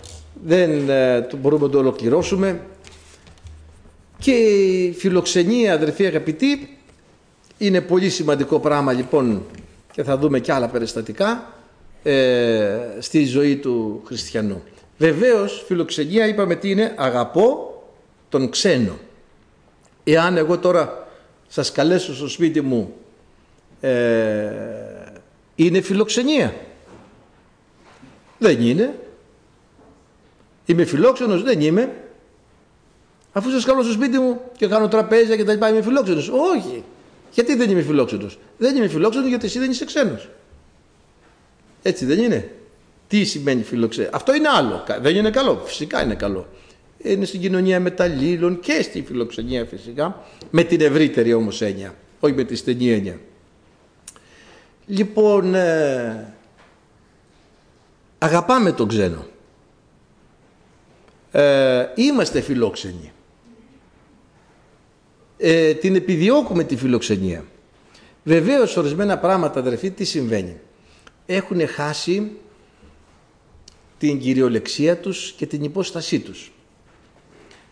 δεν 0.45 0.89
ε, 0.89 1.27
μπορούμε 1.37 1.65
να 1.65 1.71
το 1.71 1.77
ολοκληρώσουμε. 1.77 2.61
Και 4.19 4.31
η 4.31 4.93
φιλοξενία, 4.93 5.73
αδερφοί 5.73 6.05
αγαπητοί, 6.05 6.77
είναι 7.57 7.81
πολύ 7.81 8.09
σημαντικό 8.09 8.59
πράγμα 8.59 8.93
λοιπόν 8.93 9.45
και 9.91 10.03
θα 10.03 10.17
δούμε 10.17 10.39
και 10.39 10.51
άλλα 10.51 10.67
περιστατικά 10.67 11.53
ε, 12.03 12.77
στη 12.99 13.25
ζωή 13.25 13.55
του 13.55 14.01
χριστιανού. 14.05 14.63
Βεβαίως 14.97 15.63
φιλοξενία 15.67 16.27
είπαμε 16.27 16.55
τι 16.55 16.69
είναι 16.69 16.93
αγαπώ 16.97 17.83
τον 18.29 18.49
ξένο. 18.49 18.97
Εάν 20.03 20.37
εγώ 20.37 20.57
τώρα 20.57 21.07
σας 21.47 21.71
καλέσω 21.71 22.15
στο 22.15 22.27
σπίτι 22.27 22.61
μου 22.61 22.93
ε, 23.81 23.89
είναι 25.65 25.81
φιλοξενία. 25.81 26.55
Δεν 28.37 28.61
είναι. 28.61 28.99
Είμαι 30.65 30.85
φιλόξενος, 30.85 31.43
δεν 31.43 31.61
είμαι. 31.61 31.95
Αφού 33.31 33.49
σας 33.49 33.65
καλώ 33.65 33.83
στο 33.83 33.91
σπίτι 33.91 34.19
μου 34.19 34.41
και 34.57 34.67
κάνω 34.67 34.87
τραπέζια 34.87 35.35
και 35.35 35.43
τα 35.43 35.53
λοιπά 35.53 35.69
είμαι 35.69 35.81
φιλόξενος. 35.81 36.29
Όχι. 36.29 36.83
Γιατί 37.31 37.55
δεν 37.55 37.69
είμαι 37.69 37.81
φιλόξενος; 37.81 38.39
Δεν 38.57 38.75
είμαι 38.75 38.87
φιλόξενος 38.87 39.29
γιατί 39.29 39.45
εσύ 39.45 39.59
δεν 39.59 39.71
είσαι 39.71 39.85
ξένος. 39.85 40.29
Έτσι 41.81 42.05
δεν 42.05 42.19
είναι. 42.19 42.51
Τι 43.07 43.23
σημαίνει 43.23 43.63
φιλοξενία. 43.63 44.09
Αυτό 44.13 44.35
είναι 44.35 44.47
άλλο. 44.47 44.83
Δεν 45.01 45.15
είναι 45.15 45.29
καλό. 45.29 45.61
Φυσικά 45.65 46.03
είναι 46.03 46.15
καλό. 46.15 46.47
Είναι 46.97 47.25
στην 47.25 47.41
κοινωνία 47.41 47.79
μεταλλήλων 47.79 48.59
και 48.59 48.81
στη 48.81 49.01
φιλοξενία 49.01 49.65
φυσικά. 49.65 50.23
Με 50.49 50.63
την 50.63 50.81
ευρύτερη 50.81 51.33
όμως 51.33 51.61
έννοια. 51.61 51.95
Όχι 52.19 52.33
με 52.33 52.43
τη 52.43 52.55
στενή 52.55 52.91
έννοια. 52.91 53.19
Λοιπόν, 54.91 55.55
ε, 55.55 56.33
αγαπάμε 58.17 58.71
τον 58.71 58.87
ξένο. 58.87 59.25
Ε, 61.31 61.85
είμαστε 61.95 62.41
φιλόξενοι. 62.41 63.11
Ε, 65.37 65.73
την 65.73 65.95
επιδιώκουμε 65.95 66.63
τη 66.63 66.75
φιλοξενία. 66.75 67.45
Βεβαίως 68.23 68.77
ορισμένα 68.77 69.17
πράγματα 69.17 69.59
αδερφοί 69.59 69.91
τι 69.91 70.03
συμβαίνει. 70.03 70.59
Έχουν 71.25 71.67
χάσει 71.67 72.31
την 73.97 74.19
κυριολεξία 74.19 74.97
τους 74.97 75.31
και 75.31 75.45
την 75.45 75.63
υπόστασή 75.63 76.19
τους. 76.19 76.51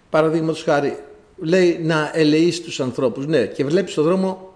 Παραδείγματος 0.09 0.63
χάρη 0.63 0.99
λέει 1.37 1.79
να 1.83 2.11
ελεείς 2.13 2.61
τους 2.61 2.79
ανθρώπους. 2.79 3.25
Ναι 3.25 3.45
και 3.45 3.65
βλέπεις 3.65 3.91
στον 3.91 4.03
δρόμο 4.03 4.46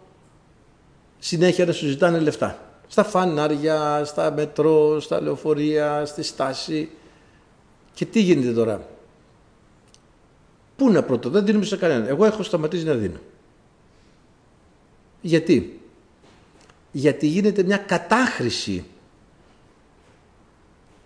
συνέχεια 1.24 1.66
να 1.66 1.72
σου 1.72 1.88
ζητάνε 1.88 2.20
λεφτά. 2.20 2.58
Στα 2.88 3.04
φανάρια, 3.04 4.02
στα 4.06 4.32
μετρό, 4.32 5.00
στα 5.00 5.22
λεωφορεία, 5.22 6.06
στη 6.06 6.24
στάση. 6.24 6.90
Και 7.94 8.06
τι 8.06 8.22
γίνεται 8.22 8.54
τώρα; 8.54 8.88
Πού 10.76 10.92
να 10.92 11.04
πρώτο, 11.04 11.30
δεν 11.30 11.46
δίνουμε 11.46 11.66
σε 11.66 11.78
κανέναν. 11.78 12.08
Εγώ 12.08 12.26
έχω 12.26 12.44
σταματήσει 12.44 12.84
να 12.84 12.94
δίνω. 12.94 13.20
Γιατί; 15.22 15.80
Γιατί 16.92 17.28
γίνεται 17.28 17.64
μια 17.64 17.78
κατάχρηση 17.78 18.86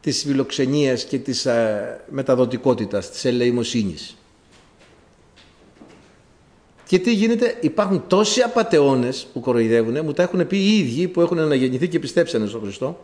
της 0.01 0.23
φιλοξενίας 0.23 1.03
και 1.03 1.19
της 1.19 1.45
α, 1.45 1.81
μεταδοτικότητας, 2.09 3.09
της 3.09 3.25
ελεημοσύνης. 3.25 4.17
Και 6.87 6.99
τι 6.99 7.13
γίνεται, 7.13 7.57
υπάρχουν 7.61 8.03
τόσοι 8.07 8.41
απαταιώνες 8.41 9.27
που 9.33 9.39
κοροϊδεύουν, 9.39 10.05
μου 10.05 10.13
τα 10.13 10.23
έχουν 10.23 10.47
πει 10.47 10.57
οι 10.57 10.77
ίδιοι 10.77 11.07
που 11.07 11.21
έχουν 11.21 11.39
αναγεννηθεί 11.39 11.87
και 11.87 11.99
πιστέψανε 11.99 12.45
στον 12.45 12.61
Χριστό. 12.61 12.99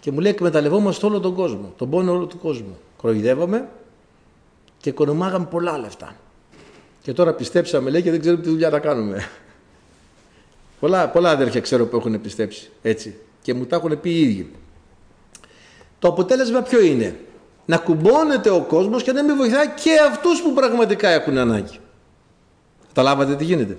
Και 0.00 0.10
μου 0.10 0.20
λέει: 0.20 0.32
Εκμεταλλευόμαστε 0.32 1.06
όλο 1.06 1.20
τον 1.20 1.34
κόσμο, 1.34 1.72
τον 1.76 1.90
πόνο 1.90 2.12
όλου 2.12 2.26
του 2.26 2.38
κόσμου. 2.38 2.78
Κοροϊδεύαμε 2.96 3.68
και 4.80 4.88
οικονομάγαμε 4.88 5.46
πολλά 5.50 5.78
λεφτά. 5.78 6.16
Και 7.02 7.12
τώρα 7.12 7.34
πιστέψαμε, 7.34 7.90
λέει, 7.90 8.02
και 8.02 8.10
δεν 8.10 8.20
ξέρουμε 8.20 8.42
τι 8.42 8.48
δουλειά 8.48 8.70
να 8.70 8.78
κάνουμε. 8.78 9.28
πολλά, 10.80 11.08
πολλά 11.08 11.30
αδέρφια 11.30 11.60
ξέρω 11.60 11.86
που 11.86 11.96
έχουν 11.96 12.20
πιστέψει 12.20 12.70
έτσι. 12.82 13.18
Και 13.42 13.54
μου 13.54 13.66
τα 13.66 13.76
έχουν 13.76 14.00
πει 14.00 14.10
οι 14.10 14.20
ίδιοι. 14.20 14.50
Το 15.98 16.08
αποτέλεσμα 16.08 16.62
ποιο 16.62 16.80
είναι; 16.80 17.20
Να 17.64 17.76
κουμπώνεται 17.76 18.50
ο 18.50 18.60
κόσμος 18.60 19.02
και 19.02 19.12
να 19.12 19.22
μην 19.22 19.36
βοηθάει 19.36 19.66
και 19.66 19.90
αυτούς 20.10 20.42
που 20.42 20.52
πραγματικά 20.52 21.08
έχουν 21.08 21.38
ανάγκη. 21.38 21.78
Καταλάβατε 22.98 23.36
τι 23.36 23.44
γίνεται; 23.44 23.78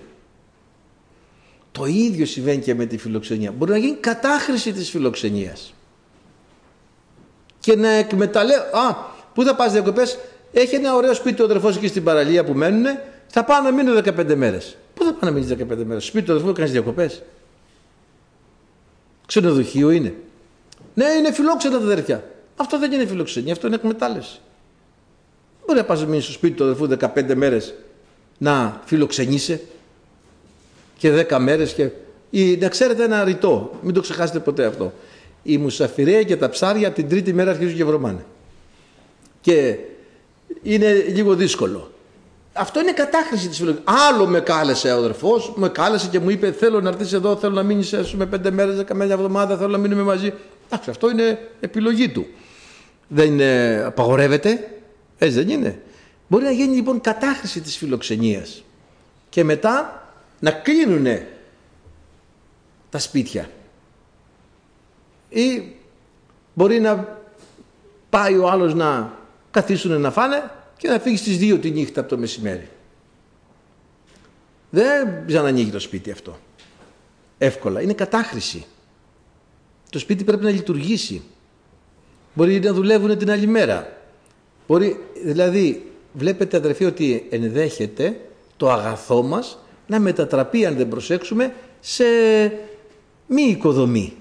Το 1.72 1.86
ίδιο 1.86 2.26
συμβαίνει 2.26 2.62
και 2.62 2.76
με 2.76 2.86
τη 2.86 2.98
φιλοξενία. 2.98 3.52
Μπορεί 3.52 3.72
να 3.72 3.78
γίνει 3.78 3.96
κατάχρηση 3.96 4.74
της 4.74 4.90
φιλοξενίας. 4.90 5.74
Και 7.60 7.76
να 7.76 7.90
εκμεταλλεύει... 7.90 8.60
Α, 8.60 8.96
πού 9.34 9.44
θα 9.44 9.56
πας 9.56 9.72
διακοπές; 9.72 10.20
Έχει 10.52 10.76
ένα 10.76 10.96
ωραίο 10.96 11.14
σπίτι 11.14 11.42
ο 11.42 11.46
αδερφός 11.46 11.76
εκεί 11.76 11.88
στην 11.88 12.04
παραλία 12.04 12.44
που 12.44 12.54
μένουν. 12.54 12.86
Θα 13.28 13.44
πάω 13.44 13.62
να 13.62 13.72
μείνω 13.72 13.94
15 13.94 14.36
μέρες. 14.36 14.78
Πού 14.94 15.04
θα 15.04 15.14
πάω 15.14 15.30
να 15.30 15.32
μείνεις 15.32 15.50
15 15.50 15.84
μέρες; 15.86 16.06
Σπίτι 16.06 16.26
του 16.26 16.32
αδερφού 16.32 16.54
κάνεις 16.54 16.72
διακοπές. 16.72 17.24
Ξενοδοχείο 19.26 19.90
είναι. 19.90 20.16
Ναι, 20.94 21.06
είναι 21.06 21.34
φιλόξενα 21.34 21.78
τα 21.78 21.84
αδερφιά. 21.84 22.24
Αυτό 22.56 22.80
δεν 22.80 22.92
είναι 22.92 23.06
φιλοξενία, 23.06 23.54
αυτό 23.54 23.68
είναι 23.68 23.76
εκμετάλλευση. 23.76 24.40
Μπορεί 25.66 25.80
να 25.80 25.86
πας 25.86 26.02
να 26.02 26.08
μείνεις 26.08 26.24
στο 26.24 26.34
σπίτι 26.34 26.56
του 26.56 26.64
αδερφού 26.64 26.88
15 27.16 27.36
μέρες 27.36 27.74
να 28.40 28.82
φιλοξενείσαι 28.86 29.62
και 30.98 31.12
δέκα 31.12 31.40
μέρες 31.40 31.74
και... 31.74 31.90
Ή, 32.30 32.58
να 32.58 32.68
ξέρετε 32.68 33.04
ένα 33.04 33.24
ρητό, 33.24 33.72
μην 33.82 33.94
το 33.94 34.02
ξεχάσετε 34.02 34.40
ποτέ 34.40 34.66
αυτό. 34.66 34.94
Η 35.44 35.58
μουσαφιρέα 35.58 36.24
και 36.24 36.38
τα 36.38 36.50
ψάρια 36.50 36.92
την 36.92 37.10
τρίτη 37.10 37.34
μέρα 37.34 37.52
αρχίζουν 37.52 37.76
και 37.76 37.84
βρωμάνε. 37.84 38.26
Και 39.42 39.78
είναι 40.64 40.94
λίγο 40.94 41.36
δύσκολο. 41.36 41.92
Αυτό 42.54 42.80
είναι 42.80 42.92
κατάχρηση 42.92 43.48
της 43.48 43.58
φιλοξενίας. 43.58 43.96
Άλλο 44.10 44.26
με 44.26 44.40
κάλεσε 44.40 44.92
ο 44.92 44.98
αδερφός, 44.98 45.54
με 45.56 45.70
κάλεσε 45.70 46.08
και 46.12 46.20
μου 46.20 46.30
είπε 46.30 46.52
θέλω 46.52 46.82
να 46.82 46.90
έρθεις 46.90 47.14
εδώ, 47.14 47.36
θέλω 47.36 47.54
να 47.54 47.64
μείνεις 47.64 48.14
με 48.14 48.26
πέντε 48.26 48.52
μέρες, 48.52 48.76
δεκαμένια 48.76 49.14
εβδομάδα, 49.14 49.58
θέλω 49.58 49.70
να 49.70 49.78
μείνουμε 49.78 50.02
μαζί. 50.02 50.34
Εντάξει, 50.66 50.90
αυτό 50.90 51.10
είναι 51.10 51.50
επιλογή 51.60 52.10
του. 52.10 52.28
Δεν 53.08 53.26
είναι, 53.28 53.84
απαγορεύεται, 53.86 54.70
έτσι 55.18 55.36
δεν 55.36 55.50
είναι. 55.50 55.82
Μπορεί 56.30 56.44
να 56.44 56.52
γίνει 56.52 56.76
λοιπόν 56.76 57.02
κατάχρηση 57.02 57.62
της 57.62 57.78
φιλοξενίας 57.78 58.64
και 59.30 59.44
μετά 59.44 60.04
να 60.40 60.52
κλείνουν 60.52 61.26
τα 62.90 63.00
σπίτια. 63.00 63.50
Ή 65.30 65.76
μπορεί 66.54 66.80
να 66.80 67.18
πάει 68.10 68.38
ο 68.38 68.50
άλλος 68.50 68.74
να 68.74 69.18
καθίσουν 69.52 70.02
να 70.02 70.12
φάνε 70.12 70.52
και 70.78 70.88
να 70.88 71.00
φύγει 71.00 71.18
στις 71.18 71.38
δύο 71.38 71.58
τη 71.58 71.72
νύχτα 71.72 72.00
από 72.00 72.10
το 72.10 72.18
μεσημέρι. 72.18 72.70
Δεν 74.70 75.26
ξανανοίγει 75.28 75.72
το 75.72 75.80
σπίτι 75.80 76.12
αυτό. 76.12 76.40
εύκολα. 77.38 77.82
Είναι 77.82 77.94
κατάχρηση. 77.94 78.66
Το 79.90 80.00
σπίτι 80.00 80.24
πρέπει 80.24 80.44
να 80.44 80.50
λειτουργήσει. 80.50 81.22
Μπορεί 82.34 82.60
να 82.60 82.74
δουλεύουν 82.74 83.18
την 83.18 83.32
άλλη 83.32 83.48
μέρα. 83.48 83.98
Μπορεί, 84.68 85.00
δηλαδή, 85.24 85.89
βλέπετε 86.14 86.58
αδερφοί 86.58 86.86
ότι 86.86 87.28
ενδέχεται 87.30 88.20
το 88.58 88.72
αγαθό 88.72 89.24
μας 89.24 89.58
να 89.88 90.00
μετατραπεί, 90.00 90.66
αν 90.66 90.76
δεν 90.76 90.88
προσέξουμε, 90.88 91.54
σε 91.80 92.04
μη 93.28 93.42
οικοδομή. 93.42 94.14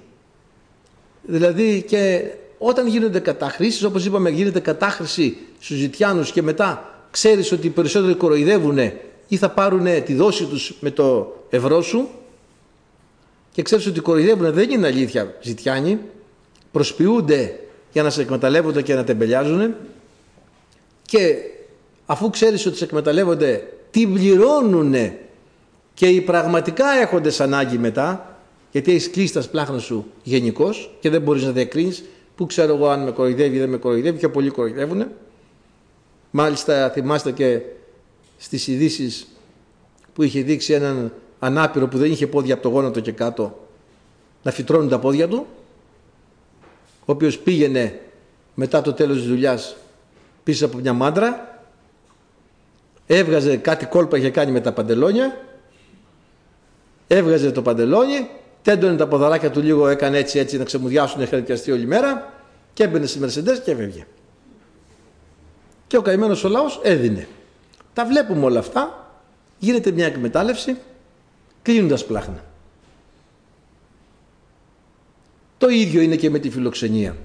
Δηλαδή 1.23 1.85
και 1.89 2.23
όταν 2.59 2.87
γίνονται 2.87 3.19
καταχρήσεις, 3.19 3.85
όπως 3.85 4.05
είπαμε 4.05 4.31
γίνεται 4.31 4.61
κατάχρηση 4.61 5.37
στους 5.61 5.77
ζητιάνους 5.77 6.33
και 6.33 6.43
μετά 6.43 6.95
ξέρεις 7.11 7.53
ότι 7.53 7.67
οι 7.67 7.71
περισσότεροι 7.71 8.15
κοροϊδεύουν 8.15 8.79
ή 9.29 9.37
θα 9.37 9.51
πάρουν 9.51 10.05
τη 10.05 10.15
δόση 10.15 10.45
τους 10.45 10.75
με 10.81 10.91
το 10.91 11.37
ευρώ 11.51 11.83
σου 11.83 12.09
και 13.53 13.63
ξέρεις 13.63 13.87
ότι 13.87 14.01
κοροϊδεύουν 14.01 14.53
δεν 14.53 14.71
είναι 14.71 14.87
αλήθεια 14.87 15.35
ζητιάνοι, 15.43 15.99
προσποιούνται 16.73 17.61
για 17.93 18.03
να 18.03 18.11
σε 18.11 18.23
εκμεταλλεύονται 18.23 18.83
και 18.83 18.95
να 18.95 19.05
τεμπελιάζουν 19.05 19.75
και 21.03 21.37
αφού 22.11 22.31
ξέρεις 22.31 22.67
ότι 22.67 22.77
σε 22.77 22.85
εκμεταλλεύονται 22.85 23.73
τι 23.91 24.07
πληρώνουν 24.07 24.95
και 25.95 26.07
οι 26.09 26.21
πραγματικά 26.21 26.91
έχοντες 26.91 27.41
ανάγκη 27.41 27.79
μετά 27.79 28.37
γιατί 28.71 28.91
έχεις 28.91 29.11
κλείσει 29.11 29.33
τα 29.33 29.41
σπλάχνα 29.41 29.79
σου 29.79 30.07
γενικώς 30.23 30.97
και 31.01 31.11
δεν 31.11 31.23
μπορείς 31.23 31.45
να 31.45 31.51
διακρίνεις 31.51 32.05
που 32.35 32.47
ξέρω 32.47 32.75
εγώ 32.75 32.89
αν 32.89 33.05
με 33.05 33.11
κοροϊδεύει 33.11 33.57
ή 33.57 33.59
δεν 33.59 33.69
με 33.69 33.77
κοροϊδεύει 33.77 34.19
και 34.19 34.29
πολλοί 34.29 34.51
κοροϊδεύουν 34.51 35.07
μάλιστα 36.31 36.91
θυμάστε 36.91 37.33
και 37.33 37.61
στις 38.37 38.67
ειδήσεις 38.67 39.27
που 40.15 40.23
είχε 40.23 40.41
δείξει 40.41 40.73
έναν 40.73 41.13
ανάπηρο 41.39 41.89
που 41.89 41.99
δεν 41.99 42.11
είχε 42.11 42.27
πόδια 42.27 42.55
από 42.55 42.63
το 42.63 42.69
γόνατο 42.69 43.01
και 43.01 43.13
κάτω 43.13 43.69
να 44.43 44.51
φυτρώνουν 44.51 44.89
τα 44.89 44.99
πόδια 44.99 45.29
του 45.29 45.47
ο 47.01 47.13
οποίος 47.13 47.39
πήγαινε 47.39 48.01
μετά 48.55 48.81
το 48.81 48.93
τέλος 48.93 49.17
της 49.17 49.27
δουλειάς 49.27 49.77
πίσω 50.43 50.67
από 50.67 50.79
μια 50.79 50.93
μάντρα 50.93 51.58
έβγαζε 53.09 53.57
κάτι 53.57 53.87
κόλπα 53.87 54.17
είχε 54.17 54.31
κάνει 54.31 54.51
με 54.51 54.61
τα 54.61 54.73
παντελόνια. 54.73 55.41
Έβγαζε 57.07 57.51
το 57.51 57.63
παντελόνι 57.63 58.29
τέντωνε 58.63 58.97
τα 58.97 59.09
ποδαράκια 59.09 59.51
του 59.51 59.61
λίγο 59.61 59.89
έκανε 59.89 60.19
έτσι 60.19 60.39
έτσι 60.39 60.59
να 60.59 60.65
ξεμουδιάσουν 60.65 61.21
έχει 61.47 61.71
όλη 61.71 61.87
μέρα 61.87 62.33
και 62.73 62.83
έμπαινε 62.83 63.07
στις 63.07 63.21
Μερσεντές 63.21 63.61
και 63.61 63.71
έβγαινε 63.71 64.07
και 65.87 65.97
ο 65.97 66.03
καημένος 66.03 66.45
ο 66.45 66.49
λαός 66.49 66.81
έδινε. 66.83 67.29
Τα 67.95 68.05
βλέπουμε 68.05 68.45
όλα 68.45 68.59
αυτά. 68.59 69.13
Γίνεται 69.59 69.91
μια 69.91 70.07
εκμετάλλευση 70.07 70.77
κλείνουν 71.63 71.89
τα 71.89 71.97
σπλάχνα 71.97 72.45
το 75.59 75.69
ίδιο 75.69 76.01
είναι 76.01 76.17
και 76.17 76.31
με 76.31 76.39
τη 76.39 76.51
φιλοξενία. 76.51 77.17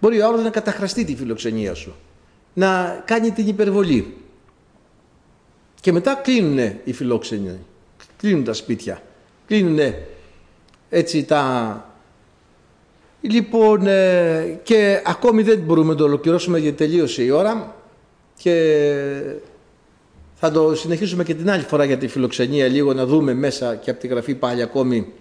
Μπορεί 0.00 0.20
ο 0.20 0.26
άλλος 0.26 0.42
να 0.42 0.50
καταχραστεί 0.50 1.04
τη 1.04 1.16
φιλοξενία 1.16 1.74
σου 1.74 1.94
να 2.54 3.02
κάνει 3.04 3.30
την 3.30 3.48
υπερβολή 3.48 4.16
και 5.80 5.92
μετά 5.92 6.14
κλείνουν 6.14 6.58
οι 6.84 6.92
φιλόξενοι, 6.92 7.58
κλείνουν 8.16 8.44
τα 8.44 8.52
σπίτια, 8.52 9.02
κλείνουν 9.46 9.78
έτσι 10.90 11.24
τα... 11.24 11.84
Λοιπόν, 13.20 13.86
ε, 13.86 14.60
και 14.62 15.02
ακόμη 15.04 15.42
δεν 15.42 15.58
μπορούμε 15.58 15.92
να 15.92 15.98
το 15.98 16.04
ολοκληρώσουμε 16.04 16.58
γιατί 16.58 16.76
τελείωσε 16.76 17.22
η 17.22 17.30
ώρα 17.30 17.74
και 18.36 18.54
θα 20.34 20.50
το 20.50 20.74
συνεχίσουμε 20.74 21.24
και 21.24 21.34
την 21.34 21.50
άλλη 21.50 21.62
φορά 21.62 21.84
για 21.84 21.98
τη 21.98 22.08
φιλοξενία 22.08 22.66
λίγο 22.66 22.92
να 22.92 23.06
δούμε 23.06 23.34
μέσα 23.34 23.74
και 23.74 23.90
από 23.90 24.00
τη 24.00 24.06
γραφή 24.06 24.34
πάλι 24.34 24.62
ακόμη 24.62 25.12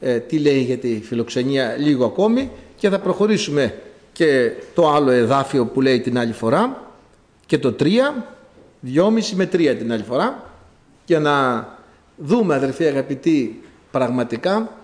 ε, 0.00 0.18
τι 0.18 0.38
λέει 0.38 0.60
για 0.60 0.76
τη 0.76 1.00
φιλοξενία 1.02 1.76
λίγο 1.78 2.04
ακόμη 2.04 2.50
και 2.76 2.88
θα 2.88 2.98
προχωρήσουμε 2.98 3.74
και 4.12 4.52
το 4.74 4.90
άλλο 4.90 5.10
εδάφιο 5.10 5.66
που 5.66 5.80
λέει 5.80 6.00
την 6.00 6.18
άλλη 6.18 6.32
φορά 6.32 6.92
και 7.46 7.58
το 7.58 7.76
3 7.80 7.86
2,5 8.94 9.30
με 9.34 9.48
3 9.52 9.74
την 9.78 9.92
άλλη 9.92 10.02
φορά 10.02 10.50
για 11.06 11.20
να 11.20 11.68
δούμε 12.16 12.54
αδερφοί 12.54 12.84
αγαπητοί 12.84 13.60
πραγματικά 13.90 14.80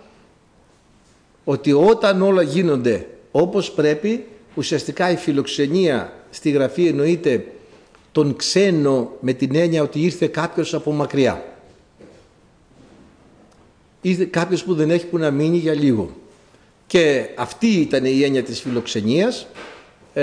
ότι 1.45 1.73
όταν 1.73 2.23
όλα 2.23 2.43
γίνονται 2.43 3.07
όπως 3.31 3.71
πρέπει 3.71 4.27
ουσιαστικά 4.55 5.11
η 5.11 5.17
φιλοξενία 5.17 6.13
στη 6.31 6.51
γραφή 6.51 6.87
εννοείται 6.87 7.47
τον 8.13 8.37
ξένο 8.37 9.17
με 9.21 9.33
την 9.33 9.55
έννοια 9.55 9.83
ότι 9.83 10.01
ήρθε 10.01 10.27
κάποιος 10.27 10.75
από 10.75 10.93
μακριά. 10.93 11.45
Ήρθε 14.01 14.25
κάποιος 14.25 14.65
που 14.65 14.75
δεν 14.75 14.91
έχει 14.91 15.07
που 15.07 15.19
να 15.19 15.31
μείνει 15.31 15.57
για 15.57 15.75
λίγο. 15.75 16.11
Και 16.87 17.29
αυτή 17.37 17.67
ήταν 17.67 18.05
η 18.05 18.23
έννοια 18.23 18.43
της 18.43 18.61
φιλοξενίας 18.61 19.47
ε, 20.15 20.23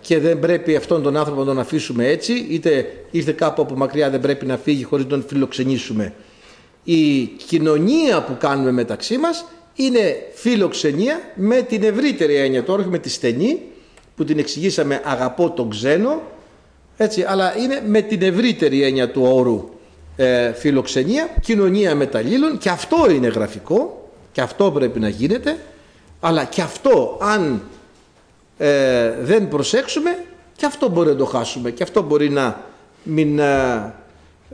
και 0.00 0.18
δεν 0.18 0.38
πρέπει 0.38 0.76
αυτόν 0.76 1.02
τον 1.02 1.16
άνθρωπο 1.16 1.40
να 1.40 1.46
τον 1.46 1.58
αφήσουμε 1.58 2.06
έτσι 2.06 2.46
είτε 2.50 2.86
ήρθε 3.10 3.32
κάπου 3.32 3.62
από 3.62 3.76
μακριά 3.76 4.10
δεν 4.10 4.20
πρέπει 4.20 4.46
να 4.46 4.56
φύγει 4.56 4.84
χωρίς 4.84 5.04
να 5.04 5.10
τον 5.10 5.24
φιλοξενήσουμε. 5.28 6.12
Η 6.84 7.22
κοινωνία 7.22 8.22
που 8.22 8.36
κάνουμε 8.38 8.70
μεταξύ 8.70 9.18
μας 9.18 9.44
είναι 9.74 10.16
φιλοξενία 10.34 11.20
με 11.34 11.62
την 11.62 11.82
ευρύτερη 11.82 12.34
έννοια 12.34 12.62
τώρα 12.62 12.80
όχι 12.80 12.90
με 12.90 12.98
τη 12.98 13.08
στενή 13.08 13.60
που 14.16 14.24
την 14.24 14.38
εξηγήσαμε 14.38 15.00
αγαπώ 15.04 15.50
τον 15.50 15.70
ξένο 15.70 16.22
έτσι, 16.96 17.24
αλλά 17.28 17.58
είναι 17.58 17.82
με 17.86 18.00
την 18.00 18.22
ευρύτερη 18.22 18.82
έννοια 18.82 19.10
του 19.10 19.22
όρου 19.22 19.68
ε, 20.16 20.52
φιλοξενία, 20.52 21.28
κοινωνία 21.40 21.94
μεταλλήλων. 21.94 22.58
Και 22.58 22.68
αυτό 22.68 23.10
είναι 23.10 23.28
γραφικό 23.28 24.10
και 24.32 24.40
αυτό 24.40 24.70
πρέπει 24.70 25.00
να 25.00 25.08
γίνεται 25.08 25.56
αλλά 26.20 26.44
και 26.44 26.62
αυτό 26.62 27.18
αν 27.20 27.62
ε, 28.62 29.12
δεν 29.20 29.48
προσέξουμε 29.48 30.24
και 30.56 30.66
αυτό 30.66 30.88
μπορεί 30.88 31.08
να 31.08 31.16
το 31.16 31.24
χάσουμε 31.24 31.70
και 31.70 31.82
αυτό 31.82 32.02
μπορεί 32.02 32.30
να 32.30 32.64
μην... 33.02 33.38
Ε, 33.38 33.94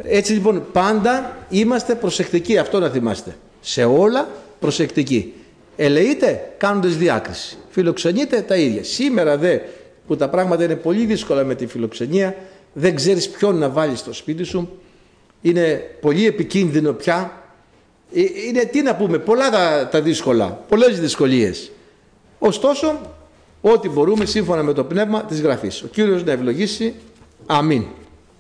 έτσι 0.03 0.33
λοιπόν 0.33 0.67
πάντα 0.73 1.37
είμαστε 1.49 1.95
προσεκτικοί, 1.95 2.59
αυτό 2.59 2.79
να 2.79 2.89
θυμάστε. 2.89 3.37
Σε 3.61 3.85
όλα 3.85 4.29
προσεκτικοί. 4.61 5.35
Ελεείτε 5.77 6.53
κάνοντας 6.57 6.97
διάκριση. 6.97 7.57
Φιλοξενείτε 7.71 8.41
τα 8.41 8.57
ίδια. 8.57 8.85
Σήμερα 8.85 9.37
δε 9.37 9.59
που 10.07 10.17
τα 10.17 10.29
πράγματα 10.29 10.65
είναι 10.65 10.77
πολύ 10.77 11.05
δύσκολα 11.05 11.45
με 11.45 11.55
τη 11.55 11.67
φιλοξενία, 11.67 12.37
δεν 12.73 12.95
ξέρεις 12.95 13.29
ποιον 13.29 13.59
να 13.59 13.69
βάλεις 13.69 13.99
στο 13.99 14.13
σπίτι 14.13 14.43
σου, 14.43 14.79
είναι 15.43 15.91
πολύ 16.01 16.27
επικίνδυνο 16.27 16.93
πια. 16.93 17.43
Ε, 18.15 18.21
είναι 18.49 18.65
τι 18.65 18.83
να 18.83 18.97
πούμε, 18.97 19.19
πολλά 19.19 19.51
τα, 19.51 19.89
τα 19.91 20.01
δύσκολα, 20.01 20.65
πολλές 20.69 21.01
δυσκολίες. 21.01 21.71
Ωστόσο 22.39 23.16
ό,τι 23.73 23.89
μπορούμε 23.89 24.25
σύμφωνα 24.25 24.63
με 24.63 24.73
το 24.73 24.85
πνεύμα 24.85 25.25
της 25.25 25.41
Γραφής. 25.41 25.83
Ο 25.83 25.87
Κύριος 25.87 26.25
να 26.25 26.33
ευλογήσει. 26.33 26.95
Αμήν. 27.47 27.85